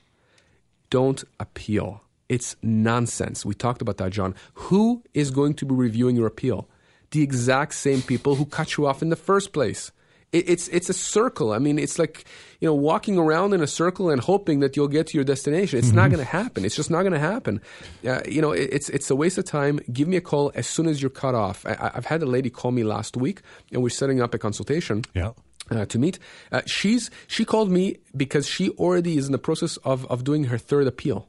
don't 0.94 1.24
appeal. 1.40 1.88
It's 2.28 2.54
nonsense. 2.62 3.44
We 3.44 3.54
talked 3.54 3.82
about 3.82 3.96
that, 3.96 4.12
John. 4.12 4.32
Who 4.68 5.02
is 5.12 5.32
going 5.32 5.54
to 5.54 5.64
be 5.66 5.74
reviewing 5.74 6.14
your 6.14 6.28
appeal? 6.28 6.68
The 7.10 7.22
exact 7.28 7.74
same 7.74 8.00
people 8.00 8.36
who 8.36 8.46
cut 8.46 8.76
you 8.76 8.86
off 8.86 9.02
in 9.02 9.08
the 9.08 9.16
first 9.30 9.52
place. 9.52 9.90
It, 10.30 10.48
it's 10.48 10.68
it's 10.68 10.88
a 10.88 10.92
circle. 11.14 11.52
I 11.52 11.58
mean, 11.58 11.78
it's 11.78 11.98
like 11.98 12.24
you 12.60 12.66
know 12.68 12.74
walking 12.90 13.18
around 13.18 13.54
in 13.54 13.60
a 13.60 13.66
circle 13.66 14.06
and 14.12 14.20
hoping 14.20 14.60
that 14.60 14.76
you'll 14.76 14.94
get 14.98 15.08
to 15.08 15.14
your 15.18 15.24
destination. 15.24 15.80
It's 15.80 15.94
not 16.00 16.10
going 16.12 16.24
to 16.26 16.32
happen. 16.40 16.64
It's 16.64 16.76
just 16.76 16.90
not 16.90 17.02
going 17.02 17.12
to 17.20 17.26
happen. 17.32 17.60
Uh, 18.06 18.20
you 18.28 18.40
know, 18.40 18.52
it, 18.52 18.68
it's 18.76 18.88
it's 18.88 19.10
a 19.10 19.16
waste 19.16 19.38
of 19.38 19.44
time. 19.44 19.80
Give 19.92 20.06
me 20.08 20.16
a 20.16 20.20
call 20.30 20.52
as 20.54 20.66
soon 20.66 20.86
as 20.86 21.02
you're 21.02 21.10
cut 21.24 21.34
off. 21.34 21.66
I, 21.66 21.90
I've 21.96 22.06
had 22.06 22.22
a 22.22 22.26
lady 22.36 22.50
call 22.50 22.70
me 22.70 22.84
last 22.84 23.16
week, 23.16 23.42
and 23.72 23.82
we're 23.82 23.96
setting 24.02 24.22
up 24.22 24.32
a 24.34 24.38
consultation 24.38 25.02
Yeah. 25.14 25.32
Uh, 25.70 25.86
to 25.86 25.98
meet. 25.98 26.18
Uh, 26.52 26.62
she's 26.66 27.10
she 27.26 27.44
called 27.44 27.70
me 27.70 27.96
because 28.16 28.46
she 28.46 28.70
already 28.70 29.16
is 29.16 29.26
in 29.26 29.32
the 29.32 29.38
process 29.38 29.76
of 29.78 30.06
of 30.06 30.24
doing 30.24 30.44
her 30.44 30.58
third 30.58 30.86
appeal. 30.86 31.28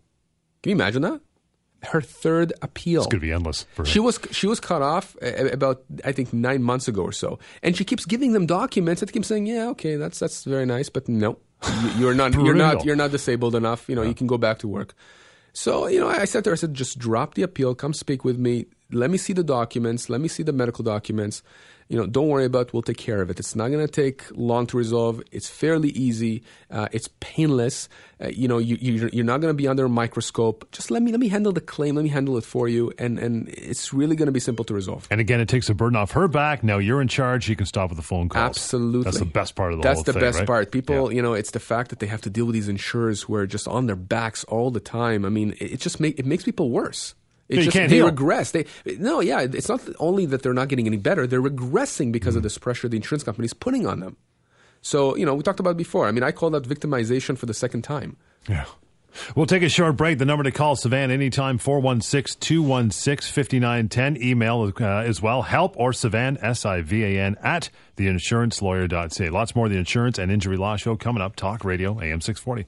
Can 0.64 0.72
you 0.72 0.76
imagine 0.76 1.02
that? 1.04 1.22
Her 1.84 2.02
third 2.02 2.52
appeal. 2.64 3.02
It's 3.02 3.08
going 3.12 3.20
to 3.22 3.28
be 3.28 3.32
endless 3.32 3.68
for 3.76 3.84
her. 3.84 3.86
She 3.86 4.00
was 4.00 4.20
she 4.32 4.48
was 4.48 4.60
cut 4.60 4.82
off 4.82 5.16
uh, 5.22 5.46
about 5.54 5.84
I 6.04 6.12
think 6.14 6.34
nine 6.34 6.64
months 6.64 6.88
ago 6.88 7.04
or 7.04 7.12
so, 7.12 7.38
and 7.62 7.78
she 7.78 7.84
keeps 7.86 8.06
giving 8.06 8.34
them 8.34 8.46
documents 8.48 9.02
that 9.02 9.12
keep 9.12 9.24
saying, 9.26 9.46
"Yeah, 9.46 9.70
okay, 9.70 9.96
that's 9.96 10.18
that's 10.20 10.44
very 10.46 10.66
nice, 10.66 10.90
but 10.90 11.08
no, 11.08 11.38
you- 11.84 11.92
you're 12.00 12.16
not 12.16 12.34
you're 12.34 12.56
not 12.56 12.86
you're 12.86 12.96
not 12.96 13.12
disabled 13.12 13.54
enough. 13.56 13.88
You 13.88 13.96
know, 13.96 14.02
you 14.02 14.16
can 14.16 14.26
go 14.28 14.38
back 14.40 14.58
to 14.60 14.68
work." 14.68 14.96
So 15.54 15.88
you 15.88 16.00
know, 16.00 16.08
I 16.10 16.26
said 16.26 16.44
to 16.46 16.50
her, 16.50 16.54
I 16.56 16.58
said, 16.58 16.74
"Just 16.74 16.98
drop 16.98 17.36
the 17.36 17.44
appeal, 17.44 17.76
come 17.76 17.94
speak 17.94 18.26
with 18.26 18.38
me. 18.40 18.66
Let 18.92 19.10
me 19.12 19.18
see 19.18 19.34
the 19.34 19.44
documents. 19.44 20.10
Let 20.10 20.22
me 20.22 20.28
see 20.28 20.44
the 20.44 20.54
medical 20.54 20.84
documents. 20.84 21.44
You 21.88 22.00
know, 22.00 22.08
don't 22.08 22.30
worry 22.30 22.46
about. 22.46 22.68
it. 22.70 22.74
We'll 22.74 22.82
take 22.82 22.98
care 22.98 23.22
of 23.22 23.30
it. 23.30 23.40
It's 23.40 23.56
not 23.56 23.68
going 23.68 23.86
to 23.86 23.92
take 23.92 24.24
long 24.36 24.66
to 24.68 24.78
resolve. 24.78 25.22
It's 25.32 25.48
fairly 25.48 25.90
easy. 25.90 26.42
Uh, 26.72 26.88
it's 26.92 27.10
painless. 27.20 27.90
Uh, 28.20 28.30
you 28.30 28.48
know, 28.48 28.58
you, 28.58 28.76
you 28.82 29.08
you're 29.14 29.24
not 29.26 29.40
going 29.40 29.52
to 29.52 29.58
be 29.58 29.68
under 29.68 29.86
a 29.86 29.90
microscope. 29.90 30.68
Just 30.72 30.90
let 30.90 31.04
me 31.04 31.12
let 31.12 31.20
me 31.20 31.28
handle 31.28 31.52
the 31.52 31.62
claim. 31.62 31.96
Let 31.96 32.02
me 32.04 32.10
handle 32.10 32.38
it 32.38 32.44
for 32.44 32.68
you, 32.68 32.92
and 32.98 33.20
and 33.20 33.48
it's 33.50 33.94
really 33.94 34.16
going 34.16 34.26
to 34.26 34.32
be 34.32 34.40
simple 34.40 34.66
to 34.66 34.74
resolve." 34.74 35.08
and 35.12 35.22
again, 35.22 35.40
it 35.40 35.48
takes 35.48 35.68
the 35.68 35.76
burden 35.76 35.96
off 35.96 36.12
her 36.14 36.28
back. 36.28 36.64
Now 36.64 36.80
you're 36.80 37.02
in 37.02 37.08
charge. 37.08 37.48
You 37.50 37.56
can 37.56 37.68
stop 37.68 37.90
with 37.92 37.98
the 37.98 38.04
phone 38.04 38.30
calls. 38.30 38.58
Absolutely. 38.58 39.04
That's 39.04 39.20
the 39.20 39.26
best 39.26 39.54
part 39.56 39.72
of 39.74 39.78
the 39.80 39.84
That's 39.84 40.02
the 40.04 40.14
thing, 40.14 40.22
best 40.22 40.40
right? 40.40 40.48
part. 40.48 40.72
People, 40.72 41.12
Yeah. 41.12 41.16
you 41.18 41.22
know, 41.22 41.34
it's 41.34 41.52
the 41.52 41.60
fact 41.60 41.92
that 41.92 42.00
they 42.00 42.08
have 42.08 42.22
to 42.22 42.32
deal 42.32 42.46
with 42.46 42.54
these 42.56 42.68
insurers 42.70 43.22
who 43.24 43.36
are 43.36 43.46
just 43.46 43.68
on 43.68 43.86
their 43.86 43.96
backs 43.96 44.44
all 44.46 44.72
the 44.72 44.80
time. 44.80 45.24
I 45.24 45.30
mean, 45.30 45.52
it, 45.60 45.74
it 45.74 45.80
just 45.82 46.00
make 46.00 46.18
it 46.18 46.26
makes 46.26 46.44
people 46.44 46.72
worse. 46.72 47.14
You 47.48 47.62
just, 47.62 47.72
can't 47.78 47.90
they 47.90 47.98
heal. 47.98 48.06
regress. 48.08 48.52
They 48.52 48.66
no, 48.98 49.20
yeah. 49.20 49.42
It's 49.42 49.70
not 49.70 49.82
only 50.00 50.26
that 50.26 50.42
they're 50.42 50.54
not 50.54 50.68
getting 50.68 50.88
any 50.88 50.98
better; 50.98 51.28
they're 51.28 51.42
regressing 51.42 52.12
because 52.12 52.32
Mm-hmm. 52.34 52.38
of 52.38 52.44
this 52.44 52.58
pressure 52.58 52.88
the 52.88 52.98
insurance 52.98 53.24
company 53.24 53.46
is 53.46 53.54
putting 53.54 53.86
on 53.86 54.00
them. 54.00 54.18
So 54.82 55.16
you 55.16 55.26
know, 55.26 55.36
we 55.36 55.44
talked 55.44 55.60
about 55.60 55.72
it 55.72 55.78
before. 55.78 56.08
I 56.08 56.12
mean, 56.12 56.24
I 56.24 56.32
call 56.32 56.50
that 56.52 56.64
victimization 56.64 57.38
for 57.38 57.46
the 57.46 57.54
second 57.54 57.84
time. 57.84 58.18
Yeah. 58.50 58.66
We'll 59.34 59.46
take 59.46 59.64
a 59.64 59.70
short 59.70 59.96
break. 59.96 60.18
The 60.18 60.26
number 60.26 60.44
to 60.44 60.52
call 60.52 60.76
Sivan 60.76 61.10
anytime, 61.10 61.58
416 61.58 62.38
216 62.42 63.32
5910. 63.32 64.22
Email 64.22 64.74
uh, 64.82 64.86
as 65.08 65.22
well, 65.22 65.42
help 65.44 65.76
or 65.78 65.92
Sivan, 65.92 66.38
S 66.44 66.66
I 66.66 66.82
V 66.82 67.04
A 67.04 67.22
N, 67.22 67.38
at 67.42 67.70
theinsurancelawyer.ca. 67.96 69.30
Lots 69.30 69.56
more 69.56 69.66
of 69.68 69.72
the 69.72 69.78
insurance 69.78 70.18
and 70.20 70.32
injury 70.32 70.58
law 70.58 70.76
show 70.76 70.96
coming 70.96 71.22
up. 71.22 71.36
Talk 71.36 71.64
Radio, 71.64 71.92
AM 72.02 72.20
640. 72.22 72.66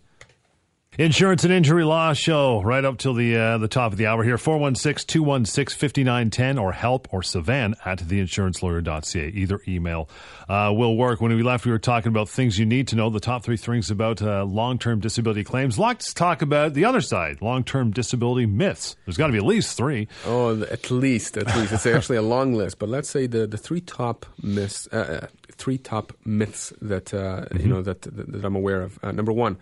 Insurance 1.00 1.44
and 1.44 1.54
Injury 1.54 1.84
Law 1.84 2.14
Show 2.14 2.64
right 2.64 2.84
up 2.84 2.98
till 2.98 3.14
the 3.14 3.38
uh, 3.38 3.60
the 3.60 3.68
top 3.68 3.92
of 3.92 4.00
the 4.00 4.08
hour 4.08 4.24
here. 4.24 4.38
416-216-5910 4.38 6.60
or 6.60 6.72
help 6.72 7.08
or 7.14 7.22
Sivan 7.22 7.76
at 7.86 8.00
theinsurancelawyer.ca. 8.00 9.28
Either 9.28 9.62
email 9.68 10.10
uh, 10.50 10.74
will 10.76 10.98
work. 10.98 11.22
When 11.22 11.36
we 11.36 11.44
left, 11.44 11.66
we 11.66 11.72
were 11.72 11.78
talking 11.78 12.10
about 12.10 12.30
things 12.30 12.58
you 12.58 12.66
need 12.66 12.88
to 12.88 12.96
know, 12.96 13.12
the 13.12 13.20
top 13.20 13.44
three 13.44 13.58
things 13.58 13.92
about 13.92 14.24
uh, 14.24 14.44
long-term 14.44 15.00
disability 15.00 15.44
claims. 15.44 15.78
Let's 15.78 16.16
talk 16.16 16.42
about 16.42 16.74
the 16.74 16.86
other 16.86 17.02
side, 17.02 17.44
long-term 17.44 17.92
disability 17.92 18.48
myths. 18.48 18.96
There's 19.06 19.18
got 19.18 19.28
to 19.28 19.34
be 19.34 19.38
at 19.38 19.46
least 19.46 19.78
three. 19.78 20.08
Oh, 20.26 20.64
at 20.64 20.90
least, 20.90 21.38
at 21.38 21.46
least. 21.56 21.74
It's 21.74 21.86
actually 21.86 22.18
a 22.18 22.24
long 22.24 22.56
list, 22.56 22.80
but 22.80 22.90
let's 22.90 23.10
say 23.10 23.28
the, 23.28 23.46
the 23.46 23.58
three 23.58 23.82
top 23.82 24.26
myths, 24.42 24.88
uh, 24.92 25.20
uh, 25.22 25.28
three 25.52 25.78
top 25.78 26.14
myths 26.26 26.74
that 26.82 27.14
uh, 27.14 27.46
you 27.56 27.68
know 27.68 27.84
that, 27.84 28.02
that 28.02 28.32
that 28.32 28.44
I'm 28.44 28.56
aware 28.56 28.82
of. 28.82 28.98
Uh, 29.04 29.12
number 29.12 29.32
one, 29.32 29.58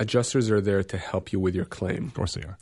adjusters 0.00 0.50
are 0.50 0.60
there 0.60 0.82
to 0.82 0.96
help 0.96 1.32
you 1.32 1.38
with 1.38 1.54
your 1.54 1.66
claim. 1.66 2.06
Of 2.06 2.14
course 2.14 2.34
they 2.34 2.42
are. 2.42 2.58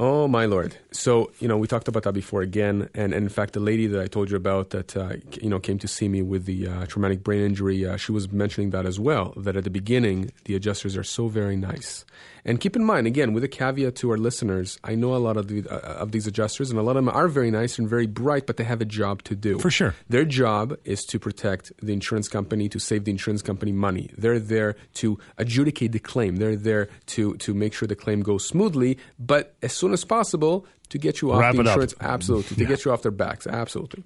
Oh 0.00 0.28
my 0.28 0.44
lord! 0.44 0.76
So 0.92 1.32
you 1.40 1.48
know 1.48 1.56
we 1.56 1.66
talked 1.66 1.88
about 1.88 2.04
that 2.04 2.12
before 2.12 2.40
again, 2.40 2.88
and, 2.94 3.12
and 3.12 3.24
in 3.24 3.28
fact 3.28 3.54
the 3.54 3.60
lady 3.60 3.88
that 3.88 4.00
I 4.00 4.06
told 4.06 4.30
you 4.30 4.36
about 4.36 4.70
that 4.70 4.96
uh, 4.96 5.14
you 5.42 5.50
know 5.50 5.58
came 5.58 5.76
to 5.80 5.88
see 5.88 6.08
me 6.08 6.22
with 6.22 6.44
the 6.44 6.68
uh, 6.68 6.86
traumatic 6.86 7.24
brain 7.24 7.40
injury, 7.40 7.84
uh, 7.84 7.96
she 7.96 8.12
was 8.12 8.30
mentioning 8.30 8.70
that 8.70 8.86
as 8.86 9.00
well. 9.00 9.34
That 9.36 9.56
at 9.56 9.64
the 9.64 9.70
beginning 9.70 10.30
the 10.44 10.54
adjusters 10.54 10.96
are 10.96 11.02
so 11.02 11.26
very 11.26 11.56
nice, 11.56 12.04
and 12.44 12.60
keep 12.60 12.76
in 12.76 12.84
mind 12.84 13.06
again 13.06 13.32
with 13.32 13.42
a 13.44 13.48
caveat 13.48 13.96
to 13.96 14.10
our 14.10 14.16
listeners, 14.16 14.78
I 14.84 14.94
know 14.94 15.14
a 15.14 15.18
lot 15.18 15.36
of 15.36 15.48
the, 15.48 15.68
uh, 15.68 16.02
of 16.02 16.12
these 16.12 16.26
adjusters, 16.26 16.70
and 16.70 16.78
a 16.78 16.82
lot 16.82 16.96
of 16.96 17.04
them 17.04 17.14
are 17.14 17.28
very 17.28 17.50
nice 17.50 17.78
and 17.78 17.88
very 17.88 18.06
bright, 18.06 18.46
but 18.46 18.56
they 18.56 18.64
have 18.64 18.80
a 18.80 18.84
job 18.86 19.22
to 19.24 19.34
do. 19.34 19.58
For 19.58 19.70
sure. 19.70 19.94
Their 20.08 20.24
job 20.24 20.78
is 20.84 21.04
to 21.06 21.18
protect 21.18 21.72
the 21.82 21.92
insurance 21.92 22.28
company, 22.28 22.68
to 22.70 22.78
save 22.78 23.04
the 23.04 23.10
insurance 23.10 23.42
company 23.42 23.72
money. 23.72 24.10
They're 24.16 24.38
there 24.38 24.76
to 24.94 25.18
adjudicate 25.36 25.92
the 25.92 25.98
claim. 25.98 26.36
They're 26.36 26.56
there 26.56 26.88
to, 27.06 27.36
to 27.36 27.52
make 27.52 27.74
sure 27.74 27.88
the 27.88 27.96
claim 27.96 28.22
goes 28.22 28.46
smoothly, 28.46 28.96
but 29.18 29.54
as 29.60 29.72
soon 29.72 29.87
as 29.92 30.04
possible 30.04 30.66
to 30.90 30.98
get 30.98 31.20
you 31.20 31.32
off 31.32 31.40
Wrap 31.40 31.54
the 31.54 31.60
insurance. 31.60 31.94
Absolutely. 32.00 32.56
To 32.56 32.64
get 32.64 32.84
you 32.84 32.92
off 32.92 33.02
their 33.02 33.12
backs. 33.12 33.46
Absolutely. 33.46 34.04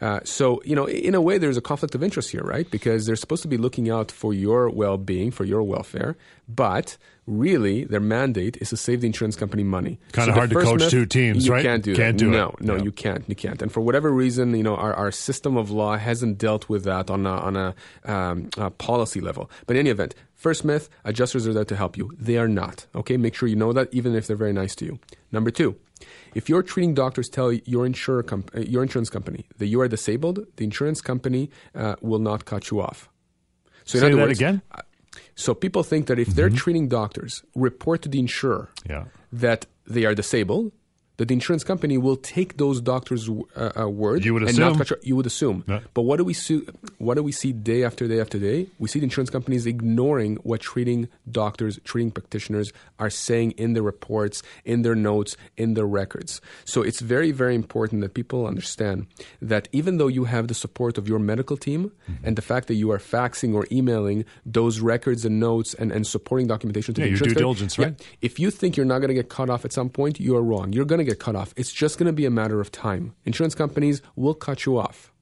Uh, 0.00 0.20
so, 0.24 0.62
you 0.64 0.74
know, 0.74 0.86
in 0.88 1.14
a 1.14 1.20
way, 1.20 1.36
there's 1.38 1.56
a 1.56 1.60
conflict 1.60 1.94
of 1.94 2.02
interest 2.02 2.30
here, 2.30 2.42
right? 2.42 2.70
Because 2.70 3.04
they're 3.06 3.16
supposed 3.16 3.42
to 3.42 3.48
be 3.48 3.56
looking 3.58 3.90
out 3.90 4.10
for 4.10 4.32
your 4.32 4.70
well 4.70 4.96
being, 4.96 5.30
for 5.30 5.44
your 5.44 5.62
welfare, 5.62 6.16
but 6.48 6.96
really 7.26 7.84
their 7.84 8.00
mandate 8.00 8.56
is 8.60 8.70
to 8.70 8.76
save 8.76 9.02
the 9.02 9.06
insurance 9.06 9.36
company 9.36 9.62
money. 9.62 10.00
Kind 10.12 10.26
So 10.26 10.30
of 10.30 10.36
hard 10.36 10.50
to 10.50 10.56
coach 10.56 10.80
myth, 10.80 10.90
two 10.90 11.06
teams, 11.06 11.46
you 11.46 11.52
right? 11.52 11.62
can't 11.62 11.84
do 11.84 11.94
Can't 11.94 12.18
that. 12.18 12.24
do 12.24 12.28
it. 12.32 12.36
no, 12.36 12.54
no, 12.60 12.76
Yeah. 12.76 12.82
you 12.82 12.92
can't. 12.92 13.24
You 13.28 13.34
can't. 13.36 13.60
And 13.62 13.70
for 13.70 13.80
whatever 13.82 14.10
reason, 14.10 14.54
you 14.56 14.62
know, 14.62 14.74
our, 14.74 14.94
our 14.94 15.12
system 15.12 15.56
of 15.56 15.70
law 15.70 15.96
hasn't 15.96 16.38
dealt 16.38 16.68
with 16.68 16.84
that 16.84 17.10
on 17.10 17.26
a, 17.26 17.30
on 17.30 17.56
a, 17.56 17.74
um, 18.04 18.48
a 18.56 18.70
policy 18.70 19.20
level. 19.20 19.50
But 19.66 19.76
in 19.76 19.80
any 19.80 19.90
event, 19.90 20.14
first 20.34 20.64
myth, 20.64 20.88
adjusters 21.04 21.46
are 21.46 21.52
there 21.52 21.64
to 21.66 21.76
help 21.76 21.96
you. 21.96 22.10
They 22.18 22.36
are 22.38 22.48
not. 22.48 22.86
Okay, 22.96 23.16
make 23.16 23.34
sure 23.34 23.48
you 23.48 23.56
know 23.56 23.72
that, 23.74 23.88
even 23.92 24.14
if 24.16 24.26
they're 24.26 24.34
very 24.36 24.52
nice 24.54 24.74
to 24.76 24.84
you. 24.86 24.98
Number 25.30 25.50
two. 25.50 25.76
If 26.34 26.48
your 26.48 26.62
treating 26.62 26.94
doctors 26.94 27.28
tell 27.28 27.52
your 27.52 27.84
insurer 27.86 28.22
comp- 28.22 28.50
uh, 28.56 28.60
your 28.60 28.82
insurance 28.82 29.10
company 29.10 29.46
that 29.58 29.66
you 29.66 29.80
are 29.80 29.88
disabled, 29.88 30.46
the 30.56 30.64
insurance 30.64 31.00
company 31.00 31.50
uh, 31.74 31.96
will 32.00 32.18
not 32.20 32.44
cut 32.44 32.70
you 32.70 32.80
off. 32.80 33.08
So 33.84 33.96
in 33.96 34.00
Say 34.00 34.06
other 34.06 34.16
that 34.16 34.22
words, 34.28 34.38
again. 34.38 34.62
so 35.34 35.54
people 35.54 35.82
think 35.82 36.06
that 36.06 36.18
if 36.18 36.28
their 36.28 36.50
treating 36.50 36.88
doctors 36.88 37.42
report 37.54 38.02
to 38.02 38.08
the 38.08 38.18
insurer 38.18 38.68
Yeah. 38.88 39.04
that 39.32 39.66
they 39.86 40.04
are 40.04 40.14
disabled, 40.14 40.72
that 41.20 41.28
the 41.28 41.34
insurance 41.34 41.64
company 41.64 41.98
will 41.98 42.16
take 42.16 42.56
those 42.56 42.80
doctors' 42.80 43.28
uh, 43.28 43.72
uh, 43.78 43.88
word 43.88 44.24
You 44.24 44.32
would 44.34 44.44
and 44.48 44.56
assume. 44.58 44.80
You 45.02 45.16
would 45.16 45.26
assume. 45.26 45.64
Yeah. 45.68 45.80
But 45.92 46.02
what 46.08 46.16
do 46.16 46.24
we 46.24 46.32
see? 46.32 46.62
What 46.96 47.14
do 47.18 47.22
we 47.22 47.32
see 47.42 47.52
day 47.52 47.84
after 47.84 48.08
day 48.08 48.20
after 48.24 48.38
day? 48.38 48.68
We 48.78 48.88
see 48.88 49.00
the 49.00 49.04
insurance 49.10 49.28
companies 49.28 49.66
ignoring 49.66 50.36
what 50.48 50.60
treating 50.62 51.08
doctors, 51.30 51.78
treating 51.84 52.10
practitioners 52.10 52.72
are 52.98 53.10
saying 53.10 53.50
in 53.64 53.74
their 53.74 53.82
reports, 53.82 54.42
in 54.64 54.80
their 54.80 54.94
notes, 54.94 55.36
in 55.58 55.74
their 55.74 55.86
records. 55.86 56.40
So 56.64 56.80
it's 56.88 57.00
very, 57.00 57.32
very 57.32 57.54
important 57.54 58.00
that 58.00 58.14
people 58.14 58.46
understand 58.46 59.06
that 59.42 59.68
even 59.72 59.98
though 59.98 60.08
you 60.08 60.24
have 60.24 60.48
the 60.48 60.54
support 60.54 60.96
of 60.98 61.06
your 61.06 61.18
medical 61.18 61.56
team 61.56 61.92
Mm-hmm. 62.10 62.26
and 62.26 62.34
the 62.36 62.42
fact 62.42 62.66
that 62.68 62.74
you 62.74 62.90
are 62.90 62.98
faxing 62.98 63.54
or 63.54 63.66
emailing 63.70 64.24
those 64.44 64.80
records 64.80 65.24
and 65.24 65.38
notes 65.38 65.74
and, 65.74 65.92
and 65.92 66.06
supporting 66.06 66.46
documentation 66.48 66.92
to 66.94 67.00
Yeah, 67.00 67.04
the 67.04 67.10
your 67.10 67.14
insurance 67.16 67.34
due 67.34 67.40
company- 67.40 67.54
diligence, 67.54 67.78
Yeah. 67.78 67.84
right? 67.84 67.94
If 68.28 68.38
you 68.42 68.50
think 68.50 68.76
you're 68.76 68.86
not 68.94 68.98
going 69.02 69.08
to 69.14 69.14
get 69.14 69.28
cut 69.28 69.48
off 69.50 69.64
at 69.64 69.72
some 69.72 69.88
point, 69.90 70.18
you 70.18 70.32
are 70.36 70.42
wrong. 70.42 70.72
You're 70.72 70.86
going 70.92 70.98
to 71.04 71.09
get 71.10 71.18
cut 71.20 71.36
off. 71.36 71.52
It's 71.56 71.72
just 71.72 71.98
going 71.98 72.06
to 72.06 72.12
be 72.12 72.26
a 72.26 72.30
matter 72.30 72.60
of 72.60 72.70
time. 72.72 73.14
Insurance 73.24 73.54
companies 73.54 74.02
will 74.16 74.34
cut 74.34 74.64
you 74.66 74.78
off. 74.78 75.12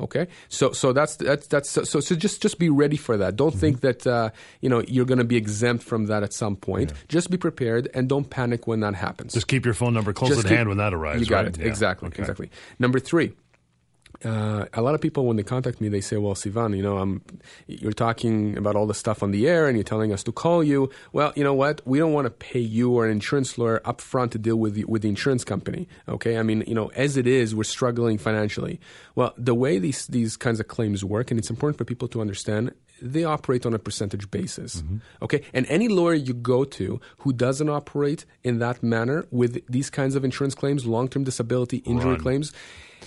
Okay, 0.00 0.26
so 0.48 0.72
so 0.72 0.92
that's 0.92 1.14
that's 1.16 1.46
that's 1.46 1.70
so 1.70 1.84
so, 1.84 2.00
just 2.16 2.42
just 2.42 2.58
be 2.58 2.68
ready 2.68 2.96
for 2.96 3.16
that. 3.16 3.36
Don't 3.36 3.54
think 3.54 3.76
Mm-hmm. 3.76 3.86
that 3.86 4.06
uh, 4.08 4.30
you 4.60 4.68
know 4.68 4.82
you're 4.88 5.04
going 5.06 5.18
to 5.22 5.24
be 5.24 5.36
exempt 5.36 5.84
from 5.84 6.06
that 6.06 6.24
at 6.24 6.32
some 6.32 6.56
point. 6.56 6.92
Just 7.06 7.30
be 7.30 7.36
prepared 7.36 7.88
and 7.94 8.08
don't 8.08 8.28
panic 8.28 8.66
when 8.66 8.80
that 8.80 8.96
happens. 8.96 9.34
Just 9.34 9.46
keep 9.46 9.64
your 9.64 9.72
phone 9.74 9.94
number 9.94 10.12
close 10.12 10.30
Just 10.30 10.40
at 10.40 10.48
keep- 10.48 10.56
hand 10.56 10.68
when 10.68 10.78
that 10.78 10.92
arrives. 10.92 11.20
You 11.20 11.26
got 11.26 11.44
right? 11.44 11.54
it 11.54 11.58
Yeah. 11.60 11.68
exactly 11.68 12.08
Okay. 12.08 12.22
exactly. 12.22 12.50
Number 12.80 12.98
three. 12.98 13.34
Uh, 14.24 14.66
a 14.72 14.82
lot 14.82 14.94
of 14.94 15.00
people, 15.00 15.26
when 15.26 15.36
they 15.36 15.42
contact 15.42 15.80
me, 15.80 15.88
they 15.88 16.00
say, 16.00 16.16
"Well, 16.16 16.34
Sivan, 16.34 16.76
you 16.76 16.82
know, 16.82 16.98
I'm, 16.98 17.22
you're 17.66 17.92
talking 17.92 18.56
about 18.56 18.76
all 18.76 18.86
the 18.86 18.94
stuff 18.94 19.22
on 19.22 19.30
the 19.30 19.48
air, 19.48 19.66
and 19.66 19.76
you're 19.76 19.84
telling 19.84 20.12
us 20.12 20.22
to 20.24 20.32
call 20.32 20.62
you. 20.62 20.90
Well, 21.12 21.32
you 21.36 21.44
know 21.44 21.54
what? 21.54 21.80
We 21.84 21.98
don't 21.98 22.12
want 22.12 22.26
to 22.26 22.30
pay 22.30 22.60
you 22.60 22.92
or 22.92 23.06
an 23.06 23.12
insurance 23.12 23.58
lawyer 23.58 23.80
up 23.84 24.00
front 24.00 24.32
to 24.32 24.38
deal 24.38 24.56
with 24.56 24.74
the, 24.74 24.84
with 24.84 25.02
the 25.02 25.08
insurance 25.08 25.44
company. 25.44 25.88
Okay? 26.08 26.38
I 26.38 26.42
mean, 26.42 26.64
you 26.66 26.74
know, 26.74 26.88
as 26.94 27.16
it 27.16 27.26
is, 27.26 27.54
we're 27.54 27.64
struggling 27.64 28.18
financially. 28.18 28.80
Well, 29.14 29.32
the 29.36 29.54
way 29.54 29.78
these 29.78 30.06
these 30.06 30.36
kinds 30.36 30.60
of 30.60 30.68
claims 30.68 31.04
work, 31.04 31.30
and 31.30 31.38
it's 31.38 31.50
important 31.50 31.78
for 31.78 31.84
people 31.84 32.08
to 32.08 32.20
understand, 32.20 32.72
they 33.00 33.24
operate 33.24 33.66
on 33.66 33.74
a 33.74 33.78
percentage 33.78 34.30
basis. 34.30 34.82
Mm-hmm. 34.82 34.96
Okay? 35.22 35.42
And 35.52 35.66
any 35.68 35.88
lawyer 35.88 36.14
you 36.14 36.34
go 36.34 36.64
to 36.64 37.00
who 37.18 37.32
doesn't 37.32 37.68
operate 37.68 38.24
in 38.42 38.58
that 38.60 38.82
manner 38.82 39.26
with 39.30 39.66
these 39.68 39.90
kinds 39.90 40.14
of 40.14 40.24
insurance 40.24 40.54
claims, 40.54 40.86
long 40.86 41.08
term 41.08 41.24
disability, 41.24 41.78
injury 41.78 42.12
Run. 42.12 42.20
claims. 42.20 42.52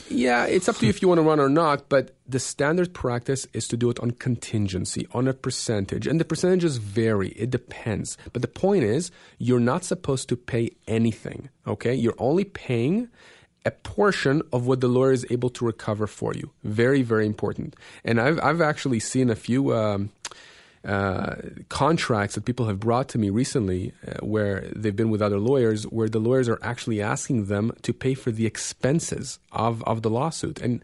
Yeah, 0.10 0.46
it's 0.46 0.70
up 0.70 0.78
to 0.78 0.86
you 0.86 0.90
if 0.90 1.02
you 1.02 1.08
want 1.08 1.20
to 1.20 1.24
run 1.24 1.40
or 1.40 1.50
not, 1.50 1.90
but 1.90 2.16
the 2.28 2.40
standard 2.40 2.94
practice 2.94 3.48
is 3.54 3.68
to 3.70 3.78
do 3.78 3.90
it 3.90 4.00
on 4.00 4.12
contingency, 4.12 5.08
on 5.12 5.28
a 5.28 5.34
percentage. 5.34 6.08
And 6.08 6.20
the 6.20 6.26
percentages 6.26 6.78
vary, 6.78 7.30
it 7.30 7.50
depends. 7.50 8.18
But 8.34 8.42
the 8.42 8.48
point 8.48 8.84
is, 8.84 9.12
you're 9.38 9.60
not 9.60 9.84
supposed 9.84 10.30
to 10.30 10.36
pay 10.36 10.72
anything, 10.88 11.50
okay? 11.66 11.94
You're 11.94 12.16
only 12.18 12.44
paying 12.44 13.10
a 13.66 13.72
portion 13.72 14.42
of 14.54 14.66
what 14.66 14.80
the 14.80 14.88
lawyer 14.88 15.12
is 15.12 15.26
able 15.30 15.50
to 15.50 15.66
recover 15.66 16.08
for 16.08 16.34
you. 16.34 16.52
Very, 16.64 17.02
very 17.02 17.26
important. 17.26 17.76
And 18.06 18.20
I've, 18.22 18.40
I've 18.42 18.62
actually 18.62 19.00
seen 19.00 19.30
a 19.30 19.36
few. 19.36 19.76
Um, 19.76 20.10
uh, 20.88 21.36
contracts 21.68 22.36
that 22.36 22.46
people 22.46 22.68
have 22.68 22.80
brought 22.80 23.10
to 23.10 23.18
me 23.18 23.30
recently 23.30 23.92
uh, 24.08 24.26
where 24.26 24.62
they've 24.74 24.96
been 24.96 25.10
with 25.10 25.22
other 25.22 25.38
lawyers 25.38 25.84
where 25.84 26.08
the 26.08 26.20
lawyers 26.20 26.48
are 26.48 26.60
actually 26.62 27.02
asking 27.02 27.46
them 27.46 27.74
to 27.82 27.92
pay 27.94 28.14
for 28.14 28.32
the 28.32 28.46
expenses 28.46 29.38
of, 29.52 29.84
of 29.84 30.02
the 30.02 30.10
lawsuit. 30.10 30.62
And 30.62 30.82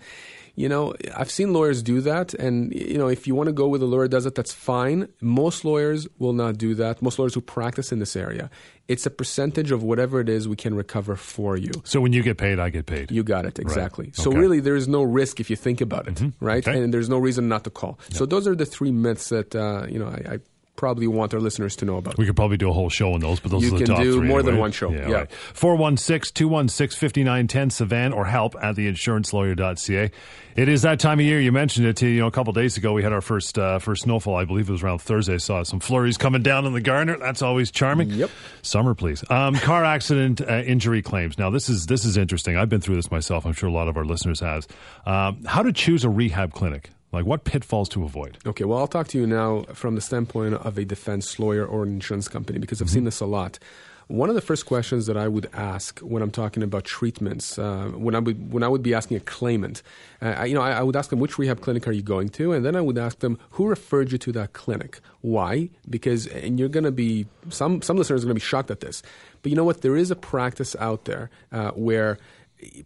you 0.56 0.70
know 0.70 0.94
i've 1.16 1.32
seen 1.32 1.52
lawyers 1.54 1.82
do 1.82 2.00
that 2.02 2.34
and 2.36 2.72
you 2.74 2.98
know 2.98 3.08
if 3.08 3.26
you 3.28 3.34
want 3.34 3.48
to 3.48 3.54
go 3.54 3.68
with 3.68 3.82
a 3.82 3.86
lawyer 3.86 4.08
that 4.08 4.12
does 4.18 4.26
it 4.28 4.36
that's 4.36 4.54
fine 4.54 5.08
most 5.22 5.66
lawyers 5.66 6.08
will 6.20 6.34
not 6.34 6.58
do 6.58 6.76
that 6.76 7.02
most 7.02 7.18
lawyers 7.20 7.34
who 7.34 7.42
practice 7.42 7.92
in 7.92 7.98
this 8.00 8.16
area 8.16 8.50
it's 8.88 9.06
a 9.06 9.10
percentage 9.10 9.72
of 9.72 9.82
whatever 9.82 10.20
it 10.20 10.30
is 10.30 10.48
we 10.48 10.56
can 10.56 10.76
recover 10.76 11.16
for 11.16 11.58
you 11.58 11.72
So 11.86 12.00
when 12.02 12.14
you 12.14 12.22
get 12.22 12.38
paid, 12.38 12.60
I 12.60 12.70
get 12.70 12.86
paid. 12.86 13.12
you 13.12 13.24
got 13.24 13.46
it 13.46 13.58
exactly. 13.58 14.12
So 14.14 14.30
Okay. 14.30 14.40
really, 14.42 14.60
there 14.60 14.76
is 14.76 14.88
no 14.90 15.02
risk 15.04 15.40
if 15.40 15.50
you 15.50 15.56
think 15.56 15.80
about 15.82 16.08
it, 16.10 16.22
right? 16.42 16.68
Okay. 16.68 16.78
And 16.84 16.94
there's 16.94 17.08
no 17.10 17.18
reason 17.18 17.48
not 17.48 17.64
to 17.64 17.70
call. 17.70 17.98
So 18.12 18.26
those 18.26 18.46
are 18.50 18.56
the 18.56 18.66
three 18.66 18.92
myths 18.92 19.30
that 19.30 19.56
uh, 19.56 19.86
you 19.94 20.00
know 20.00 20.08
I, 20.08 20.34
I 20.34 20.40
probably 20.76 21.08
want 21.08 21.34
our 21.34 21.40
listeners 21.40 21.76
to 21.78 21.86
know 21.86 21.98
about. 21.98 22.18
We 22.18 22.26
could 22.26 22.36
probably 22.36 22.58
do 22.58 22.70
a 22.70 22.74
whole 22.74 22.90
show 22.90 23.14
on 23.14 23.20
those, 23.20 23.40
but 23.40 23.52
those 23.52 23.64
You 23.64 23.76
are 23.76 23.80
the 23.80 23.86
top 23.86 23.98
three. 23.98 24.06
You 24.06 24.14
can 24.14 24.22
do 24.22 24.28
more 24.28 24.44
than 24.44 24.58
one 24.58 24.72
show. 24.72 24.92
Yeah. 24.92 25.10
right. 25.12 25.32
416-216-5910, 25.54 27.48
Sivan, 27.48 28.14
or 28.16 28.26
help 28.26 28.56
at 28.62 28.76
theinsurancelawyer.ca. 28.76 30.12
It 30.56 30.70
is 30.70 30.84
that 30.84 31.00
time 31.00 31.20
of 31.20 31.26
year. 31.26 31.40
You 31.40 31.52
mentioned 31.52 31.88
it, 31.88 31.98
to 31.98 32.08
you 32.08 32.20
know, 32.20 32.28
a 32.28 32.32
couple 32.32 32.54
days 32.54 32.78
ago. 32.78 32.94
We 32.94 33.02
had 33.02 33.12
our 33.12 33.22
first 33.22 33.58
uh, 33.58 33.80
first 33.80 34.04
snowfall. 34.04 34.36
I 34.36 34.46
believe 34.46 34.70
it 34.70 34.72
was 34.72 34.84
around 34.84 35.00
Thursday. 35.00 35.40
Saw 35.40 35.64
some 35.64 35.80
flurries 35.80 36.18
coming 36.18 36.44
down 36.44 36.66
in 36.66 36.74
the 36.74 36.82
Garner. 36.82 37.18
That's 37.18 37.42
always 37.42 37.72
charming. 37.72 38.12
Yep. 38.12 38.30
Summer, 38.62 38.94
please. 38.94 39.24
Um, 39.32 39.56
car 39.56 39.84
accident 39.84 40.42
uh, 40.42 40.60
injury 40.60 41.02
claims. 41.02 41.40
Now, 41.40 41.50
this 41.50 41.70
is 41.70 41.88
this 41.88 42.06
is 42.06 42.18
interesting. 42.18 42.56
I've 42.56 42.70
been 42.70 42.82
through 42.82 42.98
this 42.98 43.10
myself. 43.10 43.46
I'm 43.48 43.54
sure 43.54 43.68
a 43.68 43.72
lot 43.72 43.88
of 43.88 43.98
our 43.98 44.06
listeners 44.06 44.40
has. 44.42 44.68
Um, 45.08 45.44
how 45.46 45.64
to 45.64 45.74
choose 45.74 46.04
a 46.04 46.10
rehab 46.10 46.54
clinic? 46.54 46.92
Like 47.14 47.26
what 47.26 47.44
pitfalls 47.44 47.90
to 47.90 48.04
avoid? 48.04 48.40
Okay, 48.46 48.64
well, 48.64 48.80
I'll 48.80 48.88
talk 48.88 49.08
to 49.10 49.20
you 49.20 49.28
now 49.28 49.64
from 49.74 49.94
the 49.94 50.02
standpoint 50.02 50.56
of 50.56 50.80
a 50.80 50.84
defense 50.84 51.38
lawyer 51.38 51.64
or 51.64 51.84
an 51.84 51.90
insurance 51.90 52.28
company 52.28 52.58
because 52.58 52.82
I've 52.82 52.90
seen 52.90 53.04
this 53.04 53.20
a 53.22 53.28
lot. 53.28 53.60
One 54.08 54.30
of 54.30 54.36
the 54.36 54.42
first 54.42 54.66
questions 54.66 55.06
that 55.06 55.16
I 55.16 55.28
would 55.28 55.48
ask 55.54 56.00
when 56.00 56.22
I'm 56.22 56.32
talking 56.32 56.62
about 56.62 56.84
treatments, 56.84 57.58
uh, 57.58 57.92
when 57.96 58.16
I 58.16 58.20
would 58.20 58.52
when 58.52 58.62
I 58.62 58.68
would 58.68 58.84
be 58.84 58.94
asking 58.94 59.18
a 59.18 59.20
claimant, 59.22 59.82
uh, 60.22 60.36
I, 60.40 60.46
you 60.46 60.56
know, 60.56 60.62
I, 60.62 60.72
I 60.72 60.82
would 60.82 60.96
ask 60.96 61.10
them 61.10 61.20
which 61.20 61.38
rehab 61.38 61.62
clinic 61.62 61.88
are 61.88 61.92
you 61.92 62.02
going 62.02 62.30
to, 62.30 62.52
and 62.52 62.66
then 62.66 62.76
I 62.76 62.82
would 62.82 62.98
ask 62.98 63.20
them 63.20 63.40
who 63.52 63.68
referred 63.68 64.12
you 64.12 64.18
to 64.18 64.32
that 64.34 64.54
clinic. 64.54 65.00
Why? 65.22 65.70
Because 65.90 66.28
and 66.28 66.60
you're 66.60 66.68
going 66.68 66.84
to 66.84 66.92
be 66.92 67.28
some 67.50 67.82
some 67.82 67.96
listeners 67.96 68.24
are 68.24 68.28
going 68.28 68.36
to 68.36 68.42
be 68.42 68.46
shocked 68.46 68.72
at 68.72 68.82
this, 68.82 69.04
but 69.42 69.52
you 69.52 69.56
know 69.56 69.64
what? 69.64 69.82
There 69.82 69.96
is 69.96 70.12
a 70.12 70.18
practice 70.18 70.76
out 70.80 71.06
there 71.06 71.30
uh, 71.52 71.72
where 71.72 72.18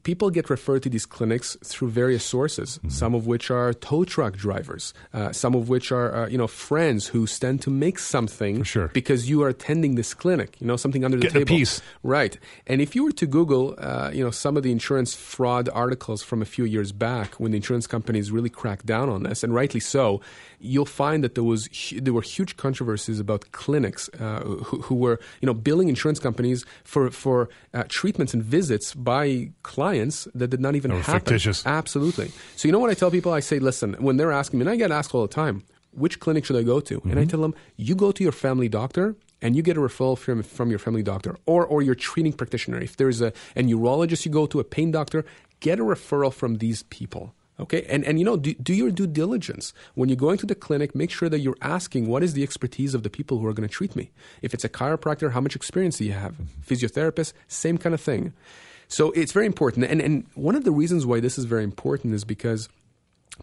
people 0.03 0.29
get 0.29 0.49
referred 0.49 0.83
to 0.83 0.89
these 0.89 1.05
clinics 1.05 1.57
through 1.63 1.89
various 1.89 2.23
sources, 2.23 2.79
some 2.87 3.13
of 3.13 3.27
which 3.27 3.51
are 3.51 3.73
tow 3.73 4.03
truck 4.03 4.35
drivers, 4.35 4.93
uh, 5.13 5.31
some 5.31 5.55
of 5.55 5.69
which 5.69 5.91
are 5.91 6.13
uh, 6.15 6.27
you 6.27 6.37
know 6.37 6.47
friends 6.47 7.07
who 7.07 7.27
stand 7.27 7.61
to 7.61 7.69
make 7.69 7.99
something 7.99 8.63
sure. 8.63 8.89
because 8.93 9.29
you 9.29 9.43
are 9.43 9.49
attending 9.49 9.95
this 9.95 10.13
clinic, 10.13 10.59
you 10.59 10.67
know 10.67 10.77
something 10.77 11.03
under 11.03 11.17
the 11.17 11.23
Getting 11.23 11.41
a 11.41 11.45
table, 11.45 11.57
piece. 11.57 11.81
right? 12.03 12.37
And 12.65 12.81
if 12.81 12.95
you 12.95 13.03
were 13.03 13.11
to 13.13 13.27
Google, 13.27 13.75
uh, 13.77 14.11
you 14.13 14.23
know 14.23 14.31
some 14.31 14.57
of 14.57 14.63
the 14.63 14.71
insurance 14.71 15.13
fraud 15.15 15.69
articles 15.73 16.23
from 16.23 16.41
a 16.41 16.45
few 16.45 16.65
years 16.65 16.91
back 16.91 17.35
when 17.35 17.51
the 17.51 17.57
insurance 17.57 17.87
companies 17.87 18.31
really 18.31 18.49
cracked 18.49 18.85
down 18.85 19.09
on 19.09 19.23
this, 19.23 19.43
and 19.43 19.53
rightly 19.53 19.79
so, 19.79 20.21
you'll 20.59 20.85
find 20.85 21.23
that 21.23 21.35
there 21.35 21.43
was 21.43 21.67
hu- 21.67 22.01
there 22.01 22.13
were 22.13 22.21
huge 22.21 22.57
controversies 22.57 23.19
about 23.19 23.51
clinics 23.51 24.09
uh, 24.19 24.41
who, 24.41 24.81
who 24.81 24.95
were 24.95 25.19
you 25.41 25.45
know 25.45 25.53
billing 25.53 25.89
insurance 25.89 26.19
companies 26.19 26.65
for 26.83 27.11
for 27.11 27.49
uh, 27.73 27.83
treatments 27.89 28.33
and 28.33 28.43
visits 28.43 28.93
by 28.93 29.49
clients 29.75 30.27
that 30.39 30.49
did 30.53 30.61
not 30.65 30.73
even 30.79 30.91
happen. 30.91 31.13
fictitious. 31.19 31.65
Absolutely. 31.65 32.31
So 32.55 32.63
you 32.67 32.71
know 32.73 32.79
what 32.83 32.89
I 32.89 32.97
tell 33.01 33.11
people? 33.11 33.31
I 33.39 33.41
say, 33.41 33.59
listen, 33.59 33.89
when 34.05 34.15
they're 34.17 34.31
asking 34.41 34.59
me, 34.59 34.63
and 34.65 34.69
I 34.71 34.77
get 34.83 34.91
asked 34.99 35.13
all 35.13 35.21
the 35.27 35.35
time, 35.43 35.55
which 36.03 36.15
clinic 36.23 36.43
should 36.45 36.59
I 36.63 36.63
go 36.73 36.79
to? 36.89 36.95
And 37.03 37.13
I 37.13 37.15
Mm-hmm. 37.15 37.29
tell 37.33 37.41
them, 37.45 37.53
you 37.87 37.93
go 37.95 38.09
to 38.17 38.21
your 38.27 38.31
family 38.45 38.69
doctor. 38.69 39.15
And 39.39 39.55
you 39.55 39.61
get 39.61 39.77
a 39.77 39.79
referral 39.89 40.17
from, 40.17 40.41
from 40.41 40.71
your 40.73 40.79
family 40.79 41.03
doctor 41.03 41.37
or, 41.45 41.61
or 41.63 41.83
your 41.83 41.93
treating 41.93 42.33
practitioner. 42.33 42.79
If 42.81 42.97
there's 42.97 43.21
a, 43.21 43.31
a 43.55 43.61
neurologist 43.61 44.25
you 44.25 44.31
go 44.31 44.47
to, 44.47 44.59
a 44.59 44.63
pain 44.63 44.89
doctor, 44.89 45.19
get 45.59 45.77
a 45.79 45.83
referral 45.83 46.33
from 46.33 46.57
these 46.57 46.81
people. 46.97 47.35
Okay, 47.59 47.85
and 47.87 48.01
and 48.09 48.17
you 48.17 48.25
know, 48.25 48.35
do, 48.45 48.55
do 48.69 48.73
your 48.73 48.89
due 48.89 49.05
diligence 49.05 49.73
when 49.93 50.09
you're 50.09 50.23
going 50.27 50.39
to 50.39 50.47
the 50.47 50.55
clinic. 50.65 50.95
Make 50.95 51.11
sure 51.11 51.29
that 51.29 51.41
you're 51.45 51.61
asking 51.61 52.07
what 52.07 52.23
is 52.23 52.33
the 52.33 52.41
expertise 52.41 52.95
of 52.97 53.01
the 53.03 53.11
people 53.17 53.37
who 53.37 53.45
are 53.49 53.53
going 53.53 53.69
to 53.69 53.77
treat 53.79 53.93
me. 53.95 54.09
If 54.41 54.55
it's 54.55 54.65
a 54.65 54.69
chiropractor, 54.69 55.31
how 55.33 55.41
much 55.45 55.55
experience 55.55 55.97
do 55.99 56.05
you 56.05 56.13
have? 56.13 56.33
Physiotherapist, 56.67 57.33
same 57.47 57.77
kind 57.77 57.93
of 57.93 58.01
thing. 58.01 58.33
So 58.87 59.11
it's 59.11 59.31
very 59.31 59.45
important. 59.45 59.85
And 59.85 60.01
and 60.01 60.25
one 60.35 60.55
of 60.55 60.63
the 60.63 60.71
reasons 60.71 61.05
why 61.05 61.19
this 61.19 61.37
is 61.37 61.45
very 61.45 61.63
important 61.63 62.13
is 62.13 62.23
because, 62.23 62.69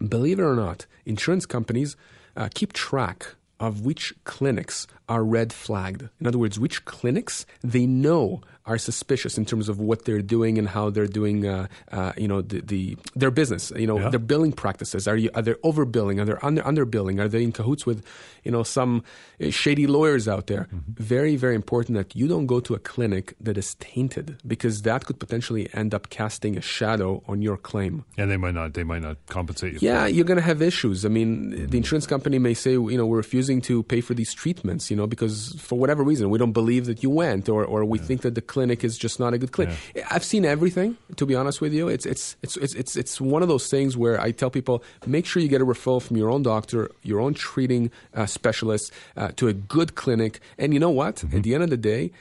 believe 0.07 0.39
it 0.39 0.43
or 0.43 0.55
not, 0.55 0.85
insurance 1.05 1.45
companies 1.45 1.95
uh, 2.35 2.49
keep 2.53 2.73
track 2.73 3.35
of 3.59 3.81
which 3.81 4.13
clinics 4.25 4.87
are 5.07 5.23
red 5.23 5.53
flagged. 5.53 6.09
In 6.19 6.27
other 6.27 6.37
words, 6.37 6.59
which 6.59 6.83
clinics 6.85 7.45
they 7.63 7.85
know 7.85 8.41
are 8.65 8.77
suspicious 8.77 9.37
in 9.37 9.45
terms 9.45 9.69
of 9.69 9.79
what 9.79 10.05
they're 10.05 10.21
doing 10.21 10.57
and 10.57 10.67
how 10.67 10.89
they're 10.89 11.05
doing, 11.07 11.45
uh, 11.45 11.67
uh, 11.91 12.13
you 12.17 12.27
know, 12.27 12.41
the, 12.41 12.61
the, 12.61 12.97
their 13.15 13.31
business. 13.31 13.71
You 13.75 13.85
know, 13.87 13.99
Yeah. 13.99 14.09
their 14.09 14.19
billing 14.19 14.53
practices. 14.53 15.07
Are 15.07 15.15
you 15.17 15.29
are 15.35 15.41
they 15.41 15.53
overbilling? 15.63 16.19
Are 16.21 16.25
they 16.25 16.33
under 16.41 16.61
underbilling? 16.63 17.19
Are 17.19 17.27
they 17.27 17.43
in 17.43 17.51
cahoots 17.51 17.85
with, 17.85 18.03
you 18.43 18.51
know, 18.51 18.63
some 18.63 19.03
uh, 19.39 19.49
shady 19.51 19.85
lawyers 19.87 20.27
out 20.27 20.47
there? 20.47 20.67
Very 20.97 21.35
very 21.35 21.55
important 21.55 21.95
that 21.97 22.15
you 22.15 22.27
don't 22.27 22.47
go 22.47 22.59
to 22.59 22.73
a 22.73 22.79
clinic 22.79 23.35
that 23.39 23.57
is 23.57 23.75
tainted 23.75 24.37
because 24.47 24.81
that 24.81 25.05
could 25.05 25.19
potentially 25.19 25.69
end 25.73 25.93
up 25.93 26.09
casting 26.09 26.57
a 26.57 26.61
shadow 26.61 27.21
on 27.27 27.41
your 27.41 27.57
claim. 27.57 28.03
And 28.17 28.31
they 28.31 28.37
might 28.37 28.55
not. 28.55 28.73
They 28.73 28.83
might 28.83 29.01
not 29.03 29.17
compensate 29.27 29.73
you. 29.73 29.79
for 29.79 29.85
Yeah, 29.85 30.07
you're 30.07 30.25
going 30.25 30.37
to 30.37 30.43
have 30.51 30.61
issues. 30.61 31.05
I 31.05 31.09
mean, 31.09 31.67
the 31.69 31.77
insurance 31.77 32.07
company 32.07 32.39
may 32.39 32.53
say, 32.53 32.71
you 32.71 32.97
know, 32.97 33.05
we're 33.05 33.17
refusing 33.17 33.61
to 33.69 33.83
pay 33.83 34.01
for 34.01 34.13
these 34.15 34.33
treatments, 34.33 34.89
you 34.89 34.97
know, 34.97 35.05
because 35.07 35.55
for 35.59 35.77
whatever 35.77 36.01
reason, 36.03 36.29
we 36.29 36.39
don't 36.39 36.53
believe 36.53 36.85
that 36.87 37.03
you 37.03 37.09
went 37.09 37.47
or, 37.49 37.63
or 37.63 37.85
we 37.85 37.99
think 37.99 38.21
that 38.21 38.33
the 38.35 38.41
clinic 38.55 38.83
is 38.87 38.97
just 38.97 39.19
not 39.19 39.33
a 39.33 39.37
good 39.37 39.51
clinic. 39.51 39.75
I've 40.13 40.23
seen 40.23 40.45
everything, 40.45 40.95
to 41.19 41.25
be 41.25 41.35
honest 41.35 41.59
with 41.59 41.73
you. 41.77 41.89
It's, 41.95 42.05
it's, 42.05 42.37
it's, 42.41 42.55
it's, 42.63 42.73
it's, 42.81 42.93
it's 42.95 43.19
one 43.19 43.41
of 43.43 43.49
those 43.53 43.67
things 43.69 43.97
where 44.03 44.17
I 44.27 44.31
tell 44.31 44.49
people, 44.49 44.81
make 45.05 45.25
sure 45.25 45.41
you 45.43 45.51
get 45.55 45.61
a 45.61 45.65
referral 45.65 46.01
from 46.01 46.15
your 46.15 46.29
own 46.33 46.43
doctor, 46.43 46.89
your 47.03 47.19
own 47.19 47.33
treating 47.33 47.91
uh, 48.13 48.25
specialist 48.25 48.93
uh, 49.17 49.31
to 49.35 49.49
a 49.49 49.53
good 49.53 49.95
clinic. 49.95 50.39
And 50.57 50.73
you 50.73 50.79
know 50.79 50.95
what? 51.01 51.15
At 51.35 51.43
the 51.43 51.53
end 51.55 51.63
of 51.67 51.69
the 51.69 51.81
day, 51.93 52.11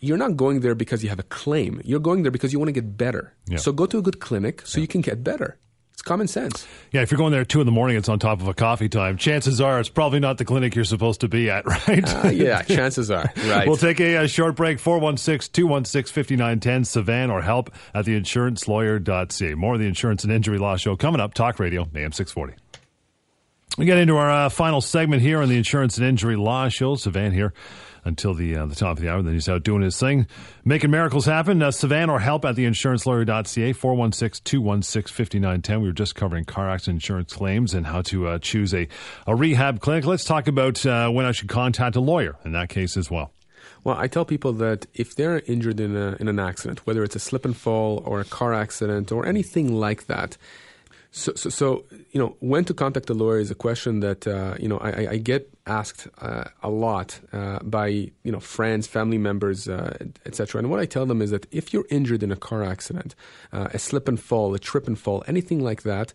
you're 0.00 0.22
not 0.24 0.32
going 0.36 0.60
there 0.60 0.74
because 0.74 1.02
you 1.04 1.10
have 1.10 1.20
a 1.20 1.28
claim. 1.40 1.80
You're 1.84 2.04
going 2.08 2.22
there 2.24 2.32
because 2.32 2.52
you 2.52 2.58
want 2.58 2.68
to 2.72 2.78
get 2.80 2.96
better. 2.96 3.34
Yeah. 3.46 3.58
So 3.58 3.72
go 3.72 3.84
to 3.92 3.98
a 3.98 4.02
good 4.02 4.18
clinic 4.20 4.62
so 4.64 4.80
you 4.80 4.88
can 4.88 5.02
get 5.02 5.22
better. 5.22 5.50
Common 6.06 6.28
sense. 6.28 6.64
Yeah, 6.92 7.02
if 7.02 7.10
you're 7.10 7.18
going 7.18 7.32
there 7.32 7.40
at 7.40 7.48
two 7.48 7.58
in 7.58 7.66
the 7.66 7.72
morning, 7.72 7.96
it's 7.96 8.08
on 8.08 8.20
top 8.20 8.40
of 8.40 8.46
a 8.46 8.54
coffee 8.54 8.88
time. 8.88 9.16
Chances 9.16 9.60
are 9.60 9.80
it's 9.80 9.88
probably 9.88 10.20
not 10.20 10.38
the 10.38 10.44
clinic 10.44 10.76
you're 10.76 10.84
supposed 10.84 11.22
to 11.22 11.28
be 11.28 11.50
at, 11.50 11.66
right? 11.88 12.24
Uh, 12.24 12.28
yeah, 12.28 12.62
chances 12.62 13.10
are. 13.10 13.32
Right. 13.46 13.66
We'll 13.66 13.76
take 13.76 14.00
a, 14.00 14.18
uh 14.18 14.26
short 14.28 14.54
break. 14.54 14.78
416 14.78 15.52
216 15.52 16.12
5910. 16.14 16.82
Sivan 16.84 17.32
or 17.32 17.42
help 17.42 17.72
at 17.92 18.04
theinsurancelawyer.ca. 18.04 19.54
More 19.54 19.74
of 19.74 19.80
the 19.80 19.86
Insurance 19.86 20.22
and 20.22 20.32
Injury 20.32 20.58
Law 20.58 20.76
Show 20.76 20.94
coming 20.94 21.20
up. 21.20 21.34
Talk 21.34 21.58
Radio, 21.58 21.82
AM 21.82 22.12
640. 22.12 22.54
We 23.76 23.84
get 23.84 23.98
into 23.98 24.16
our 24.16 24.30
uh, 24.30 24.48
final 24.48 24.80
segment 24.80 25.22
here 25.22 25.42
on 25.42 25.48
the 25.48 25.56
Insurance 25.56 25.98
and 25.98 26.06
Injury 26.06 26.36
Law 26.36 26.68
Show. 26.68 26.94
Sivan 26.94 27.32
here 27.32 27.52
until 28.06 28.32
the 28.32 28.56
uh, 28.56 28.66
the 28.66 28.74
top 28.74 28.96
of 28.96 29.02
the 29.02 29.10
hour. 29.10 29.20
Then 29.20 29.34
he's 29.34 29.48
out 29.48 29.64
doing 29.64 29.82
his 29.82 29.98
thing, 29.98 30.26
making 30.64 30.90
miracles 30.90 31.26
happen. 31.26 31.62
Uh, 31.62 31.72
or 31.86 32.20
help 32.20 32.44
at 32.44 32.56
theinsurancelawyer.ca, 32.56 33.74
416-216-5910. 33.74 35.80
We 35.80 35.88
were 35.88 35.92
just 35.92 36.14
covering 36.14 36.44
car 36.44 36.70
accident 36.70 36.96
insurance 36.96 37.32
claims 37.32 37.74
and 37.74 37.86
how 37.86 38.02
to 38.02 38.28
uh, 38.28 38.38
choose 38.38 38.72
a, 38.72 38.86
a 39.26 39.34
rehab 39.34 39.80
clinic. 39.80 40.06
Let's 40.06 40.24
talk 40.24 40.46
about 40.46 40.86
uh, 40.86 41.10
when 41.10 41.26
I 41.26 41.32
should 41.32 41.48
contact 41.48 41.96
a 41.96 42.00
lawyer 42.00 42.36
in 42.44 42.52
that 42.52 42.68
case 42.68 42.96
as 42.96 43.10
well. 43.10 43.32
Well, 43.84 43.96
I 43.96 44.08
tell 44.08 44.24
people 44.24 44.52
that 44.54 44.86
if 44.94 45.14
they're 45.14 45.42
injured 45.46 45.80
in, 45.80 45.96
a, 45.96 46.16
in 46.18 46.28
an 46.28 46.38
accident, 46.38 46.86
whether 46.86 47.04
it's 47.04 47.16
a 47.16 47.20
slip 47.20 47.44
and 47.44 47.56
fall 47.56 48.02
or 48.04 48.20
a 48.20 48.24
car 48.24 48.52
accident 48.52 49.12
or 49.12 49.26
anything 49.26 49.72
like 49.72 50.06
that, 50.06 50.36
so, 51.10 51.32
so, 51.34 51.48
so 51.50 51.84
you 52.10 52.20
know, 52.20 52.36
when 52.40 52.64
to 52.66 52.74
contact 52.74 53.08
a 53.10 53.14
lawyer 53.14 53.38
is 53.38 53.50
a 53.50 53.54
question 53.54 54.00
that 54.00 54.26
uh, 54.26 54.54
you 54.58 54.68
know 54.68 54.78
I, 54.78 55.08
I- 55.12 55.16
get 55.16 55.48
asked 55.66 56.06
uh, 56.18 56.44
a 56.62 56.68
lot 56.70 57.20
uh, 57.32 57.58
by 57.60 57.86
you 57.88 58.32
know 58.32 58.40
friends, 58.40 58.86
family 58.86 59.18
members, 59.18 59.68
uh, 59.68 59.96
etc. 60.26 60.58
And 60.60 60.70
what 60.70 60.80
I 60.80 60.86
tell 60.86 61.06
them 61.06 61.22
is 61.22 61.30
that 61.30 61.46
if 61.50 61.72
you're 61.72 61.86
injured 61.90 62.22
in 62.22 62.30
a 62.32 62.36
car 62.36 62.62
accident, 62.62 63.14
uh, 63.52 63.68
a 63.72 63.78
slip 63.78 64.08
and 64.08 64.20
fall, 64.20 64.54
a 64.54 64.58
trip 64.58 64.86
and 64.86 64.98
fall, 64.98 65.24
anything 65.26 65.60
like 65.62 65.82
that, 65.82 66.12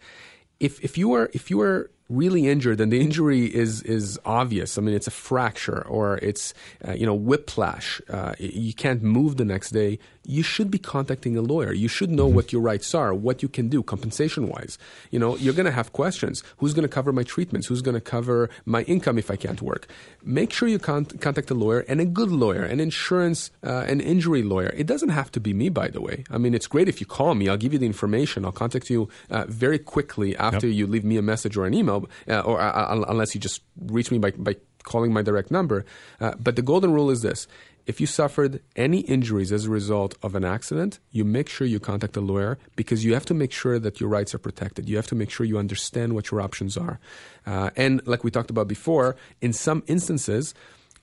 if 0.60 0.80
if 0.84 0.98
you 0.98 1.14
are 1.14 1.30
if 1.34 1.50
you 1.50 1.60
are 1.62 1.90
really 2.12 2.48
injured 2.48 2.82
and 2.82 2.92
the 2.92 3.00
injury 3.00 3.46
is 3.46 3.82
is 3.84 4.20
obvious, 4.26 4.78
I 4.78 4.82
mean 4.82 4.96
it's 4.96 5.08
a 5.08 5.12
fracture 5.12 5.82
or 5.88 6.18
it's 6.18 6.54
uh, 6.88 6.94
you 6.94 7.06
know 7.06 7.16
whiplash, 7.16 8.02
uh, 8.10 8.34
you 8.40 8.74
can't 8.74 9.02
move 9.02 9.38
the 9.38 9.46
next 9.46 9.72
day. 9.72 10.00
You 10.24 10.44
should 10.44 10.70
be 10.70 10.78
contacting 10.78 11.36
a 11.36 11.42
lawyer. 11.42 11.74
You 11.74 11.88
should 11.88 12.12
know 12.12 12.28
what 12.28 12.54
your 12.54 12.62
rights 12.62 12.94
are, 12.94 13.12
what 13.12 13.42
you 13.42 13.50
can 13.50 13.70
do 13.70 13.82
compensation 13.82 14.50
wise. 14.50 14.78
You 15.10 15.20
know 15.20 15.36
you're 15.38 15.54
going 15.54 15.66
to 15.66 15.72
have 15.72 15.94
questions. 15.94 16.44
Who's 16.58 16.74
going 16.74 16.84
to 16.84 16.94
cover 16.94 17.12
my 17.12 17.24
treatments? 17.24 17.68
Who's 17.68 17.82
going 17.82 17.96
to 17.96 18.02
cover 18.02 18.50
my 18.66 18.84
income 18.84 19.18
if 19.18 19.32
I 19.32 19.36
can't 19.36 19.62
work? 19.62 19.88
Make 20.24 20.54
sure 20.54 20.68
you 20.68 20.80
con- 20.80 21.06
contact 21.06 21.50
a 21.50 21.56
lawyer 21.56 21.80
and 21.88 22.00
a 22.00 22.06
good 22.06 22.30
lawyer, 22.30 22.64
an 22.64 22.80
insurance, 22.80 23.50
uh, 23.66 23.86
an 23.88 24.00
injury 24.00 24.44
lawyer. 24.44 24.72
It 24.76 24.86
doesn't 24.86 25.10
have 25.10 25.32
to 25.32 25.40
be 25.40 25.54
me, 25.54 25.70
by 25.70 25.88
the 25.88 26.02
way. 26.02 26.24
I 26.30 26.38
mean 26.38 26.54
it's 26.54 26.68
great 26.68 26.88
if 26.88 27.00
you 27.00 27.08
call 27.08 27.34
me. 27.34 27.50
I'll 27.50 27.58
give 27.58 27.74
you 27.74 27.80
the 27.80 27.88
information. 27.88 28.46
I'll 28.46 28.52
contact 28.52 28.90
you 28.90 29.10
uh, 29.30 29.46
very 29.48 29.80
quickly 29.80 30.36
after 30.38 30.68
you 30.68 30.86
leave 30.86 31.04
me 31.04 31.18
a 31.18 31.22
message 31.22 31.58
or 31.58 31.66
an 31.66 31.74
email, 31.74 32.01
uh, 32.28 32.40
or 32.42 32.60
uh, 32.60 32.72
uh, 32.72 33.06
unless 33.08 33.36
you 33.36 33.42
just 33.42 33.62
reach 33.86 34.12
me 34.12 34.18
by, 34.18 34.32
by 34.32 34.56
calling 34.84 35.14
my 35.14 35.22
direct 35.22 35.52
number. 35.52 35.86
But 36.20 36.56
the 36.56 36.62
golden 36.62 36.92
rule 36.92 37.10
is 37.10 37.22
this. 37.22 37.48
If 37.88 38.00
you 38.00 38.08
suffered 38.08 38.62
any 38.76 39.00
injuries 39.02 39.52
as 39.52 39.66
a 39.66 39.70
result 39.70 40.16
of 40.22 40.36
an 40.36 40.46
accident, 40.46 41.00
you 41.12 41.26
make 41.26 41.50
sure 41.50 41.66
you 41.66 41.80
contact 41.80 42.16
a 42.16 42.22
lawyer 42.22 42.60
because 42.76 43.04
you 43.04 43.14
have 43.14 43.26
to 43.26 43.34
make 43.34 43.52
sure 43.52 43.80
that 43.80 44.00
your 44.00 44.10
rights 44.10 44.36
are 44.36 44.38
protected. 44.38 44.88
You 44.88 44.98
have 44.98 45.08
to 45.08 45.16
make 45.16 45.32
sure 45.32 45.46
you 45.46 45.58
understand 45.58 46.14
what 46.14 46.30
your 46.30 46.42
options 46.42 46.78
are. 46.78 47.00
Uh, 47.46 47.72
and 47.76 48.06
like 48.06 48.24
we 48.24 48.30
talked 48.30 48.52
about 48.52 48.68
before, 48.68 49.16
in 49.42 49.52
some 49.52 49.84
instances, 49.88 50.54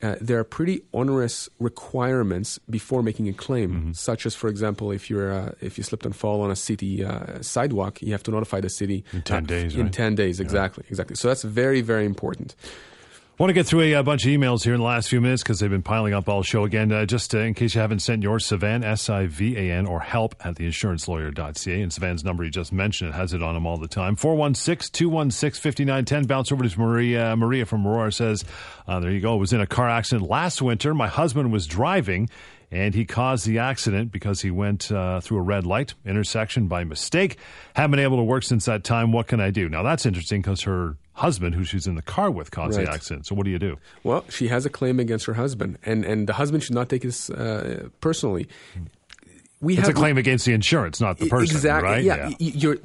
uh, 0.01 0.15
there 0.21 0.39
are 0.39 0.45
pretty 0.45 0.83
onerous 0.93 1.49
requirements 1.59 2.59
before 2.71 3.03
making 3.03 3.29
a 3.29 3.33
claim, 3.33 3.93
such 3.95 4.27
as, 4.27 4.35
for 4.35 4.49
example, 4.49 4.93
if 4.93 5.11
you're 5.11 5.33
uh, 5.33 5.53
if 5.61 5.77
you 5.79 5.85
slipped 5.85 6.07
and 6.07 6.15
fall 6.15 6.41
on 6.41 6.51
a 6.51 6.57
city 6.57 7.05
uh, 7.05 7.43
sidewalk, 7.43 8.01
you 8.03 8.13
have 8.13 8.23
to 8.23 8.31
notify 8.31 8.61
the 8.61 8.71
city 8.71 9.05
In 9.13 9.23
10 9.23 9.37
uh, 9.37 9.41
days, 9.47 9.75
In 9.75 9.83
right? 9.83 9.93
ten 9.93 10.15
days, 10.15 10.39
exactly, 10.41 10.85
exactly. 10.89 11.17
So 11.17 11.29
that's 11.29 11.43
very, 11.43 11.81
very 11.81 12.07
important. 12.07 12.55
Want 13.39 13.51
to 13.51 13.55
get 13.55 13.66
through 13.66 13.82
a, 13.82 13.95
uh 13.95 14.03
bunch 14.03 14.26
of 14.26 14.32
emails 14.32 14.64
here 14.64 14.74
in 14.74 14.80
the 14.80 14.84
last 14.84 15.09
few 15.09 15.20
minutes 15.20 15.45
because 15.45 15.61
they've 15.61 15.70
been 15.70 15.80
piling 15.80 16.12
up 16.12 16.28
all 16.28 16.43
show 16.43 16.64
again. 16.64 16.91
Uh, 16.91 17.07
just 17.07 17.32
uh, 17.36 17.39
in 17.39 17.55
case 17.55 17.72
you 17.72 17.80
haven't 17.80 18.01
sent 18.01 18.24
yours, 18.24 18.45
Sivan, 18.45 18.84
S 18.84 19.09
I 19.09 19.26
V 19.26 19.57
A 19.57 19.70
N, 19.70 19.86
or 19.86 20.01
help 20.01 20.34
at 20.45 20.57
theinsurancelawyer.ca. 20.57 21.80
And 21.80 21.93
Sivan's 21.93 22.24
number 22.24 22.43
you 22.43 22.51
just 22.51 22.72
mentioned, 22.72 23.11
it 23.11 23.14
has 23.14 23.34
it 23.34 23.41
on 23.41 23.55
him 23.55 23.64
all 23.64 23.78
the 23.78 23.86
time 23.86 24.16
416 24.16 24.91
216 24.93 25.61
5910. 25.62 26.26
Bounce 26.26 26.51
over 26.51 26.68
to 26.68 26.80
Maria. 26.80 27.36
Maria 27.36 27.64
from 27.64 27.86
Aurora 27.86 28.11
says, 28.11 28.45
uh, 28.89 28.99
There 28.99 29.12
you 29.12 29.20
go. 29.20 29.36
was 29.36 29.53
in 29.53 29.61
a 29.61 29.68
car 29.68 29.89
accident 29.89 30.28
last 30.28 30.61
winter. 30.61 30.93
My 30.93 31.07
husband 31.07 31.53
was 31.53 31.68
driving. 31.68 32.28
And 32.71 32.95
he 32.95 33.05
caused 33.07 33.47
the 33.47 33.59
accident 33.59 34.12
because 34.12 34.43
he 34.43 34.51
went 34.51 34.93
uh, 34.93 35.21
through 35.21 35.39
a 35.39 35.43
red 35.43 35.64
light 35.64 35.95
intersection 36.05 36.69
by 36.69 36.85
mistake. 36.85 37.39
Haven't 37.75 37.93
been 37.93 38.01
able 38.01 38.19
to 38.19 38.23
work 38.25 38.43
since 38.45 38.66
that 38.66 38.85
time. 38.85 39.11
What 39.11 39.27
can 39.27 39.41
I 39.41 39.51
do? 39.51 39.69
Now, 39.71 39.83
that's 39.83 40.05
interesting 40.05 40.43
because 40.43 40.62
her 40.62 40.97
husband, 41.14 41.55
who 41.55 41.64
she's 41.64 41.87
in 41.87 41.95
the 41.95 42.03
car 42.03 42.31
with, 42.31 42.51
caused 42.51 42.77
Right. 42.77 42.85
the 42.87 42.93
accident. 42.93 43.27
So, 43.27 43.35
what 43.35 43.45
do 43.45 43.51
you 43.51 43.59
do? 43.59 43.79
Well, 44.05 44.25
she 44.29 44.49
has 44.49 44.66
a 44.66 44.71
claim 44.71 45.01
against 45.01 45.25
her 45.27 45.35
husband, 45.35 45.79
and 45.87 46.05
and 46.05 46.29
the 46.29 46.35
husband 46.35 46.62
should 46.62 46.75
not 46.75 46.89
take 46.91 47.03
this 47.03 47.31
uh, 47.31 47.89
personally. 48.03 48.47
We 49.61 49.75
It's 49.77 49.89
have 49.89 49.91
a 49.97 49.99
claim 49.99 50.17
against 50.19 50.45
the 50.47 50.53
insurance, 50.53 51.01
not 51.01 51.19
the 51.19 51.29
person, 51.29 51.57
exactly. 51.57 51.91
right? 51.91 52.03
Yeah, 52.05 52.29
y- 52.29 52.37
you're 52.39 52.79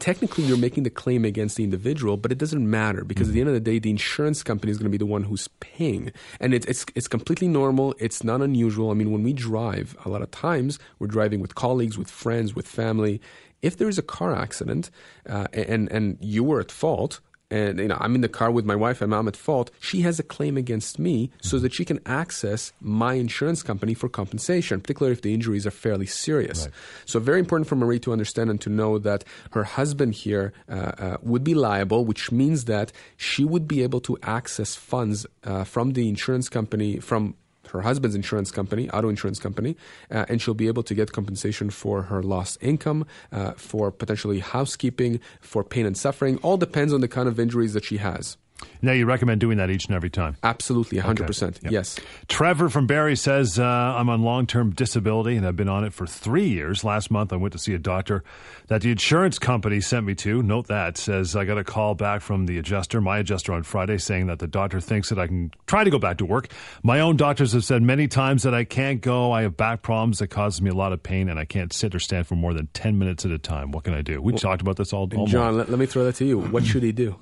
technically 0.00 0.44
you're 0.44 0.56
making 0.58 0.82
the 0.82 0.90
claim 0.90 1.24
against 1.24 1.56
the 1.56 1.62
individual, 1.64 2.16
but 2.16 2.32
it 2.32 2.38
doesn't 2.38 2.68
matter 2.68 3.04
because 3.04 3.28
at 3.28 3.34
the 3.34 3.40
end 3.40 3.48
of 3.48 3.54
the 3.54 3.60
day, 3.60 3.78
the 3.78 3.90
insurance 3.90 4.42
company 4.42 4.72
is 4.72 4.78
going 4.78 4.86
to 4.86 4.90
be 4.90 4.98
the 4.98 5.06
one 5.06 5.22
who's 5.22 5.46
paying, 5.60 6.10
and 6.40 6.52
it's 6.52 6.66
it's 6.66 6.84
it's 6.96 7.06
completely 7.08 7.46
normal. 7.46 7.94
It's 8.00 8.24
not 8.24 8.42
unusual. 8.42 8.90
I 8.90 8.94
mean, 8.94 9.12
when 9.12 9.22
we 9.22 9.32
drive, 9.32 9.96
a 10.04 10.08
lot 10.08 10.20
of 10.22 10.30
times 10.32 10.78
we're 10.98 11.06
driving 11.06 11.40
with 11.40 11.54
colleagues, 11.54 11.96
with 11.96 12.10
friends, 12.10 12.54
with 12.56 12.66
family. 12.66 13.20
If 13.62 13.76
there 13.78 13.88
is 13.88 13.96
a 13.98 14.02
car 14.02 14.34
accident 14.34 14.90
uh, 15.28 15.46
and 15.52 15.90
and 15.92 16.18
you 16.20 16.42
were 16.44 16.60
at 16.60 16.72
fault, 16.72 17.20
and 17.50 17.78
you 17.78 17.88
know 17.88 17.96
I'm 18.00 18.14
in 18.14 18.20
the 18.20 18.28
car 18.28 18.50
with 18.50 18.64
my 18.64 18.76
wife 18.76 19.00
and 19.00 19.14
I'm 19.14 19.28
at 19.28 19.36
fault, 19.36 19.70
she 19.80 20.02
has 20.02 20.18
a 20.18 20.22
claim 20.22 20.56
against 20.56 20.98
me 20.98 21.30
so 21.40 21.58
that 21.58 21.72
she 21.72 21.84
can 21.84 22.00
access 22.06 22.72
my 22.80 23.14
insurance 23.14 23.62
company 23.62 23.94
for 23.94 24.08
compensation, 24.08 24.80
particularly 24.80 25.12
if 25.12 25.22
the 25.22 25.34
injuries 25.34 25.66
are 25.66 25.70
fairly 25.70 26.06
serious. 26.06 26.68
So 27.04 27.20
very 27.20 27.38
important 27.40 27.68
for 27.68 27.76
Marie 27.76 28.00
to 28.00 28.12
understand 28.12 28.50
and 28.50 28.60
to 28.62 28.70
know 28.70 28.98
that 28.98 29.24
her 29.52 29.64
husband 29.64 30.14
here 30.14 30.52
uh, 30.68 30.72
uh, 30.74 31.16
would 31.22 31.44
be 31.44 31.54
liable, 31.54 32.04
which 32.04 32.32
means 32.32 32.64
that 32.64 32.92
she 33.16 33.44
would 33.44 33.68
be 33.68 33.82
able 33.82 34.00
to 34.00 34.18
access 34.22 34.74
funds 34.74 35.26
uh, 35.44 35.64
from 35.64 35.92
the 35.92 36.08
insurance 36.08 36.48
company 36.48 36.98
from 36.98 37.34
her 37.68 37.82
husband's 37.82 38.14
insurance 38.14 38.50
company, 38.50 38.88
auto 38.90 39.08
insurance 39.08 39.38
company, 39.38 39.76
uh, 40.10 40.24
and 40.28 40.40
she'll 40.40 40.54
be 40.54 40.68
able 40.68 40.82
to 40.82 40.94
get 40.94 41.12
compensation 41.12 41.70
for 41.70 42.02
her 42.02 42.22
lost 42.22 42.58
income, 42.60 43.06
uh, 43.32 43.52
for 43.52 43.90
potentially 43.90 44.40
housekeeping, 44.40 45.20
for 45.40 45.64
pain 45.64 45.86
and 45.86 45.96
suffering. 45.96 46.38
All 46.38 46.56
depends 46.56 46.92
on 46.92 47.00
the 47.00 47.08
kind 47.08 47.28
of 47.28 47.38
injuries 47.38 47.72
that 47.74 47.84
she 47.84 47.98
has. 47.98 48.36
Now, 48.82 48.92
you 48.92 49.06
recommend 49.06 49.40
doing 49.40 49.58
that 49.58 49.70
each 49.70 49.86
and 49.86 49.94
every 49.94 50.10
time. 50.10 50.36
Absolutely, 50.42 50.98
100%. 50.98 51.62
Yep. 51.62 51.72
Yes. 51.72 51.98
Trevor 52.28 52.68
from 52.68 52.86
Barrie 52.86 53.16
says, 53.16 53.58
uh, 53.58 53.64
I'm 53.64 54.08
on 54.08 54.22
long 54.22 54.46
term 54.46 54.70
disability 54.70 55.36
and 55.36 55.46
I've 55.46 55.56
been 55.56 55.68
on 55.68 55.84
it 55.84 55.92
for 55.92 56.06
three 56.06 56.48
years. 56.48 56.84
Last 56.84 57.10
month, 57.10 57.32
I 57.32 57.36
went 57.36 57.52
to 57.52 57.58
see 57.58 57.74
a 57.74 57.78
doctor 57.78 58.22
that 58.68 58.82
the 58.82 58.90
insurance 58.90 59.38
company 59.38 59.80
sent 59.80 60.06
me 60.06 60.14
to. 60.16 60.42
Note 60.42 60.68
that 60.68 60.96
says 60.98 61.36
I 61.36 61.44
got 61.44 61.58
a 61.58 61.64
call 61.64 61.94
back 61.94 62.20
from 62.20 62.46
the 62.46 62.58
adjuster, 62.58 63.00
my 63.00 63.18
adjuster 63.18 63.52
on 63.52 63.62
Friday, 63.62 63.98
saying 63.98 64.26
that 64.26 64.38
the 64.38 64.46
doctor 64.46 64.80
thinks 64.80 65.08
that 65.08 65.18
I 65.18 65.26
can 65.26 65.52
try 65.66 65.84
to 65.84 65.90
go 65.90 65.98
back 65.98 66.18
to 66.18 66.26
work. 66.26 66.48
My 66.82 67.00
own 67.00 67.16
doctors 67.16 67.52
have 67.52 67.64
said 67.64 67.82
many 67.82 68.08
times 68.08 68.42
that 68.42 68.54
I 68.54 68.64
can't 68.64 69.00
go. 69.00 69.32
I 69.32 69.42
have 69.42 69.56
back 69.56 69.82
problems 69.82 70.18
that 70.18 70.28
causes 70.28 70.62
me 70.62 70.70
a 70.70 70.74
lot 70.74 70.92
of 70.92 71.02
pain 71.02 71.28
and 71.28 71.38
I 71.38 71.44
can't 71.44 71.72
sit 71.72 71.94
or 71.94 71.98
stand 71.98 72.26
for 72.26 72.34
more 72.34 72.54
than 72.54 72.68
10 72.72 72.98
minutes 72.98 73.24
at 73.24 73.30
a 73.30 73.38
time. 73.38 73.72
What 73.72 73.84
can 73.84 73.94
I 73.94 74.02
do? 74.02 74.20
We 74.20 74.32
talked 74.34 74.62
about 74.62 74.76
this 74.76 74.92
all, 74.92 75.08
all. 75.16 75.26
John, 75.26 75.56
let, 75.56 75.70
let 75.70 75.78
me 75.78 75.86
throw 75.86 76.04
that 76.04 76.16
to 76.16 76.24
you. 76.24 76.38
What 76.38 76.64
should 76.64 76.82
he 76.82 76.92
do? 76.92 77.16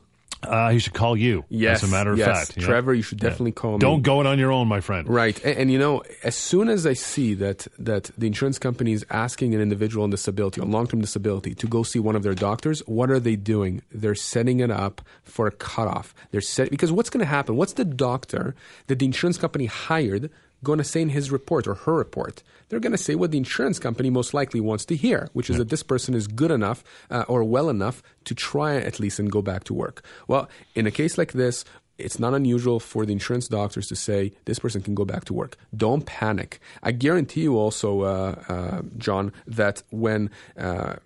Uh, 0.48 0.70
he 0.70 0.78
should 0.78 0.94
call 0.94 1.16
you. 1.16 1.44
Yes, 1.48 1.82
as 1.82 1.88
a 1.88 1.92
matter 1.92 2.12
of 2.12 2.18
yes. 2.18 2.26
fact, 2.48 2.56
Yeah. 2.58 2.66
Trevor, 2.66 2.94
you 2.94 3.02
should 3.02 3.18
definitely 3.18 3.52
call 3.52 3.72
me. 3.72 3.78
Don't 3.78 4.02
go 4.02 4.20
it 4.20 4.26
on 4.26 4.38
your 4.38 4.52
own, 4.52 4.68
my 4.68 4.80
friend. 4.80 5.08
Right, 5.08 5.42
and, 5.44 5.58
and 5.58 5.72
you 5.72 5.78
know, 5.78 6.02
as 6.22 6.34
soon 6.36 6.68
as 6.68 6.86
I 6.86 6.92
see 6.92 7.34
that 7.34 7.66
that 7.78 8.10
the 8.16 8.26
insurance 8.26 8.58
company 8.58 8.92
is 8.92 9.04
asking 9.10 9.54
an 9.54 9.60
individual 9.60 10.04
on 10.04 10.10
disability, 10.10 10.60
on 10.60 10.70
long 10.70 10.86
term 10.86 11.00
disability, 11.00 11.54
to 11.54 11.66
go 11.66 11.82
see 11.82 11.98
one 11.98 12.16
of 12.16 12.22
their 12.22 12.34
doctors, 12.34 12.80
what 12.86 13.10
are 13.10 13.20
they 13.20 13.36
doing? 13.36 13.82
They're 13.92 14.14
setting 14.14 14.60
it 14.60 14.70
up 14.70 15.02
for 15.22 15.46
a 15.46 15.50
cutoff. 15.50 16.14
They're 16.30 16.40
set 16.40 16.70
because 16.70 16.92
what's 16.92 17.10
going 17.10 17.24
to 17.24 17.30
happen? 17.30 17.56
What's 17.56 17.74
the 17.74 17.84
doctor 17.84 18.54
that 18.86 18.98
the 18.98 19.06
insurance 19.06 19.38
company 19.38 19.66
hired 19.66 20.30
going 20.64 20.78
to 20.78 20.84
say 20.84 21.02
in 21.02 21.10
his 21.10 21.30
report 21.30 21.66
or 21.66 21.74
her 21.74 21.94
report? 21.94 22.42
They're 22.68 22.80
going 22.80 22.92
to 22.92 22.98
say 22.98 23.14
what 23.14 23.30
the 23.30 23.38
insurance 23.38 23.78
company 23.78 24.10
most 24.10 24.34
likely 24.34 24.60
wants 24.60 24.84
to 24.86 24.96
hear, 24.96 25.28
which 25.32 25.50
is 25.50 25.58
that 25.58 25.68
this 25.68 25.82
person 25.82 26.14
is 26.14 26.26
good 26.26 26.50
enough 26.50 26.82
uh, 27.10 27.24
or 27.28 27.44
well 27.44 27.68
enough 27.68 28.02
to 28.24 28.34
try 28.34 28.76
at 28.76 28.98
least 28.98 29.18
and 29.18 29.30
go 29.30 29.42
back 29.42 29.64
to 29.64 29.74
work. 29.74 30.04
Well, 30.26 30.48
in 30.74 30.86
a 30.86 30.90
case 30.90 31.16
like 31.16 31.32
this, 31.32 31.64
it's 31.98 32.18
not 32.18 32.34
unusual 32.34 32.80
for 32.80 33.06
the 33.06 33.12
insurance 33.12 33.46
doctors 33.48 33.86
to 33.88 33.96
say 33.96 34.32
this 34.46 34.58
person 34.58 34.82
can 34.82 34.94
go 34.94 35.04
back 35.04 35.24
to 35.26 35.34
work. 35.34 35.56
Don't 35.76 36.04
panic. 36.04 36.60
I 36.82 36.90
guarantee 36.92 37.42
you 37.42 37.56
also, 37.56 38.02
uh, 38.02 38.34
uh, 38.48 38.82
John, 38.98 39.32
that 39.46 39.82
when 39.90 40.30
uh, 40.58 40.96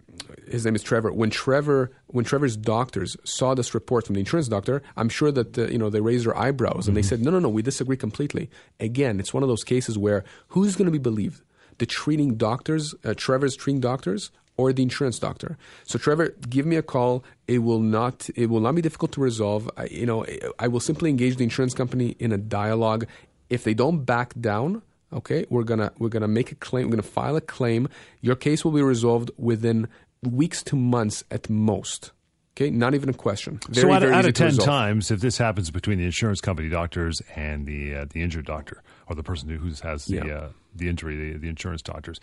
his 0.47 0.64
name 0.64 0.74
is 0.74 0.82
Trevor, 0.82 1.12
when 1.12 1.30
Trevor 1.30 1.91
when 2.07 2.24
Trevor's 2.24 2.57
doctors 2.57 3.16
saw 3.24 3.55
this 3.55 3.74
report 3.74 4.07
from 4.07 4.14
the 4.14 4.20
insurance 4.20 4.49
doctor, 4.49 4.82
I'm 4.97 5.09
sure 5.09 5.32
that 5.32 5.59
uh, 5.59 5.66
you 5.66 5.78
know 5.78 5.91
they 5.91 6.01
raised 6.01 6.26
their 6.26 6.36
eyebrows 6.36 6.89
and 6.89 6.97
they 6.97 7.03
said, 7.03 7.20
no, 7.20 7.30
no, 7.30 7.39
no, 7.39 7.49
we 7.49 7.62
disagree 7.62 7.97
completely. 7.97 8.51
Again, 8.80 9.20
it's 9.20 9.34
one 9.34 9.43
of 9.43 9.49
those 9.49 9.64
cases 9.64 9.99
where 9.99 10.24
who's 10.49 10.76
going 10.76 10.86
to 10.86 10.93
be 10.93 10.99
believed? 10.99 11.43
The 11.78 11.86
treating 11.86 12.34
doctors, 12.36 12.95
uh, 13.05 13.14
Trevor's 13.14 13.55
treating 13.55 13.80
doctors, 13.80 14.32
or 14.59 14.72
the 14.72 14.82
insurance 14.82 15.18
doctor. 15.18 15.57
So 15.84 15.99
Trevor, 15.99 16.34
give 16.51 16.66
me 16.66 16.76
a 16.76 16.82
call. 16.82 17.24
It 17.47 17.61
will 17.61 17.80
not 17.80 18.28
it 18.34 18.51
will 18.51 18.61
not 18.61 18.74
be 18.74 18.82
difficult 18.82 19.12
to 19.12 19.20
resolve. 19.20 19.70
I, 19.76 19.84
you 19.86 20.05
know, 20.05 20.26
I 20.59 20.68
will 20.68 20.80
simply 20.80 21.09
engage 21.09 21.36
the 21.36 21.45
insurance 21.45 21.72
company 21.72 22.16
in 22.18 22.32
a 22.32 22.39
dialogue. 22.39 23.07
If 23.49 23.64
they 23.64 23.72
don't 23.72 24.05
back 24.05 24.34
down, 24.39 24.82
okay, 25.12 25.47
we're 25.49 25.62
gonna 25.62 25.93
we're 25.99 26.11
gonna 26.11 26.28
make 26.28 26.53
a 26.53 26.57
claim. 26.57 26.86
We're 26.86 26.97
gonna 26.97 27.03
file 27.03 27.36
a 27.36 27.41
claim. 27.41 27.89
Your 28.20 28.36
case 28.36 28.64
will 28.64 28.72
be 28.72 28.82
resolved 28.82 29.30
within 29.39 29.89
weeks 30.22 30.62
to 30.64 30.76
months 30.76 31.24
at 31.30 31.48
most. 31.50 32.12
Okay, 32.56 32.70
not 32.70 32.94
even 32.94 33.08
a 33.08 33.12
question. 33.12 33.60
Very, 33.68 33.86
so 33.86 33.92
out, 33.92 34.02
out 34.02 34.24
of 34.24 34.34
ten 34.34 34.56
times, 34.56 35.12
if 35.12 35.20
this 35.20 35.38
happens 35.38 35.70
between 35.70 35.98
the 35.98 36.04
insurance 36.04 36.40
company 36.40 36.68
doctors 36.68 37.22
and 37.36 37.66
the 37.66 37.94
uh, 37.94 38.06
the 38.10 38.20
injured 38.22 38.46
doctor 38.46 38.82
or 39.06 39.14
the 39.14 39.22
person 39.22 39.48
who 39.48 39.70
has 39.82 40.06
the 40.06 40.16
Yeah. 40.16 40.24
uh, 40.34 40.48
the 40.74 40.88
injury, 40.88 41.32
the, 41.32 41.38
the 41.38 41.48
insurance 41.48 41.82
doctors, 41.82 42.18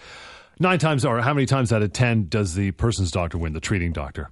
nine 0.60 0.78
times 0.80 1.06
or 1.06 1.22
how 1.22 1.34
many 1.34 1.46
times 1.46 1.72
out 1.72 1.82
of 1.84 1.94
ten 1.94 2.28
does 2.28 2.54
the 2.56 2.72
person's 2.72 3.12
doctor 3.12 3.38
win, 3.38 3.54
the 3.54 3.62
treating 3.62 3.94
doctor? 3.94 4.30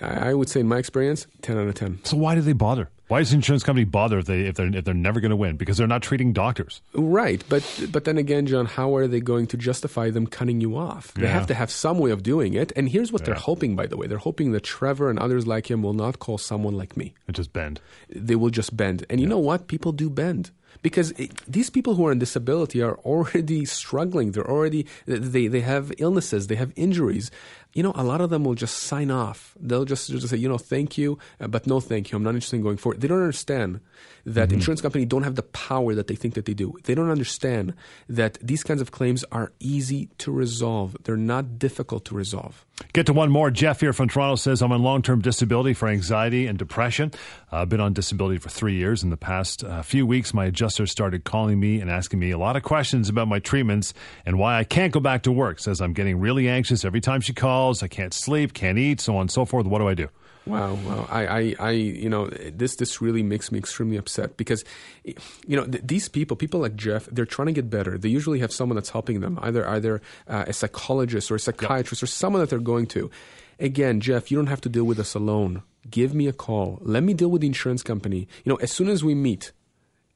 I 0.00 0.34
would 0.34 0.48
say, 0.48 0.60
in 0.60 0.68
my 0.68 0.78
experience, 0.78 1.26
ten 1.42 1.56
out 1.58 1.68
of 1.68 1.74
ten. 1.74 2.00
So 2.04 2.16
why 2.16 2.34
do 2.34 2.40
they 2.42 2.52
bother? 2.52 2.90
Why 3.08 3.20
does 3.20 3.30
the 3.30 3.36
insurance 3.36 3.62
company 3.62 3.84
bother 3.84 4.18
if 4.18 4.26
they 4.26 4.40
if 4.42 4.56
they're 4.56 4.74
if 4.74 4.84
they're 4.84 4.92
never 4.94 5.20
going 5.20 5.30
to 5.30 5.36
win 5.36 5.56
because 5.56 5.76
they're 5.78 5.86
not 5.86 6.02
treating 6.02 6.32
doctors? 6.32 6.82
Right, 6.92 7.42
but 7.48 7.62
but 7.92 8.04
then 8.04 8.18
again, 8.18 8.46
John, 8.46 8.66
how 8.66 8.96
are 8.96 9.06
they 9.06 9.20
going 9.20 9.46
to 9.48 9.56
justify 9.56 10.10
them 10.10 10.26
cutting 10.26 10.60
you 10.60 10.76
off? 10.76 11.14
They 11.14 11.22
Yeah. 11.22 11.28
have 11.28 11.46
to 11.46 11.54
have 11.54 11.70
some 11.70 11.98
way 11.98 12.10
of 12.10 12.22
doing 12.24 12.54
it. 12.54 12.72
And 12.74 12.88
here's 12.88 13.12
what 13.12 13.24
they're 13.24 13.34
hoping, 13.34 13.76
by 13.76 13.86
the 13.86 13.96
way: 13.96 14.06
they're 14.08 14.18
hoping 14.18 14.50
that 14.52 14.64
Trevor 14.64 15.08
and 15.08 15.18
others 15.20 15.46
like 15.46 15.70
him 15.70 15.82
will 15.82 15.94
not 15.94 16.18
call 16.18 16.36
someone 16.36 16.74
like 16.76 16.96
me. 16.96 17.14
It 17.28 17.32
just 17.36 17.52
bend. 17.52 17.80
They 18.10 18.34
will 18.34 18.50
just 18.50 18.76
bend. 18.76 19.06
And 19.08 19.20
you 19.20 19.26
know 19.28 19.38
what? 19.38 19.68
People 19.68 19.92
do 19.92 20.10
bend 20.10 20.50
because 20.82 21.12
it, 21.12 21.30
these 21.46 21.70
people 21.70 21.94
who 21.94 22.06
are 22.06 22.10
on 22.10 22.18
disability 22.18 22.82
are 22.82 22.96
already 22.98 23.64
struggling. 23.80 24.32
They're 24.32 24.50
already 24.50 24.84
they 25.06 25.46
they 25.46 25.60
have 25.60 25.92
illnesses. 25.98 26.48
They 26.48 26.56
have 26.56 26.72
injuries. 26.74 27.30
You 27.76 27.82
know, 27.82 27.92
a 27.94 28.02
lot 28.02 28.22
of 28.22 28.30
them 28.30 28.42
will 28.42 28.54
just 28.54 28.78
sign 28.84 29.10
off. 29.10 29.54
They'll 29.60 29.84
just, 29.84 30.08
just 30.08 30.28
say, 30.30 30.38
you 30.38 30.48
know, 30.48 30.56
thank 30.56 30.96
you, 30.96 31.18
uh, 31.38 31.46
but 31.46 31.66
no 31.66 31.78
thank 31.78 32.10
you. 32.10 32.16
I'm 32.16 32.22
not 32.22 32.30
interested 32.30 32.56
in 32.56 32.62
going 32.62 32.78
forward. 32.78 33.02
They 33.02 33.08
don't 33.08 33.20
understand 33.20 33.80
that 34.24 34.50
insurance 34.50 34.80
companies 34.80 35.08
don't 35.08 35.22
have 35.22 35.36
the 35.36 35.42
power 35.42 35.94
that 35.94 36.08
they 36.08 36.16
think 36.16 36.34
that 36.34 36.46
they 36.46 36.54
do. 36.54 36.74
They 36.84 36.94
don't 36.94 37.10
understand 37.10 37.74
that 38.08 38.38
these 38.42 38.64
kinds 38.64 38.80
of 38.80 38.90
claims 38.90 39.24
are 39.30 39.52
easy 39.60 40.08
to 40.18 40.32
resolve. 40.32 40.96
They're 41.04 41.18
not 41.18 41.58
difficult 41.58 42.06
to 42.06 42.14
resolve. 42.14 42.64
Get 42.92 43.06
to 43.06 43.12
one 43.12 43.30
more. 43.30 43.50
Jeff 43.50 43.80
here 43.80 43.92
from 43.92 44.08
Toronto 44.08 44.36
says 44.36 44.62
I'm 44.62 44.72
on 44.72 44.82
long 44.82 45.00
term 45.00 45.20
disability 45.20 45.74
for 45.74 45.88
anxiety 45.88 46.46
and 46.46 46.58
depression. 46.58 47.12
Uh, 47.52 47.58
I've 47.58 47.68
been 47.68 47.80
on 47.80 47.92
disability 47.92 48.38
for 48.38 48.48
three 48.48 48.74
years. 48.74 49.02
In 49.02 49.10
the 49.10 49.16
past 49.16 49.64
uh, 49.64 49.82
few 49.82 50.06
weeks, 50.06 50.34
my 50.34 50.46
adjuster 50.46 50.86
started 50.86 51.24
calling 51.24 51.58
me 51.58 51.80
and 51.80 51.90
asking 51.90 52.18
me 52.18 52.32
a 52.32 52.38
lot 52.38 52.56
of 52.56 52.62
questions 52.62 53.08
about 53.08 53.28
my 53.28 53.38
treatments 53.38 53.94
and 54.26 54.38
why 54.38 54.58
I 54.58 54.64
can't 54.64 54.92
go 54.92 55.00
back 55.00 55.22
to 55.22 55.32
work. 55.32 55.60
Says 55.60 55.80
I'm 55.80 55.92
getting 55.92 56.18
really 56.18 56.48
anxious 56.48 56.84
every 56.84 57.00
time 57.00 57.20
she 57.20 57.32
calls. 57.32 57.65
I 57.82 57.88
can't 57.88 58.14
sleep, 58.14 58.54
can't 58.54 58.78
eat, 58.78 59.00
so 59.00 59.16
on 59.16 59.22
and 59.22 59.30
so 59.30 59.44
forth. 59.44 59.66
What 59.66 59.78
do 59.78 59.88
I 59.88 59.94
do? 59.94 60.08
Wow, 60.46 60.74
wow. 60.74 61.08
I, 61.10 61.26
I, 61.26 61.54
I, 61.58 61.70
you 61.72 62.08
know, 62.08 62.28
this, 62.28 62.76
this 62.76 63.00
really 63.00 63.24
makes 63.24 63.50
me 63.50 63.58
extremely 63.58 63.96
upset 63.96 64.36
because, 64.36 64.64
you 65.04 65.56
know, 65.56 65.66
th- 65.66 65.82
these 65.84 66.08
people, 66.08 66.36
people 66.36 66.60
like 66.60 66.76
Jeff, 66.76 67.06
they're 67.06 67.26
trying 67.26 67.46
to 67.46 67.52
get 67.52 67.68
better. 67.68 67.98
They 67.98 68.08
usually 68.08 68.38
have 68.38 68.52
someone 68.52 68.76
that's 68.76 68.90
helping 68.90 69.20
them, 69.20 69.40
either, 69.42 69.68
either 69.68 70.00
uh, 70.28 70.44
a 70.46 70.52
psychologist 70.52 71.32
or 71.32 71.34
a 71.34 71.40
psychiatrist 71.40 72.00
or 72.00 72.06
someone 72.06 72.40
that 72.40 72.50
they're 72.50 72.60
going 72.60 72.86
to. 72.88 73.10
Again, 73.58 74.00
Jeff, 74.00 74.30
you 74.30 74.36
don't 74.36 74.46
have 74.46 74.60
to 74.60 74.68
deal 74.68 74.84
with 74.84 75.00
us 75.00 75.14
alone. 75.14 75.62
Give 75.90 76.14
me 76.14 76.28
a 76.28 76.32
call. 76.32 76.78
Let 76.80 77.02
me 77.02 77.12
deal 77.12 77.28
with 77.28 77.40
the 77.40 77.48
insurance 77.48 77.82
company. 77.82 78.28
You 78.44 78.50
know, 78.50 78.56
as 78.56 78.70
soon 78.70 78.88
as 78.88 79.02
we 79.02 79.16
meet, 79.16 79.50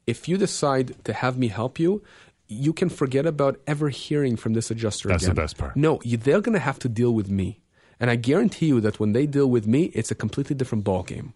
if 0.07 0.29
you 0.29 0.37
decide 0.37 1.05
to 1.07 1.13
have 1.13 1.39
me 1.39 1.49
help 1.49 1.81
you, 1.81 2.03
you 2.51 2.73
can 2.73 2.89
forget 2.89 3.27
about 3.27 3.61
ever 3.67 3.89
hearing 3.89 4.37
from 4.37 4.55
this 4.55 4.71
adjuster 4.71 5.09
That's 5.09 5.25
the 5.25 5.35
best 5.35 5.57
part. 5.57 5.77
No, 5.77 6.01
you, 6.03 6.17
they're 6.17 6.41
going 6.41 6.55
to 6.55 6.59
have 6.59 6.81
to 6.81 6.89
deal 6.89 7.13
with 7.15 7.31
me. 7.31 7.61
And 8.01 8.11
I 8.11 8.17
guarantee 8.17 8.67
you 8.67 8.81
that 8.81 8.99
when 8.99 9.13
they 9.13 9.27
deal 9.27 9.49
with 9.49 9.67
me, 9.67 9.85
it's 9.95 10.11
a 10.11 10.15
completely 10.15 10.57
different 10.57 10.85
ballgame. 10.85 11.33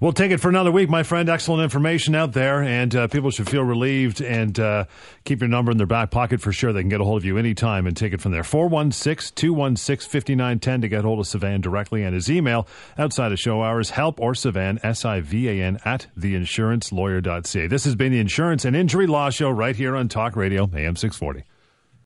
We'll 0.00 0.12
take 0.12 0.30
it 0.30 0.38
for 0.38 0.48
another 0.48 0.72
week, 0.72 0.88
my 0.88 1.02
friend. 1.02 1.28
Excellent 1.28 1.62
information 1.62 2.14
out 2.14 2.32
there, 2.32 2.62
and 2.62 2.94
uh, 2.94 3.08
people 3.08 3.30
should 3.30 3.48
feel 3.48 3.62
relieved 3.62 4.20
and 4.22 4.58
uh, 4.58 4.84
keep 5.24 5.40
your 5.40 5.48
number 5.48 5.70
in 5.70 5.78
their 5.78 5.86
back 5.86 6.10
pocket 6.10 6.40
for 6.40 6.52
sure. 6.52 6.72
They 6.72 6.80
can 6.80 6.88
get 6.88 7.00
a 7.00 7.04
hold 7.04 7.18
of 7.18 7.24
you 7.24 7.36
anytime 7.36 7.86
and 7.86 7.96
take 7.96 8.12
it 8.12 8.20
from 8.20 8.32
there. 8.32 8.42
416 8.42 9.34
216 9.36 10.10
5910 10.10 10.80
to 10.80 10.88
get 10.88 11.04
hold 11.04 11.20
of 11.20 11.26
Sivan 11.26 11.60
directly, 11.60 12.02
and 12.02 12.14
his 12.14 12.30
email 12.30 12.66
outside 12.98 13.32
of 13.32 13.38
show 13.38 13.62
hours 13.62 13.90
help 13.90 14.20
or 14.20 14.32
Sivan, 14.32 14.82
S 14.82 15.04
I 15.04 15.20
V 15.20 15.48
A 15.48 15.62
N, 15.62 15.78
at 15.84 16.06
theinsurancelawyer.ca. 16.18 17.66
This 17.66 17.84
has 17.84 17.94
been 17.94 18.12
the 18.12 18.20
Insurance 18.20 18.64
and 18.64 18.74
Injury 18.74 19.06
Law 19.06 19.30
Show 19.30 19.50
right 19.50 19.76
here 19.76 19.96
on 19.96 20.08
Talk 20.08 20.36
Radio, 20.36 20.64
AM 20.74 20.96
640. 20.96 21.44